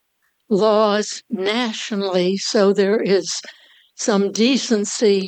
laws 0.48 1.24
nationally 1.30 2.38
so 2.38 2.72
there 2.72 3.02
is 3.02 3.42
some 3.96 4.32
decency 4.32 5.28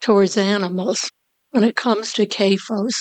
towards 0.00 0.36
animals 0.36 1.10
when 1.50 1.64
it 1.64 1.74
comes 1.74 2.12
to 2.12 2.26
CAFOs? 2.26 2.94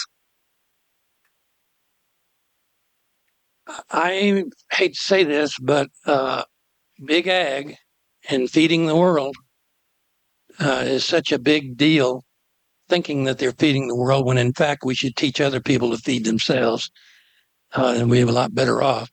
I 3.92 4.46
hate 4.72 4.96
to 4.96 5.00
say 5.00 5.24
this, 5.24 5.56
but 5.62 5.90
uh, 6.08 6.46
Big 7.04 7.28
Ag 7.28 7.76
and 8.30 8.50
feeding 8.50 8.86
the 8.86 8.96
world 8.96 9.36
uh, 10.60 10.84
is 10.86 11.04
such 11.04 11.32
a 11.32 11.40
big 11.40 11.78
deal, 11.78 12.24
thinking 12.88 13.26
that 13.26 13.38
they're 13.38 13.52
feeding 13.52 13.88
the 13.88 13.96
world 13.96 14.26
when 14.26 14.38
in 14.38 14.54
fact 14.54 14.86
we 14.86 14.96
should 14.96 15.16
teach 15.16 15.42
other 15.42 15.60
people 15.60 15.92
to 15.92 15.98
feed 15.98 16.26
themselves, 16.26 16.90
uh, 17.74 17.96
and 17.98 18.10
we 18.10 18.20
have 18.20 18.30
a 18.30 18.34
lot 18.34 18.56
better 18.56 18.82
off. 18.82 19.12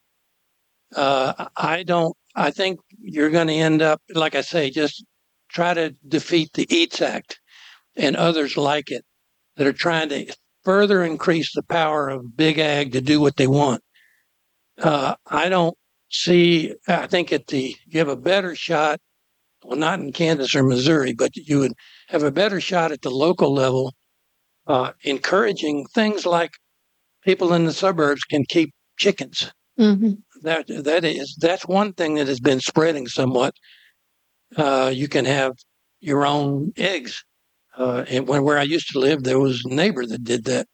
Uh, 0.95 1.47
I 1.57 1.83
don't. 1.83 2.17
I 2.35 2.51
think 2.51 2.81
you're 3.01 3.31
going 3.31 3.49
to 3.49 3.55
end 3.55 3.83
up, 3.83 4.01
like 4.15 4.35
I 4.35 4.41
say, 4.41 4.71
just 4.71 5.05
try 5.51 5.75
to 5.75 5.95
defeat 6.07 6.53
the 6.55 6.67
Eats 6.75 7.03
Act 7.03 7.41
and 7.97 8.17
others 8.17 8.57
like 8.57 8.91
it 8.91 9.05
that 9.57 9.67
are 9.67 9.73
trying 9.73 10.09
to 10.11 10.35
further 10.65 11.03
increase 11.03 11.55
the 11.55 11.63
power 11.63 12.09
of 12.09 12.37
big 12.37 12.59
ag 12.59 12.93
to 12.93 13.01
do 13.01 13.21
what 13.21 13.37
they 13.37 13.47
want. 13.47 13.83
Uh, 14.81 15.15
I 15.27 15.49
don't 15.49 15.77
see, 16.13 16.75
I 16.87 17.07
think 17.07 17.33
at 17.33 17.49
the, 17.49 17.75
you 17.87 17.99
have 17.99 18.09
a 18.09 18.17
better 18.17 18.55
shot, 18.55 19.01
well, 19.65 19.79
not 19.79 20.01
in 20.01 20.13
Kansas 20.13 20.55
or 20.55 20.63
Missouri, 20.63 21.15
but 21.15 21.35
you 21.37 21.61
would 21.61 21.73
have 22.09 22.23
a 22.23 22.31
better 22.31 22.61
shot 22.61 22.93
at 22.93 23.03
the 23.03 23.11
local 23.11 23.53
level, 23.53 23.95
uh, 24.67 24.93
encouraging 25.03 25.87
things 25.95 26.27
like 26.27 26.53
people 27.23 27.53
in 27.55 27.65
the 27.65 27.73
suburbs 27.73 28.23
can 28.25 28.45
keep 28.49 28.73
chickens. 28.99 29.53
Mm-hmm. 29.79 30.13
That 30.43 30.67
that 30.67 31.05
is 31.05 31.37
that's 31.41 31.67
one 31.67 31.93
thing 31.93 32.17
that 32.17 32.27
has 32.27 32.41
been 32.41 32.61
spreading 32.61 33.07
somewhat. 33.07 33.55
Uh, 34.57 34.91
you 34.93 35.09
can 35.09 35.25
have 35.25 35.53
your 36.01 36.27
own 36.27 36.73
eggs. 36.77 37.25
Uh, 37.79 38.05
and 38.09 38.29
when, 38.29 38.43
where 38.43 38.59
I 38.59 38.65
used 38.65 38.91
to 38.93 38.99
live, 38.99 39.23
there 39.23 39.39
was 39.39 39.65
a 39.65 39.73
neighbor 39.73 40.05
that 40.05 40.25
did 40.25 40.45
that, 40.45 40.67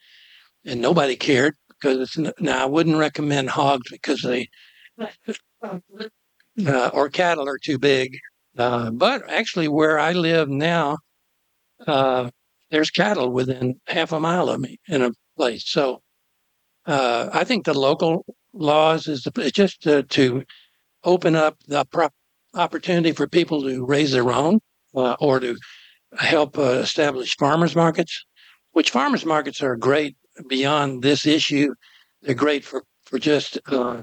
and 0.65 0.81
nobody 0.81 1.15
cared 1.17 1.55
because 1.69 1.99
it's 2.17 2.41
now 2.41 2.63
I 2.63 2.67
wouldn't 2.67 2.97
recommend 2.97 3.51
hogs 3.51 3.91
because 3.91 4.23
they 4.23 4.49
uh, 5.01 6.91
or 6.93 7.09
cattle 7.09 7.49
are 7.49 7.59
too 7.59 7.79
big. 7.79 8.19
Uh, 8.57 8.91
but 8.91 9.23
actually, 9.31 9.69
where 9.69 9.99
I 9.99 10.13
live 10.13 10.49
now, 10.49 10.99
uh, 11.87 12.31
there's 12.71 12.91
cattle 12.91 13.31
within 13.31 13.81
half 13.87 14.13
a 14.13 14.21
mile 14.21 14.49
of 14.49 14.61
me 14.61 14.79
in 14.89 15.03
a 15.03 15.13
place. 15.37 15.65
So 15.67 16.03
uh, 16.87 17.31
I 17.33 17.45
think 17.45 17.65
the 17.65 17.79
local 17.79 18.25
laws 18.53 19.07
is 19.07 19.27
just 19.53 19.83
to, 19.83 20.03
to 20.03 20.43
open 21.05 21.37
up 21.37 21.57
the 21.67 21.85
prop, 21.85 22.13
opportunity 22.55 23.13
for 23.13 23.27
people 23.29 23.63
to 23.63 23.85
raise 23.85 24.13
their 24.13 24.31
own 24.33 24.59
uh, 24.95 25.17
or 25.21 25.39
to 25.39 25.57
help 26.19 26.59
uh, 26.59 26.63
establish 26.63 27.37
farmers 27.37 27.77
markets, 27.77 28.25
which 28.73 28.91
farmers 28.91 29.25
markets 29.25 29.63
are 29.63 29.77
great 29.77 30.17
beyond 30.49 31.03
this 31.03 31.27
issue. 31.27 31.75
They're 32.23 32.35
great 32.35 32.65
for, 32.65 32.83
for 33.05 33.19
just 33.19 33.59
uh, 33.69 34.03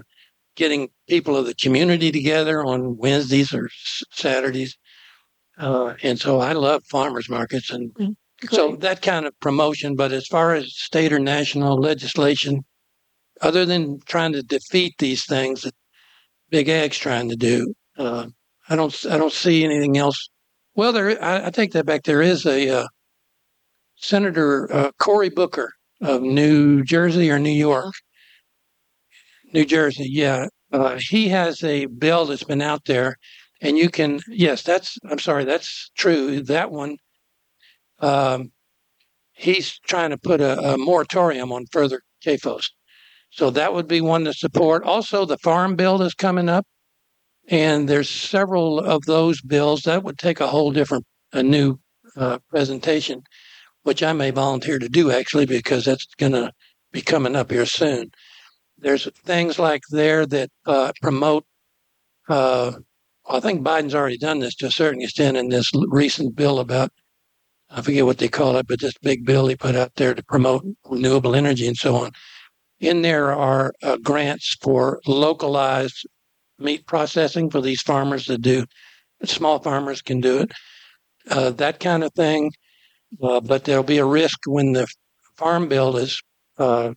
getting 0.56 0.90
people 1.08 1.36
of 1.38 1.46
the 1.46 1.56
community 1.56 2.12
together 2.12 2.64
on 2.66 2.98
Wednesdays 2.98 3.54
or 3.54 3.66
s- 3.66 4.04
Saturdays. 4.12 4.78
Uh, 5.58 5.94
and 6.04 6.20
so 6.20 6.40
I 6.40 6.54
love 6.54 6.84
farmers 6.90 7.30
markets 7.30 7.70
and 7.72 7.92
so 8.52 8.76
that 8.82 9.02
kind 9.02 9.26
of 9.26 9.40
promotion. 9.40 9.96
But 9.96 10.12
as 10.12 10.28
far 10.28 10.54
as 10.54 10.76
state 10.76 11.14
or 11.14 11.20
national 11.20 11.78
legislation, 11.78 12.64
other 13.42 13.66
than 13.66 14.00
trying 14.06 14.34
to 14.34 14.44
defeat 14.44 14.96
these 15.00 15.26
things 15.26 15.62
that 15.62 15.74
Big 16.50 16.68
Ag's 16.70 16.98
trying 16.98 17.30
to 17.30 17.36
do, 17.36 17.74
uh, 17.98 18.28
I 18.70 18.76
don't 18.76 19.06
I 19.10 19.18
don't 19.18 19.32
see 19.32 19.64
anything 19.64 19.98
else. 19.98 20.30
Well, 20.76 20.92
there 20.92 21.24
I, 21.24 21.48
I 21.48 21.50
take 21.50 21.72
that 21.72 21.86
back. 21.86 22.04
There 22.04 22.22
is 22.22 22.46
a 22.46 22.82
uh, 22.82 22.88
Senator 23.96 24.72
uh, 24.74 24.92
Cory 25.00 25.30
Booker 25.30 25.72
of 26.02 26.22
New 26.22 26.84
Jersey 26.84 27.32
or 27.32 27.40
New 27.40 27.50
York, 27.50 27.94
New 29.54 29.66
Jersey. 29.66 30.08
Yeah, 30.10 30.48
uh, 30.72 30.98
he 31.00 31.30
has 31.30 31.64
a 31.64 31.86
bill 31.86 32.26
that's 32.26 32.44
been 32.44 32.62
out 32.62 32.86
there, 32.86 33.18
and 33.62 33.78
you 33.78 33.90
can 33.90 34.20
yes, 34.28 34.64
that's 34.64 34.98
I'm 35.10 35.20
sorry, 35.20 35.46
that's 35.46 35.92
true. 35.98 36.42
That 36.42 36.72
one. 36.72 36.98
Um, 38.00 38.52
he's 39.34 39.80
trying 39.80 40.10
to 40.10 40.18
put 40.18 40.42
a, 40.42 40.74
a 40.74 40.78
moratorium 40.78 41.52
on 41.52 41.66
further 41.72 42.02
CAFOs. 42.26 42.70
So 43.30 43.50
that 43.52 43.74
would 43.74 43.88
be 43.88 44.02
one 44.02 44.24
to 44.26 44.34
support. 44.34 44.84
Also, 44.84 45.26
the 45.26 45.38
farm 45.38 45.76
bill 45.76 46.02
is 46.02 46.14
coming 46.14 46.50
up, 46.50 46.66
and 47.50 47.88
there's 47.88 48.10
several 48.10 48.80
of 48.80 49.04
those 49.06 49.42
bills 49.42 49.82
that 49.84 50.04
would 50.04 50.18
take 50.18 50.40
a 50.40 50.48
whole 50.48 50.72
different, 50.72 51.06
a 51.34 51.44
new 51.44 51.78
uh, 52.16 52.40
presentation, 52.50 53.24
which 53.84 54.02
I 54.02 54.14
may 54.14 54.32
volunteer 54.32 54.80
to 54.80 54.88
do 54.88 55.12
actually 55.12 55.46
because 55.46 55.86
that's 55.86 56.08
going 56.18 56.32
to 56.32 56.52
be 56.92 57.02
coming 57.02 57.36
up 57.36 57.52
here 57.52 57.66
soon. 57.66 58.12
There's 58.86 59.10
things 59.24 59.58
like 59.58 59.82
there 59.90 60.28
that 60.28 60.52
uh, 60.68 60.92
promote. 61.02 61.44
Uh, 62.30 62.74
I 63.28 63.40
think 63.40 63.64
Biden's 63.64 63.96
already 63.96 64.20
done 64.20 64.38
this 64.38 64.54
to 64.58 64.68
a 64.68 64.72
certain 64.72 65.02
extent 65.02 65.38
in 65.38 65.50
this 65.50 65.72
recent 65.88 66.36
bill 66.36 66.60
about 66.60 66.92
I 67.72 67.82
forget 67.82 68.06
what 68.06 68.20
they 68.20 68.28
call 68.28 68.58
it, 68.58 68.68
but 68.68 68.80
this 68.80 68.94
big 69.02 69.26
bill 69.26 69.48
he 69.48 69.56
put 69.56 69.76
out 69.76 69.96
there 69.96 70.14
to 70.14 70.24
promote 70.24 70.64
renewable 70.88 71.36
energy 71.36 71.66
and 71.66 71.76
so 71.76 71.96
on. 71.96 72.12
In 72.80 73.02
there 73.02 73.34
are 73.34 73.74
uh, 73.82 73.98
grants 73.98 74.56
for 74.62 75.00
localized 75.08 76.06
meat 76.60 76.86
processing 76.86 77.50
for 77.50 77.62
these 77.62 77.82
farmers 77.82 78.26
to 78.26 78.38
do. 78.38 78.66
Small 79.24 79.58
farmers 79.58 80.04
can 80.04 80.22
do 80.22 80.42
it, 80.42 80.52
uh, 81.32 81.50
that 81.50 81.80
kind 81.80 82.04
of 82.04 82.14
thing. 82.14 82.52
Uh, 83.20 83.40
but 83.40 83.66
there'll 83.66 83.84
be 83.84 83.98
a 83.98 84.06
risk 84.06 84.38
when 84.46 84.74
the 84.74 84.88
farm 85.38 85.68
bill 85.68 85.98
is, 85.98 86.22
uh, 86.60 86.94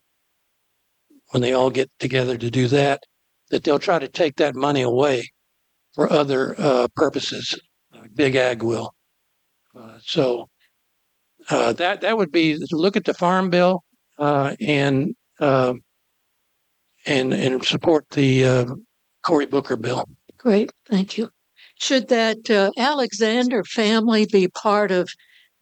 when 1.30 1.42
they 1.42 1.52
all 1.52 1.70
get 1.70 1.90
together 1.98 2.36
to 2.38 2.50
do 2.50 2.68
that, 2.68 3.02
that 3.50 3.64
they'll 3.64 3.78
try 3.78 3.98
to 3.98 4.08
take 4.08 4.36
that 4.36 4.54
money 4.54 4.82
away 4.82 5.28
for 5.94 6.10
other 6.12 6.54
uh, 6.58 6.88
purposes. 6.94 7.58
Big 8.14 8.36
Ag 8.36 8.62
will. 8.62 8.94
Uh, 9.78 9.98
so 10.02 10.48
uh, 11.50 11.72
that 11.74 12.00
that 12.00 12.16
would 12.16 12.32
be 12.32 12.58
look 12.72 12.96
at 12.96 13.04
the 13.04 13.14
farm 13.14 13.50
bill 13.50 13.84
uh, 14.18 14.54
and 14.60 15.14
uh, 15.40 15.74
and 17.06 17.32
and 17.32 17.64
support 17.64 18.08
the 18.10 18.44
uh, 18.44 18.64
Cory 19.24 19.46
Booker 19.46 19.76
bill. 19.76 20.04
Great, 20.36 20.70
thank 20.88 21.18
you. 21.18 21.30
Should 21.80 22.08
that 22.08 22.50
uh, 22.50 22.70
Alexander 22.76 23.62
family 23.64 24.26
be 24.26 24.48
part 24.48 24.90
of 24.90 25.08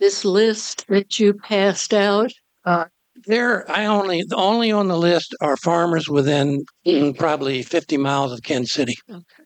this 0.00 0.24
list 0.24 0.86
that 0.88 1.18
you 1.18 1.34
passed 1.34 1.92
out? 1.92 2.32
There, 3.26 3.68
I 3.70 3.86
only 3.86 4.22
the 4.22 4.36
only 4.36 4.70
on 4.70 4.86
the 4.88 4.96
list 4.96 5.34
are 5.40 5.56
farmers 5.56 6.08
within 6.08 6.64
mm, 6.86 7.16
probably 7.18 7.62
fifty 7.62 7.96
miles 7.96 8.32
of 8.32 8.42
Kansas 8.42 8.72
City, 8.72 8.94
Okay. 9.10 9.44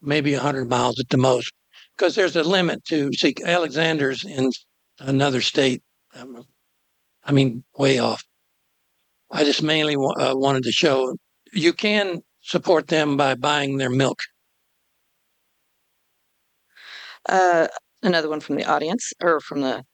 maybe 0.00 0.32
hundred 0.32 0.68
miles 0.70 0.98
at 0.98 1.10
the 1.10 1.18
most, 1.18 1.52
because 1.96 2.14
there's 2.14 2.36
a 2.36 2.42
limit 2.42 2.84
to 2.86 3.10
see 3.12 3.34
Alexander's 3.44 4.24
in 4.24 4.50
another 4.98 5.42
state. 5.42 5.82
Um, 6.14 6.44
I 7.22 7.32
mean, 7.32 7.64
way 7.76 7.98
off. 7.98 8.24
I 9.30 9.44
just 9.44 9.62
mainly 9.62 9.96
wa- 9.96 10.14
uh, 10.18 10.34
wanted 10.34 10.62
to 10.62 10.72
show 10.72 11.14
you 11.52 11.74
can 11.74 12.22
support 12.40 12.88
them 12.88 13.18
by 13.18 13.34
buying 13.34 13.76
their 13.76 13.90
milk. 13.90 14.20
Uh, 17.28 17.68
another 18.02 18.30
one 18.30 18.40
from 18.40 18.56
the 18.56 18.64
audience 18.64 19.12
or 19.20 19.38
from 19.40 19.60
the 19.60 19.84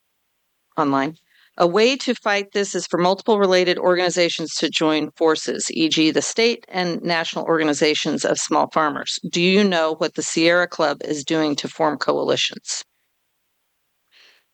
online. 0.77 1.17
A 1.57 1.67
way 1.69 1.97
to 1.99 2.15
fight 2.17 2.51
this 2.53 2.75
is 2.75 2.87
for 2.87 2.99
multiple 2.99 3.39
related 3.39 3.79
organizations 3.79 4.57
to 4.57 4.69
join 4.69 5.13
forces, 5.13 5.71
e.g., 5.71 6.11
the 6.11 6.23
state 6.23 6.65
and 6.69 7.01
national 7.03 7.45
organizations 7.45 8.25
of 8.25 8.39
small 8.39 8.69
farmers. 8.73 9.21
Do 9.31 9.41
you 9.41 9.63
know 9.63 9.95
what 9.95 10.15
the 10.15 10.23
Sierra 10.23 10.67
Club 10.67 11.01
is 11.05 11.25
doing 11.25 11.55
to 11.57 11.69
form 11.69 11.97
coalitions? 11.97 12.85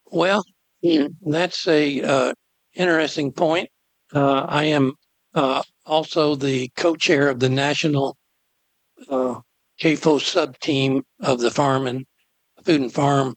Well, 0.06 0.44
that's 1.22 1.66
a 1.66 2.02
uh, 2.02 2.34
interesting 2.74 3.32
point. 3.32 3.70
Uh, 4.12 4.40
I 4.40 4.64
am 4.64 4.94
uh, 5.34 5.62
also 5.86 6.34
the 6.34 6.68
co-chair 6.76 7.30
of 7.30 7.40
the 7.40 7.48
national 7.48 8.18
uh, 9.08 9.40
CAFO 9.80 10.20
sub 10.20 10.58
team 10.58 11.04
of 11.20 11.40
the 11.40 11.50
farm 11.50 11.86
and 11.86 12.04
food 12.62 12.80
and 12.82 12.92
farm 12.92 13.36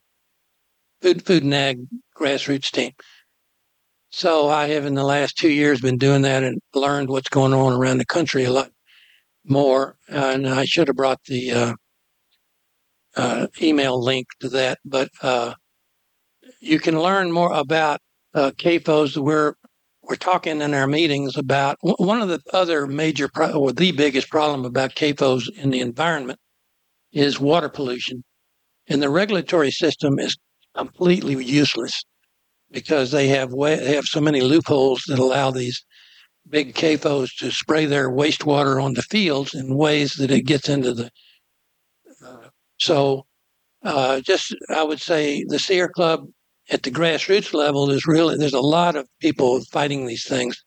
food 1.02 1.26
food 1.26 1.44
and 1.44 1.54
ag 1.54 1.80
grassroots 2.18 2.72
team. 2.72 2.92
So 4.16 4.48
I 4.48 4.68
have 4.68 4.86
in 4.86 4.94
the 4.94 5.04
last 5.04 5.38
two 5.38 5.50
years 5.50 5.82
been 5.82 5.98
doing 5.98 6.22
that 6.22 6.44
and 6.44 6.62
learned 6.76 7.10
what's 7.10 7.30
going 7.30 7.52
on 7.52 7.74
around 7.74 7.98
the 7.98 8.06
country 8.06 8.44
a 8.44 8.52
lot 8.52 8.70
more. 9.44 9.98
And 10.08 10.48
I 10.48 10.66
should 10.66 10.88
have 10.88 10.96
brought 10.96 11.24
the 11.26 11.52
uh, 11.52 11.74
uh, 13.16 13.48
email 13.60 14.00
link 14.00 14.28
to 14.42 14.50
that, 14.50 14.78
but 14.86 15.10
uh, 15.24 15.56
you 16.60 16.78
can 16.78 17.02
learn 17.02 17.32
more 17.32 17.52
about 17.54 18.02
uh, 18.36 18.52
CAFOs. 18.52 19.18
We're 19.18 19.56
we're 20.04 20.16
talking 20.16 20.62
in 20.62 20.76
our 20.76 20.86
meetings 20.86 21.36
about 21.36 21.78
one 21.82 22.22
of 22.22 22.30
the 22.30 22.40
other 22.54 22.86
major 22.86 23.28
pro- 23.34 23.54
or 23.54 23.74
the 23.74 23.94
biggest 23.94 24.30
problem 24.30 24.64
about 24.64 24.94
CAFOs 24.94 25.50
in 25.58 25.72
the 25.72 25.80
environment 25.80 26.38
is 27.14 27.40
water 27.40 27.68
pollution, 27.68 28.24
and 28.88 29.02
the 29.02 29.10
regulatory 29.10 29.72
system 29.72 30.20
is 30.20 30.38
completely 30.76 31.44
useless 31.44 32.04
because 32.74 33.12
they 33.12 33.28
have 33.28 33.54
way, 33.54 33.76
they 33.76 33.96
have 33.96 34.06
so 34.06 34.20
many 34.20 34.42
loopholes 34.42 35.04
that 35.08 35.20
allow 35.20 35.52
these 35.52 35.86
big 36.50 36.74
CAFOs 36.74 37.38
to 37.38 37.52
spray 37.52 37.86
their 37.86 38.10
wastewater 38.10 38.84
on 38.84 38.96
the 38.96 39.04
fields 39.04 39.54
in 39.54 39.76
ways 39.76 40.14
that 40.16 40.32
it 40.32 40.42
gets 40.42 40.68
into 40.68 40.94
the. 40.94 41.12
Uh, 42.26 42.50
so, 42.80 43.26
uh, 43.84 44.20
just 44.20 44.54
I 44.70 44.84
would 44.84 45.00
say 45.00 45.46
the 45.48 45.60
Sierra 45.60 45.90
Club 45.90 46.28
at 46.70 46.84
the 46.84 46.92
grassroots 46.92 47.54
level 47.54 47.90
is 47.90 48.06
really 48.06 48.38
there's 48.38 48.54
a 48.54 48.60
lot 48.60 48.96
of 48.96 49.08
people 49.20 49.62
fighting 49.72 50.06
these 50.06 50.28
things. 50.28 50.62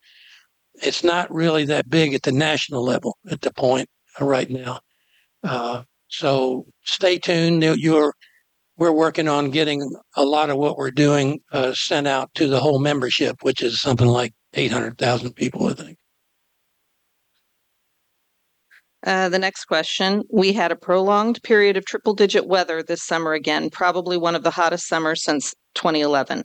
It's 0.83 1.03
not 1.03 1.33
really 1.33 1.65
that 1.65 1.91
big 1.91 2.15
at 2.15 2.23
the 2.23 2.33
national 2.33 2.85
level 2.85 3.17
at 3.31 3.41
the 3.41 3.53
point 3.53 3.89
right 4.21 4.51
now. 4.51 4.81
Uh, 5.43 5.83
so 6.09 6.67
stay 6.85 7.19
tuned. 7.19 7.63
You're 7.63 8.15
we're 8.77 8.93
working 8.93 9.29
on 9.29 9.51
getting 9.51 9.91
a 10.16 10.24
lot 10.24 10.51
of 10.51 10.59
what 10.59 10.77
we're 10.77 10.91
doing 10.91 11.41
uh, 11.53 11.72
sent 11.72 12.07
out 12.07 12.35
to 12.35 12.47
the 12.47 12.61
whole 12.61 12.79
membership, 12.79 13.43
which 13.43 13.62
is 13.62 13.81
something 13.81 14.07
like 14.07 14.35
800,000 14.55 15.33
people, 15.33 15.68
I 15.68 15.74
think. 15.74 15.99
Uh, 19.05 19.29
the 19.29 19.39
next 19.39 19.66
question. 19.66 20.22
We 20.33 20.53
had 20.53 20.72
a 20.72 20.77
prolonged 20.77 21.43
period 21.43 21.77
of 21.77 21.85
triple 21.85 22.14
digit 22.14 22.47
weather 22.49 22.83
this 22.83 23.03
summer 23.03 23.35
again, 23.35 23.70
probably 23.70 24.16
one 24.16 24.35
of 24.35 24.43
the 24.43 24.51
hottest 24.51 24.89
summers 24.89 25.22
since 25.22 25.55
2011. 25.74 26.43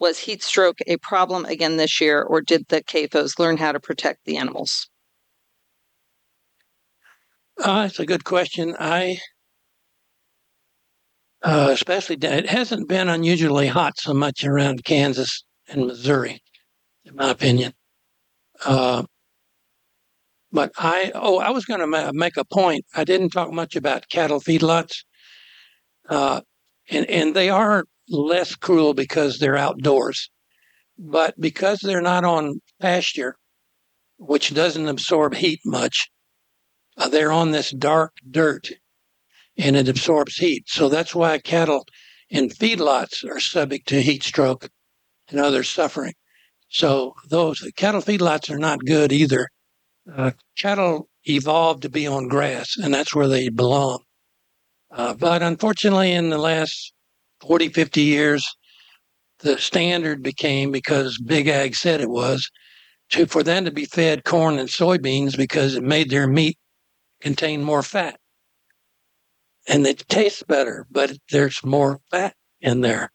Was 0.00 0.18
heat 0.18 0.42
stroke 0.42 0.78
a 0.88 0.96
problem 0.96 1.44
again 1.44 1.76
this 1.76 2.00
year, 2.00 2.22
or 2.22 2.40
did 2.40 2.66
the 2.68 2.82
CAFOs 2.82 3.38
learn 3.38 3.56
how 3.56 3.70
to 3.70 3.78
protect 3.78 4.24
the 4.24 4.36
animals? 4.36 4.88
Uh, 7.62 7.86
it's 7.88 8.00
a 8.00 8.06
good 8.06 8.24
question. 8.24 8.74
I 8.80 9.18
uh, 11.42 11.68
especially 11.72 12.16
it 12.20 12.48
hasn't 12.48 12.88
been 12.88 13.08
unusually 13.08 13.66
hot 13.66 13.98
so 13.98 14.14
much 14.14 14.44
around 14.44 14.84
Kansas 14.84 15.44
and 15.68 15.86
Missouri, 15.86 16.42
in 17.04 17.16
my 17.16 17.30
opinion. 17.30 17.72
Uh, 18.64 19.02
but 20.52 20.70
I 20.76 21.10
oh 21.14 21.38
I 21.38 21.50
was 21.50 21.64
going 21.64 21.80
to 21.80 21.86
ma- 21.86 22.12
make 22.12 22.36
a 22.36 22.44
point. 22.44 22.84
I 22.94 23.04
didn't 23.04 23.30
talk 23.30 23.52
much 23.52 23.74
about 23.74 24.08
cattle 24.08 24.40
feedlots, 24.40 24.98
uh, 26.08 26.42
and 26.90 27.06
and 27.06 27.34
they 27.34 27.48
are 27.48 27.84
less 28.08 28.54
cruel 28.54 28.94
because 28.94 29.38
they're 29.38 29.56
outdoors, 29.56 30.30
but 30.98 31.40
because 31.40 31.80
they're 31.80 32.02
not 32.02 32.24
on 32.24 32.60
pasture, 32.80 33.36
which 34.18 34.54
doesn't 34.54 34.88
absorb 34.88 35.34
heat 35.34 35.60
much, 35.64 36.10
uh, 36.98 37.08
they're 37.08 37.32
on 37.32 37.50
this 37.50 37.70
dark 37.70 38.12
dirt, 38.30 38.70
and 39.56 39.76
it 39.76 39.88
absorbs 39.88 40.36
heat. 40.36 40.64
So 40.68 40.88
that's 40.88 41.14
why 41.14 41.38
cattle 41.38 41.84
in 42.30 42.48
feedlots 42.48 43.24
are 43.28 43.40
subject 43.40 43.88
to 43.88 44.02
heat 44.02 44.22
stroke 44.22 44.68
and 45.28 45.40
other 45.40 45.62
suffering. 45.62 46.14
So 46.68 47.14
those 47.28 47.60
cattle 47.76 48.00
feedlots 48.00 48.50
are 48.50 48.58
not 48.58 48.84
good 48.84 49.12
either. 49.12 49.48
Uh, 50.10 50.32
cattle 50.58 51.08
evolved 51.24 51.82
to 51.82 51.90
be 51.90 52.06
on 52.06 52.28
grass, 52.28 52.76
and 52.76 52.92
that's 52.92 53.14
where 53.14 53.28
they 53.28 53.48
belong. 53.50 54.02
Uh, 54.90 55.14
but 55.14 55.42
unfortunately, 55.42 56.12
in 56.12 56.30
the 56.30 56.38
last 56.38 56.92
40, 57.40 57.68
50 57.68 58.00
years, 58.00 58.46
the 59.40 59.58
standard 59.58 60.22
became 60.22 60.70
because 60.70 61.18
Big 61.18 61.48
Ag 61.48 61.74
said 61.74 62.00
it 62.00 62.10
was 62.10 62.50
to 63.10 63.26
for 63.26 63.42
them 63.42 63.64
to 63.64 63.70
be 63.70 63.84
fed 63.84 64.24
corn 64.24 64.58
and 64.58 64.68
soybeans 64.68 65.36
because 65.36 65.74
it 65.74 65.82
made 65.82 66.10
their 66.10 66.26
meat 66.26 66.56
contain 67.20 67.62
more 67.62 67.82
fat, 67.82 68.18
and 69.68 69.86
it 69.86 70.04
tastes 70.08 70.42
better, 70.42 70.86
but 70.90 71.16
there's 71.30 71.64
more 71.64 72.00
fat 72.10 72.34
in 72.60 72.80
there. 72.80 73.10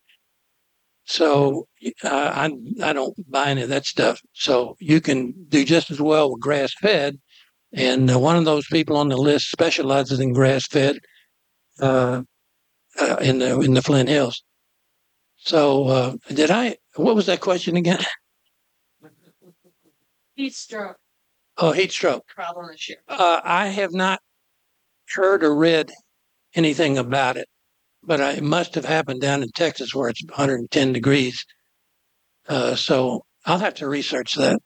So 1.06 1.68
uh, 2.04 2.10
I 2.10 2.52
I 2.84 2.94
don't 2.94 3.16
buy 3.32 3.50
any 3.50 3.62
of 3.62 3.70
that 3.70 3.86
stuff. 3.86 4.20
So 4.34 4.76
you 4.80 5.00
can 5.00 5.34
do 5.48 5.64
just 5.64 5.90
as 5.90 6.02
well 6.02 6.32
with 6.32 6.42
grass 6.42 6.74
fed, 6.82 7.18
and 7.74 8.12
uh, 8.12 8.20
one 8.20 8.36
of 8.36 8.46
those 8.46 8.68
people 8.68 8.98
on 8.98 9.08
the 9.10 9.18
list 9.18 9.50
specializes 9.50 10.20
in 10.20 10.34
grass 10.34 10.68
fed 10.68 11.00
uh, 11.80 12.24
uh, 13.00 13.16
in 13.22 13.40
the 13.40 13.60
in 13.62 13.74
the 13.74 13.82
Flint 13.82 14.10
Hills. 14.10 14.44
So 15.38 15.88
uh, 15.88 16.16
did 16.34 16.52
I? 16.52 16.78
What 16.96 17.16
was 17.16 17.28
that 17.28 17.40
question 17.42 17.78
again? 17.78 18.00
Heat 20.36 20.54
stroke 20.54 20.98
Oh, 21.60 21.72
heat 21.72 21.92
stroke. 21.92 22.28
problem 22.28 22.68
this 22.72 22.88
year. 22.88 23.00
Uh, 23.08 23.42
I 23.44 23.68
have 23.68 23.92
not 23.92 24.22
heard 25.10 25.44
or 25.44 25.56
read 25.56 25.92
anything 26.58 26.98
about 26.98 27.38
it, 27.38 27.48
but 28.04 28.20
it 28.20 28.44
must 28.44 28.76
have 28.76 28.86
happened 28.86 29.22
down 29.22 29.44
in 29.44 29.50
Texas 29.50 29.94
where 29.94 30.10
it's 30.10 30.24
110 30.26 30.94
degrees. 30.94 31.46
Uh, 32.48 32.76
so 32.76 33.24
I'll 33.46 33.60
have 33.60 33.76
to 33.76 33.88
research 33.88 34.34
that. 34.36 34.60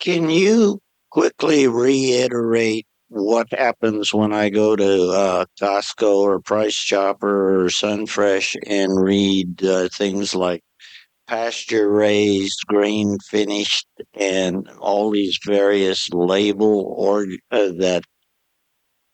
Can 0.00 0.30
you 0.30 0.80
quickly 1.10 1.66
reiterate 1.66 2.86
what 3.08 3.50
happens 3.52 4.12
when 4.12 4.32
I 4.32 4.50
go 4.50 4.76
to 4.76 5.10
uh, 5.10 5.44
Costco 5.60 6.16
or 6.16 6.40
Price 6.40 6.76
Chopper 6.76 7.64
or 7.64 7.68
Sunfresh 7.68 8.56
and 8.66 9.02
read 9.02 9.64
uh, 9.64 9.88
things 9.92 10.34
like 10.34 10.62
pasture 11.26 11.90
raised, 11.90 12.58
grain 12.66 13.18
finished, 13.28 13.86
and 14.14 14.68
all 14.78 15.10
these 15.10 15.38
various 15.44 16.08
label 16.10 16.94
or 16.96 17.26
uh, 17.50 17.70
that 17.78 18.04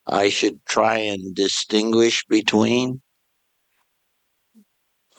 I 0.07 0.29
should 0.29 0.65
try 0.67 0.99
and 0.99 1.35
distinguish 1.35 2.25
between? 2.27 3.01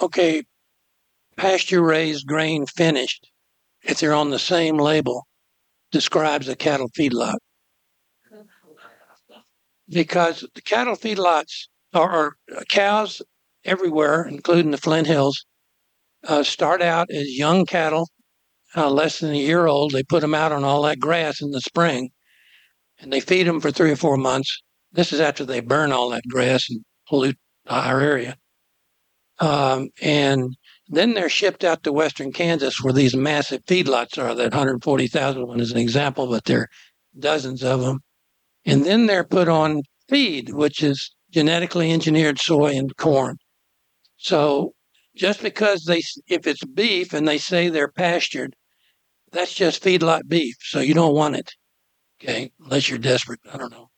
Okay, 0.02 0.44
pasture 1.38 1.82
raised 1.82 2.28
grain 2.28 2.66
finished, 2.66 3.32
if 3.84 4.00
they're 4.00 4.14
on 4.14 4.30
the 4.30 4.40
same 4.40 4.78
label, 4.78 5.26
describes 5.92 6.48
a 6.48 6.56
cattle 6.56 6.90
feedlot. 6.90 7.38
Because 9.88 10.48
the 10.56 10.62
cattle 10.62 10.96
feedlots 10.96 11.68
are, 11.94 12.36
are 12.56 12.66
cows 12.70 13.22
everywhere, 13.64 14.28
including 14.28 14.72
the 14.72 14.78
Flint 14.78 15.08
Hills, 15.08 15.46
uh, 16.28 16.44
start 16.44 16.82
out 16.82 17.10
as 17.12 17.38
young 17.38 17.66
cattle, 17.66 18.10
uh, 18.76 18.90
less 18.90 19.20
than 19.20 19.32
a 19.32 19.38
year 19.38 19.68
old. 19.68 19.92
They 19.92 20.04
put 20.04 20.22
them 20.22 20.34
out 20.34 20.52
on 20.52 20.64
all 20.64 20.82
that 20.84 21.00
grass 21.00 21.42
in 21.42 21.52
the 21.52 21.62
spring, 21.62 22.10
and 23.00 23.14
they 23.14 23.20
feed 23.20 23.48
them 23.48 23.62
for 23.62 23.72
three 23.72 23.92
or 23.92 23.96
four 23.96 24.18
months. 24.18 24.62
This 24.96 25.12
is 25.12 25.20
after 25.20 25.44
they 25.44 25.60
burn 25.60 25.92
all 25.92 26.10
that 26.10 26.28
grass 26.28 26.70
and 26.70 26.84
pollute 27.08 27.38
our 27.68 28.00
area. 28.00 28.38
Um, 29.40 29.90
and 30.02 30.56
then 30.88 31.14
they're 31.14 31.30
shipped 31.30 31.66
out 31.66 31.84
to 31.84 31.92
western 31.92 32.32
Kansas 32.32 32.82
where 32.82 32.94
these 32.94 33.14
massive 33.14 33.66
feedlots 33.66 34.18
are. 34.18 34.34
That 34.34 34.54
140,000 34.54 35.48
one 35.48 35.60
is 35.60 35.72
an 35.72 35.78
example, 35.78 36.28
but 36.28 36.46
there 36.46 36.62
are 36.62 36.70
dozens 37.20 37.62
of 37.62 37.82
them. 37.82 38.00
And 38.66 38.86
then 38.86 39.08
they're 39.08 39.26
put 39.26 39.50
on 39.50 39.82
feed, 40.08 40.54
which 40.54 40.82
is 40.82 41.12
genetically 41.30 41.92
engineered 41.92 42.40
soy 42.40 42.78
and 42.78 42.96
corn. 42.96 43.36
So 44.16 44.74
just 45.14 45.42
because 45.42 45.84
they, 45.84 46.02
if 46.28 46.48
it's 46.48 46.64
beef 46.64 47.14
and 47.14 47.28
they 47.28 47.38
say 47.38 47.68
they're 47.68 47.92
pastured, 47.92 48.56
that's 49.34 49.54
just 49.54 49.84
feedlot 49.84 50.30
beef. 50.30 50.56
So 50.62 50.80
you 50.80 50.94
don't 50.94 51.16
want 51.16 51.36
it. 51.36 51.52
Okay. 52.22 52.54
Unless 52.64 52.90
you're 52.90 52.98
desperate. 52.98 53.42
I 53.52 53.58
don't 53.58 53.72
know. 53.72 53.90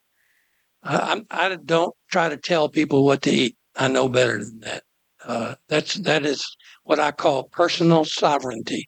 I, 0.87 1.23
I'm, 1.29 1.65
don't 1.65 1.93
try 2.09 2.29
to 2.29 2.37
tell 2.37 2.69
people 2.69 3.05
what 3.05 3.21
to 3.23 3.31
eat. 3.31 3.55
I 3.75 3.87
know 3.87 4.07
better 4.09 4.43
than 4.43 4.59
that. 4.61 4.83
Uh, 5.23 5.55
that's, 5.67 5.95
that 5.95 6.25
is 6.25 6.45
what 6.83 6.99
I 6.99 7.11
call 7.11 7.43
personal 7.43 8.05
sovereignty. 8.05 8.87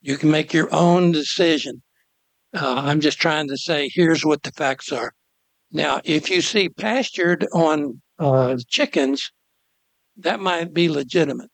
You 0.00 0.16
can 0.16 0.30
make 0.30 0.52
your 0.52 0.72
own 0.72 1.12
decision. 1.12 1.82
Uh, 2.54 2.76
I'm 2.76 3.00
just 3.00 3.20
trying 3.20 3.48
to 3.48 3.56
say, 3.56 3.90
here's 3.92 4.24
what 4.24 4.42
the 4.42 4.52
facts 4.52 4.92
are. 4.92 5.12
Now, 5.72 6.00
if 6.04 6.30
you 6.30 6.40
see 6.40 6.68
pastured 6.68 7.46
on 7.52 8.00
uh, 8.18 8.56
chickens, 8.68 9.30
that 10.16 10.40
might 10.40 10.72
be 10.72 10.88
legitimate, 10.88 11.50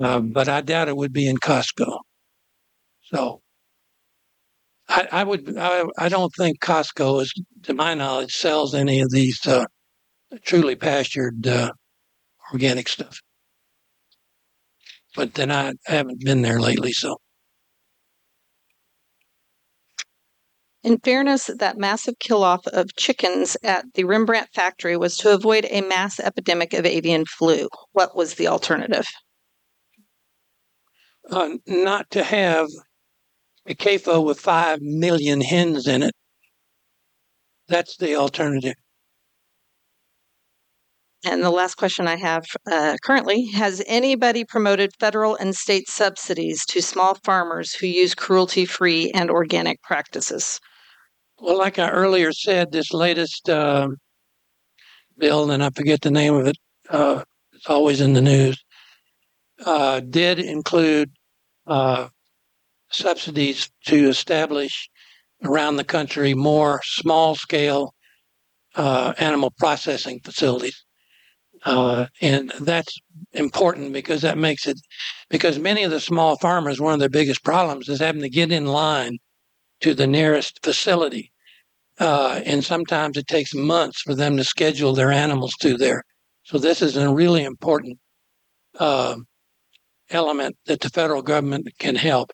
uh, 0.00 0.20
but 0.20 0.48
I 0.48 0.60
doubt 0.60 0.88
it 0.88 0.96
would 0.96 1.12
be 1.12 1.28
in 1.28 1.36
Costco. 1.36 1.98
So, 3.02 3.40
I, 4.88 5.08
I 5.12 5.24
would, 5.24 5.56
I, 5.58 5.84
I 5.98 6.08
don't 6.08 6.32
think 6.34 6.60
Costco 6.60 7.22
is, 7.22 7.32
to 7.64 7.74
my 7.74 7.94
knowledge, 7.94 8.34
sells 8.34 8.74
any 8.74 9.00
of 9.00 9.10
these 9.10 9.46
uh, 9.46 9.64
truly 10.42 10.76
pastured 10.76 11.46
uh, 11.46 11.72
organic 12.52 12.88
stuff. 12.88 13.20
But 15.16 15.34
then 15.34 15.50
I 15.50 15.72
haven't 15.86 16.24
been 16.24 16.42
there 16.42 16.60
lately, 16.60 16.92
so. 16.92 17.16
In 20.84 20.98
fairness, 20.98 21.50
that 21.58 21.76
massive 21.76 22.14
kill 22.20 22.44
off 22.44 22.66
of 22.68 22.94
chickens 22.96 23.56
at 23.64 23.84
the 23.94 24.04
Rembrandt 24.04 24.48
factory 24.54 24.96
was 24.96 25.16
to 25.18 25.34
avoid 25.34 25.66
a 25.70 25.80
mass 25.80 26.20
epidemic 26.20 26.72
of 26.72 26.86
avian 26.86 27.24
flu. 27.26 27.68
What 27.92 28.16
was 28.16 28.34
the 28.34 28.46
alternative? 28.46 29.06
uh, 31.30 31.50
not 31.66 32.10
to 32.10 32.22
have 32.24 32.68
a 33.66 33.74
CAFO 33.74 34.24
with 34.24 34.40
five 34.40 34.80
million 34.80 35.40
hens 35.40 35.86
in 35.86 36.02
it. 36.02 36.14
That's 37.68 37.96
the 37.96 38.16
alternative. 38.16 38.74
And 41.24 41.42
the 41.42 41.50
last 41.50 41.74
question 41.74 42.06
I 42.06 42.16
have 42.16 42.44
uh, 42.70 42.96
currently 43.02 43.46
has 43.46 43.82
anybody 43.86 44.44
promoted 44.44 44.92
federal 45.00 45.34
and 45.34 45.54
state 45.54 45.88
subsidies 45.88 46.64
to 46.66 46.80
small 46.80 47.16
farmers 47.24 47.74
who 47.74 47.86
use 47.86 48.14
cruelty 48.14 48.64
free 48.64 49.10
and 49.12 49.28
organic 49.30 49.82
practices? 49.82 50.60
Well, 51.40 51.58
like 51.58 51.78
I 51.78 51.90
earlier 51.90 52.32
said, 52.32 52.70
this 52.70 52.92
latest 52.92 53.50
uh, 53.50 53.88
bill, 55.18 55.50
and 55.50 55.62
I 55.62 55.70
forget 55.70 56.00
the 56.00 56.10
name 56.10 56.34
of 56.34 56.46
it, 56.46 56.56
uh, 56.88 57.24
it's 57.52 57.68
always 57.68 58.00
in 58.00 58.12
the 58.12 58.22
news, 58.22 58.62
uh, 59.66 60.00
did 60.00 60.38
include 60.38 61.10
uh, 61.66 62.08
subsidies 62.90 63.70
to 63.86 64.08
establish 64.08 64.88
around 65.44 65.76
the 65.76 65.84
country 65.84 66.34
more 66.34 66.80
small 66.84 67.34
scale 67.34 67.94
uh, 68.74 69.12
animal 69.18 69.52
processing 69.58 70.20
facilities. 70.24 70.84
Uh, 71.64 72.06
and 72.20 72.52
that's 72.60 72.98
important 73.32 73.92
because 73.92 74.22
that 74.22 74.38
makes 74.38 74.66
it, 74.66 74.78
because 75.28 75.58
many 75.58 75.82
of 75.82 75.90
the 75.90 76.00
small 76.00 76.36
farmers, 76.36 76.80
one 76.80 76.94
of 76.94 77.00
their 77.00 77.08
biggest 77.08 77.42
problems 77.44 77.88
is 77.88 77.98
having 77.98 78.22
to 78.22 78.28
get 78.28 78.52
in 78.52 78.66
line 78.66 79.18
to 79.80 79.94
the 79.94 80.06
nearest 80.06 80.60
facility. 80.62 81.32
Uh, 81.98 82.40
and 82.44 82.64
sometimes 82.64 83.16
it 83.16 83.26
takes 83.26 83.54
months 83.54 84.02
for 84.02 84.14
them 84.14 84.36
to 84.36 84.44
schedule 84.44 84.92
their 84.92 85.10
animals 85.10 85.54
to 85.60 85.76
there. 85.76 86.04
So 86.44 86.58
this 86.58 86.80
is 86.80 86.96
a 86.96 87.12
really 87.12 87.42
important 87.42 87.98
uh, 88.78 89.16
element 90.10 90.56
that 90.66 90.80
the 90.80 90.90
federal 90.90 91.22
government 91.22 91.68
can 91.78 91.96
help. 91.96 92.30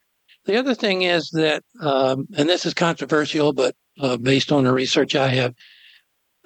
The 0.47 0.59
other 0.59 0.74
thing 0.74 1.03
is 1.03 1.30
that, 1.30 1.62
um, 1.80 2.26
and 2.36 2.49
this 2.49 2.66
is 2.66 2.74
controversial, 2.74 3.53
but 3.53 3.74
uh, 3.99 4.16
based 4.18 4.53
on 4.53 4.64
the 4.64 4.72
research 4.72 5.14
I 5.14 5.28
have 5.28 5.55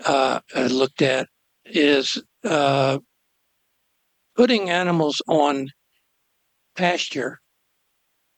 uh, 0.04 0.40
looked 0.54 1.02
at, 1.02 1.28
is 1.66 2.22
uh, 2.44 2.98
putting 4.36 4.70
animals 4.70 5.20
on 5.26 5.68
pasture 6.76 7.40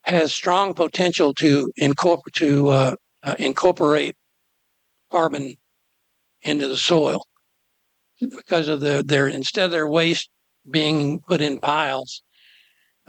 has 0.04 0.32
strong 0.32 0.72
potential 0.72 1.34
to 1.34 1.70
incorporate 1.76 2.34
to 2.34 2.68
uh, 2.68 2.94
uh, 3.22 3.34
incorporate 3.38 4.16
carbon 5.12 5.54
into 6.42 6.66
the 6.68 6.76
soil 6.76 7.26
because 8.18 8.66
of 8.68 8.80
the 8.80 9.02
their 9.06 9.28
instead 9.28 9.66
of 9.66 9.70
their 9.70 9.86
waste 9.86 10.30
being 10.70 11.20
put 11.20 11.42
in 11.42 11.60
piles 11.60 12.22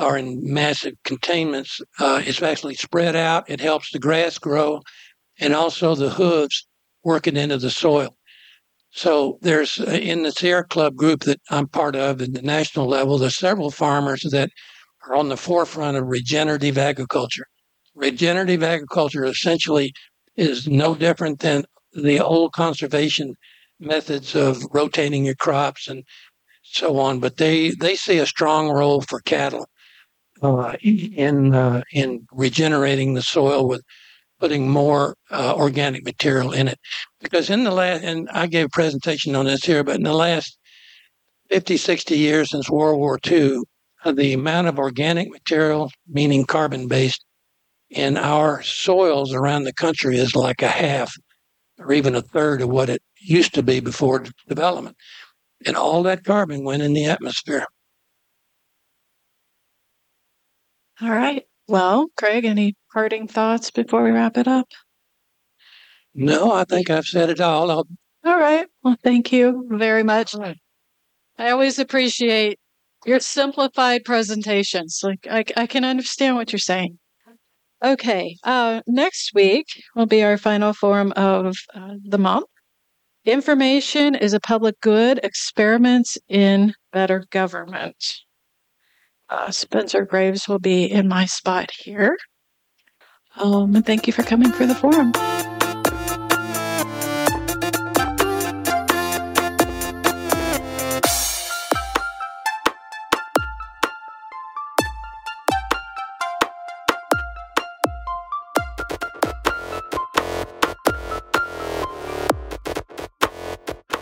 or 0.01 0.17
in 0.17 0.39
massive 0.41 0.93
containments, 1.03 1.79
uh, 1.99 2.21
it's 2.25 2.41
actually 2.41 2.75
spread 2.75 3.15
out. 3.15 3.49
It 3.49 3.61
helps 3.61 3.91
the 3.91 3.99
grass 3.99 4.37
grow, 4.37 4.81
and 5.39 5.53
also 5.53 5.95
the 5.95 6.09
hooves 6.09 6.67
working 7.03 7.37
into 7.37 7.57
the 7.57 7.69
soil. 7.69 8.15
So 8.91 9.37
there's 9.41 9.79
uh, 9.79 9.91
in 9.91 10.23
the 10.23 10.31
Sierra 10.31 10.65
Club 10.65 10.95
group 10.95 11.21
that 11.21 11.39
I'm 11.49 11.67
part 11.67 11.95
of 11.95 12.21
at 12.21 12.33
the 12.33 12.41
national 12.41 12.87
level, 12.87 13.17
there's 13.17 13.37
several 13.37 13.71
farmers 13.71 14.21
that 14.31 14.49
are 15.07 15.15
on 15.15 15.29
the 15.29 15.37
forefront 15.37 15.97
of 15.97 16.07
regenerative 16.07 16.77
agriculture. 16.77 17.45
Regenerative 17.95 18.63
agriculture 18.63 19.25
essentially 19.25 19.93
is 20.35 20.67
no 20.67 20.95
different 20.95 21.39
than 21.39 21.65
the 21.93 22.19
old 22.19 22.53
conservation 22.53 23.35
methods 23.79 24.35
of 24.35 24.61
rotating 24.71 25.25
your 25.25 25.35
crops 25.35 25.87
and 25.87 26.03
so 26.63 26.99
on, 26.99 27.19
but 27.19 27.37
they, 27.37 27.71
they 27.71 27.95
see 27.95 28.19
a 28.19 28.25
strong 28.25 28.69
role 28.69 29.01
for 29.01 29.19
cattle 29.21 29.67
uh, 30.41 30.75
in 30.81 31.53
uh, 31.53 31.81
in 31.93 32.25
regenerating 32.31 33.13
the 33.13 33.21
soil 33.21 33.67
with 33.67 33.81
putting 34.39 34.67
more 34.67 35.15
uh, 35.29 35.53
organic 35.55 36.03
material 36.03 36.51
in 36.51 36.67
it. 36.67 36.79
Because 37.19 37.49
in 37.49 37.63
the 37.63 37.71
last, 37.71 38.03
and 38.03 38.27
I 38.31 38.47
gave 38.47 38.65
a 38.65 38.69
presentation 38.69 39.35
on 39.35 39.45
this 39.45 39.63
here, 39.63 39.83
but 39.83 39.97
in 39.97 40.03
the 40.03 40.13
last 40.13 40.57
50, 41.51 41.77
60 41.77 42.17
years 42.17 42.49
since 42.49 42.69
World 42.69 42.99
War 42.99 43.19
II, 43.29 43.59
uh, 44.03 44.11
the 44.11 44.33
amount 44.33 44.67
of 44.67 44.79
organic 44.79 45.29
material, 45.29 45.91
meaning 46.07 46.45
carbon 46.45 46.87
based, 46.87 47.23
in 47.91 48.17
our 48.17 48.63
soils 48.63 49.33
around 49.33 49.65
the 49.65 49.73
country 49.73 50.17
is 50.17 50.35
like 50.35 50.61
a 50.61 50.67
half 50.67 51.13
or 51.77 51.91
even 51.91 52.15
a 52.15 52.21
third 52.21 52.61
of 52.61 52.69
what 52.69 52.89
it 52.89 53.01
used 53.19 53.53
to 53.53 53.63
be 53.63 53.79
before 53.79 54.25
development. 54.47 54.95
And 55.65 55.75
all 55.75 56.01
that 56.03 56.23
carbon 56.23 56.63
went 56.63 56.81
in 56.81 56.93
the 56.93 57.05
atmosphere. 57.05 57.65
All 60.99 61.09
right. 61.09 61.43
Well, 61.67 62.07
Craig, 62.17 62.45
any 62.45 62.75
parting 62.91 63.27
thoughts 63.27 63.71
before 63.71 64.03
we 64.03 64.11
wrap 64.11 64.37
it 64.37 64.47
up? 64.47 64.67
No, 66.13 66.51
I 66.51 66.65
think 66.65 66.89
I've 66.89 67.05
said 67.05 67.29
it 67.29 67.39
all. 67.39 67.71
I'll, 67.71 67.87
All 68.25 68.37
right. 68.39 68.67
Well, 68.83 68.97
thank 69.03 69.31
you 69.31 69.67
very 69.69 70.03
much. 70.03 70.35
I 71.37 71.49
always 71.49 71.79
appreciate 71.79 72.59
your 73.05 73.19
simplified 73.19 74.03
presentations. 74.03 74.99
Like 75.03 75.25
I, 75.29 75.45
I 75.55 75.65
can 75.65 75.85
understand 75.85 76.35
what 76.35 76.51
you're 76.51 76.59
saying. 76.59 76.99
Okay. 77.83 78.37
Uh, 78.43 78.81
next 78.85 79.31
week 79.33 79.67
will 79.95 80.05
be 80.05 80.23
our 80.23 80.37
final 80.37 80.73
forum 80.73 81.13
of 81.15 81.55
uh, 81.73 81.95
the 82.03 82.17
month. 82.19 82.45
Information 83.25 84.15
is 84.15 84.33
a 84.33 84.39
public 84.39 84.79
good. 84.81 85.19
Experiments 85.23 86.17
in 86.27 86.73
better 86.91 87.25
government. 87.31 87.95
Uh, 89.31 89.49
Spencer 89.49 90.03
Graves 90.03 90.49
will 90.49 90.59
be 90.59 90.83
in 90.83 91.07
my 91.07 91.25
spot 91.25 91.71
here. 91.71 92.17
Um, 93.37 93.73
and 93.77 93.85
thank 93.85 94.05
you 94.05 94.11
for 94.11 94.23
coming 94.23 94.51
for 94.51 94.65
the 94.65 94.75
forum. 94.75 95.13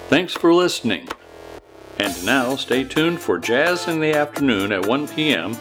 Thanks 0.09 0.33
for 0.33 0.51
listening. 0.51 1.07
And 1.99 2.25
now 2.25 2.55
stay 2.55 2.83
tuned 2.85 3.19
for 3.19 3.37
Jazz 3.37 3.87
in 3.87 3.99
the 3.99 4.13
Afternoon 4.13 4.71
at 4.71 4.85
1 4.85 5.07
p.m., 5.09 5.53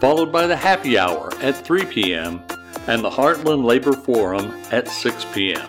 followed 0.00 0.32
by 0.32 0.46
the 0.46 0.56
Happy 0.56 0.96
Hour 0.96 1.32
at 1.42 1.56
3 1.56 1.84
p.m., 1.86 2.42
and 2.86 3.04
the 3.04 3.10
Heartland 3.10 3.64
Labor 3.64 3.92
Forum 3.92 4.54
at 4.70 4.88
6 4.88 5.26
p.m. 5.34 5.68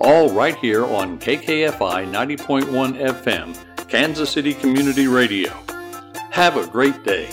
All 0.00 0.30
right 0.30 0.56
here 0.56 0.84
on 0.84 1.18
KKFI 1.18 2.10
90.1 2.10 2.98
FM, 2.98 3.88
Kansas 3.88 4.30
City 4.30 4.54
Community 4.54 5.06
Radio. 5.06 5.52
Have 6.30 6.56
a 6.56 6.66
great 6.66 7.04
day. 7.04 7.28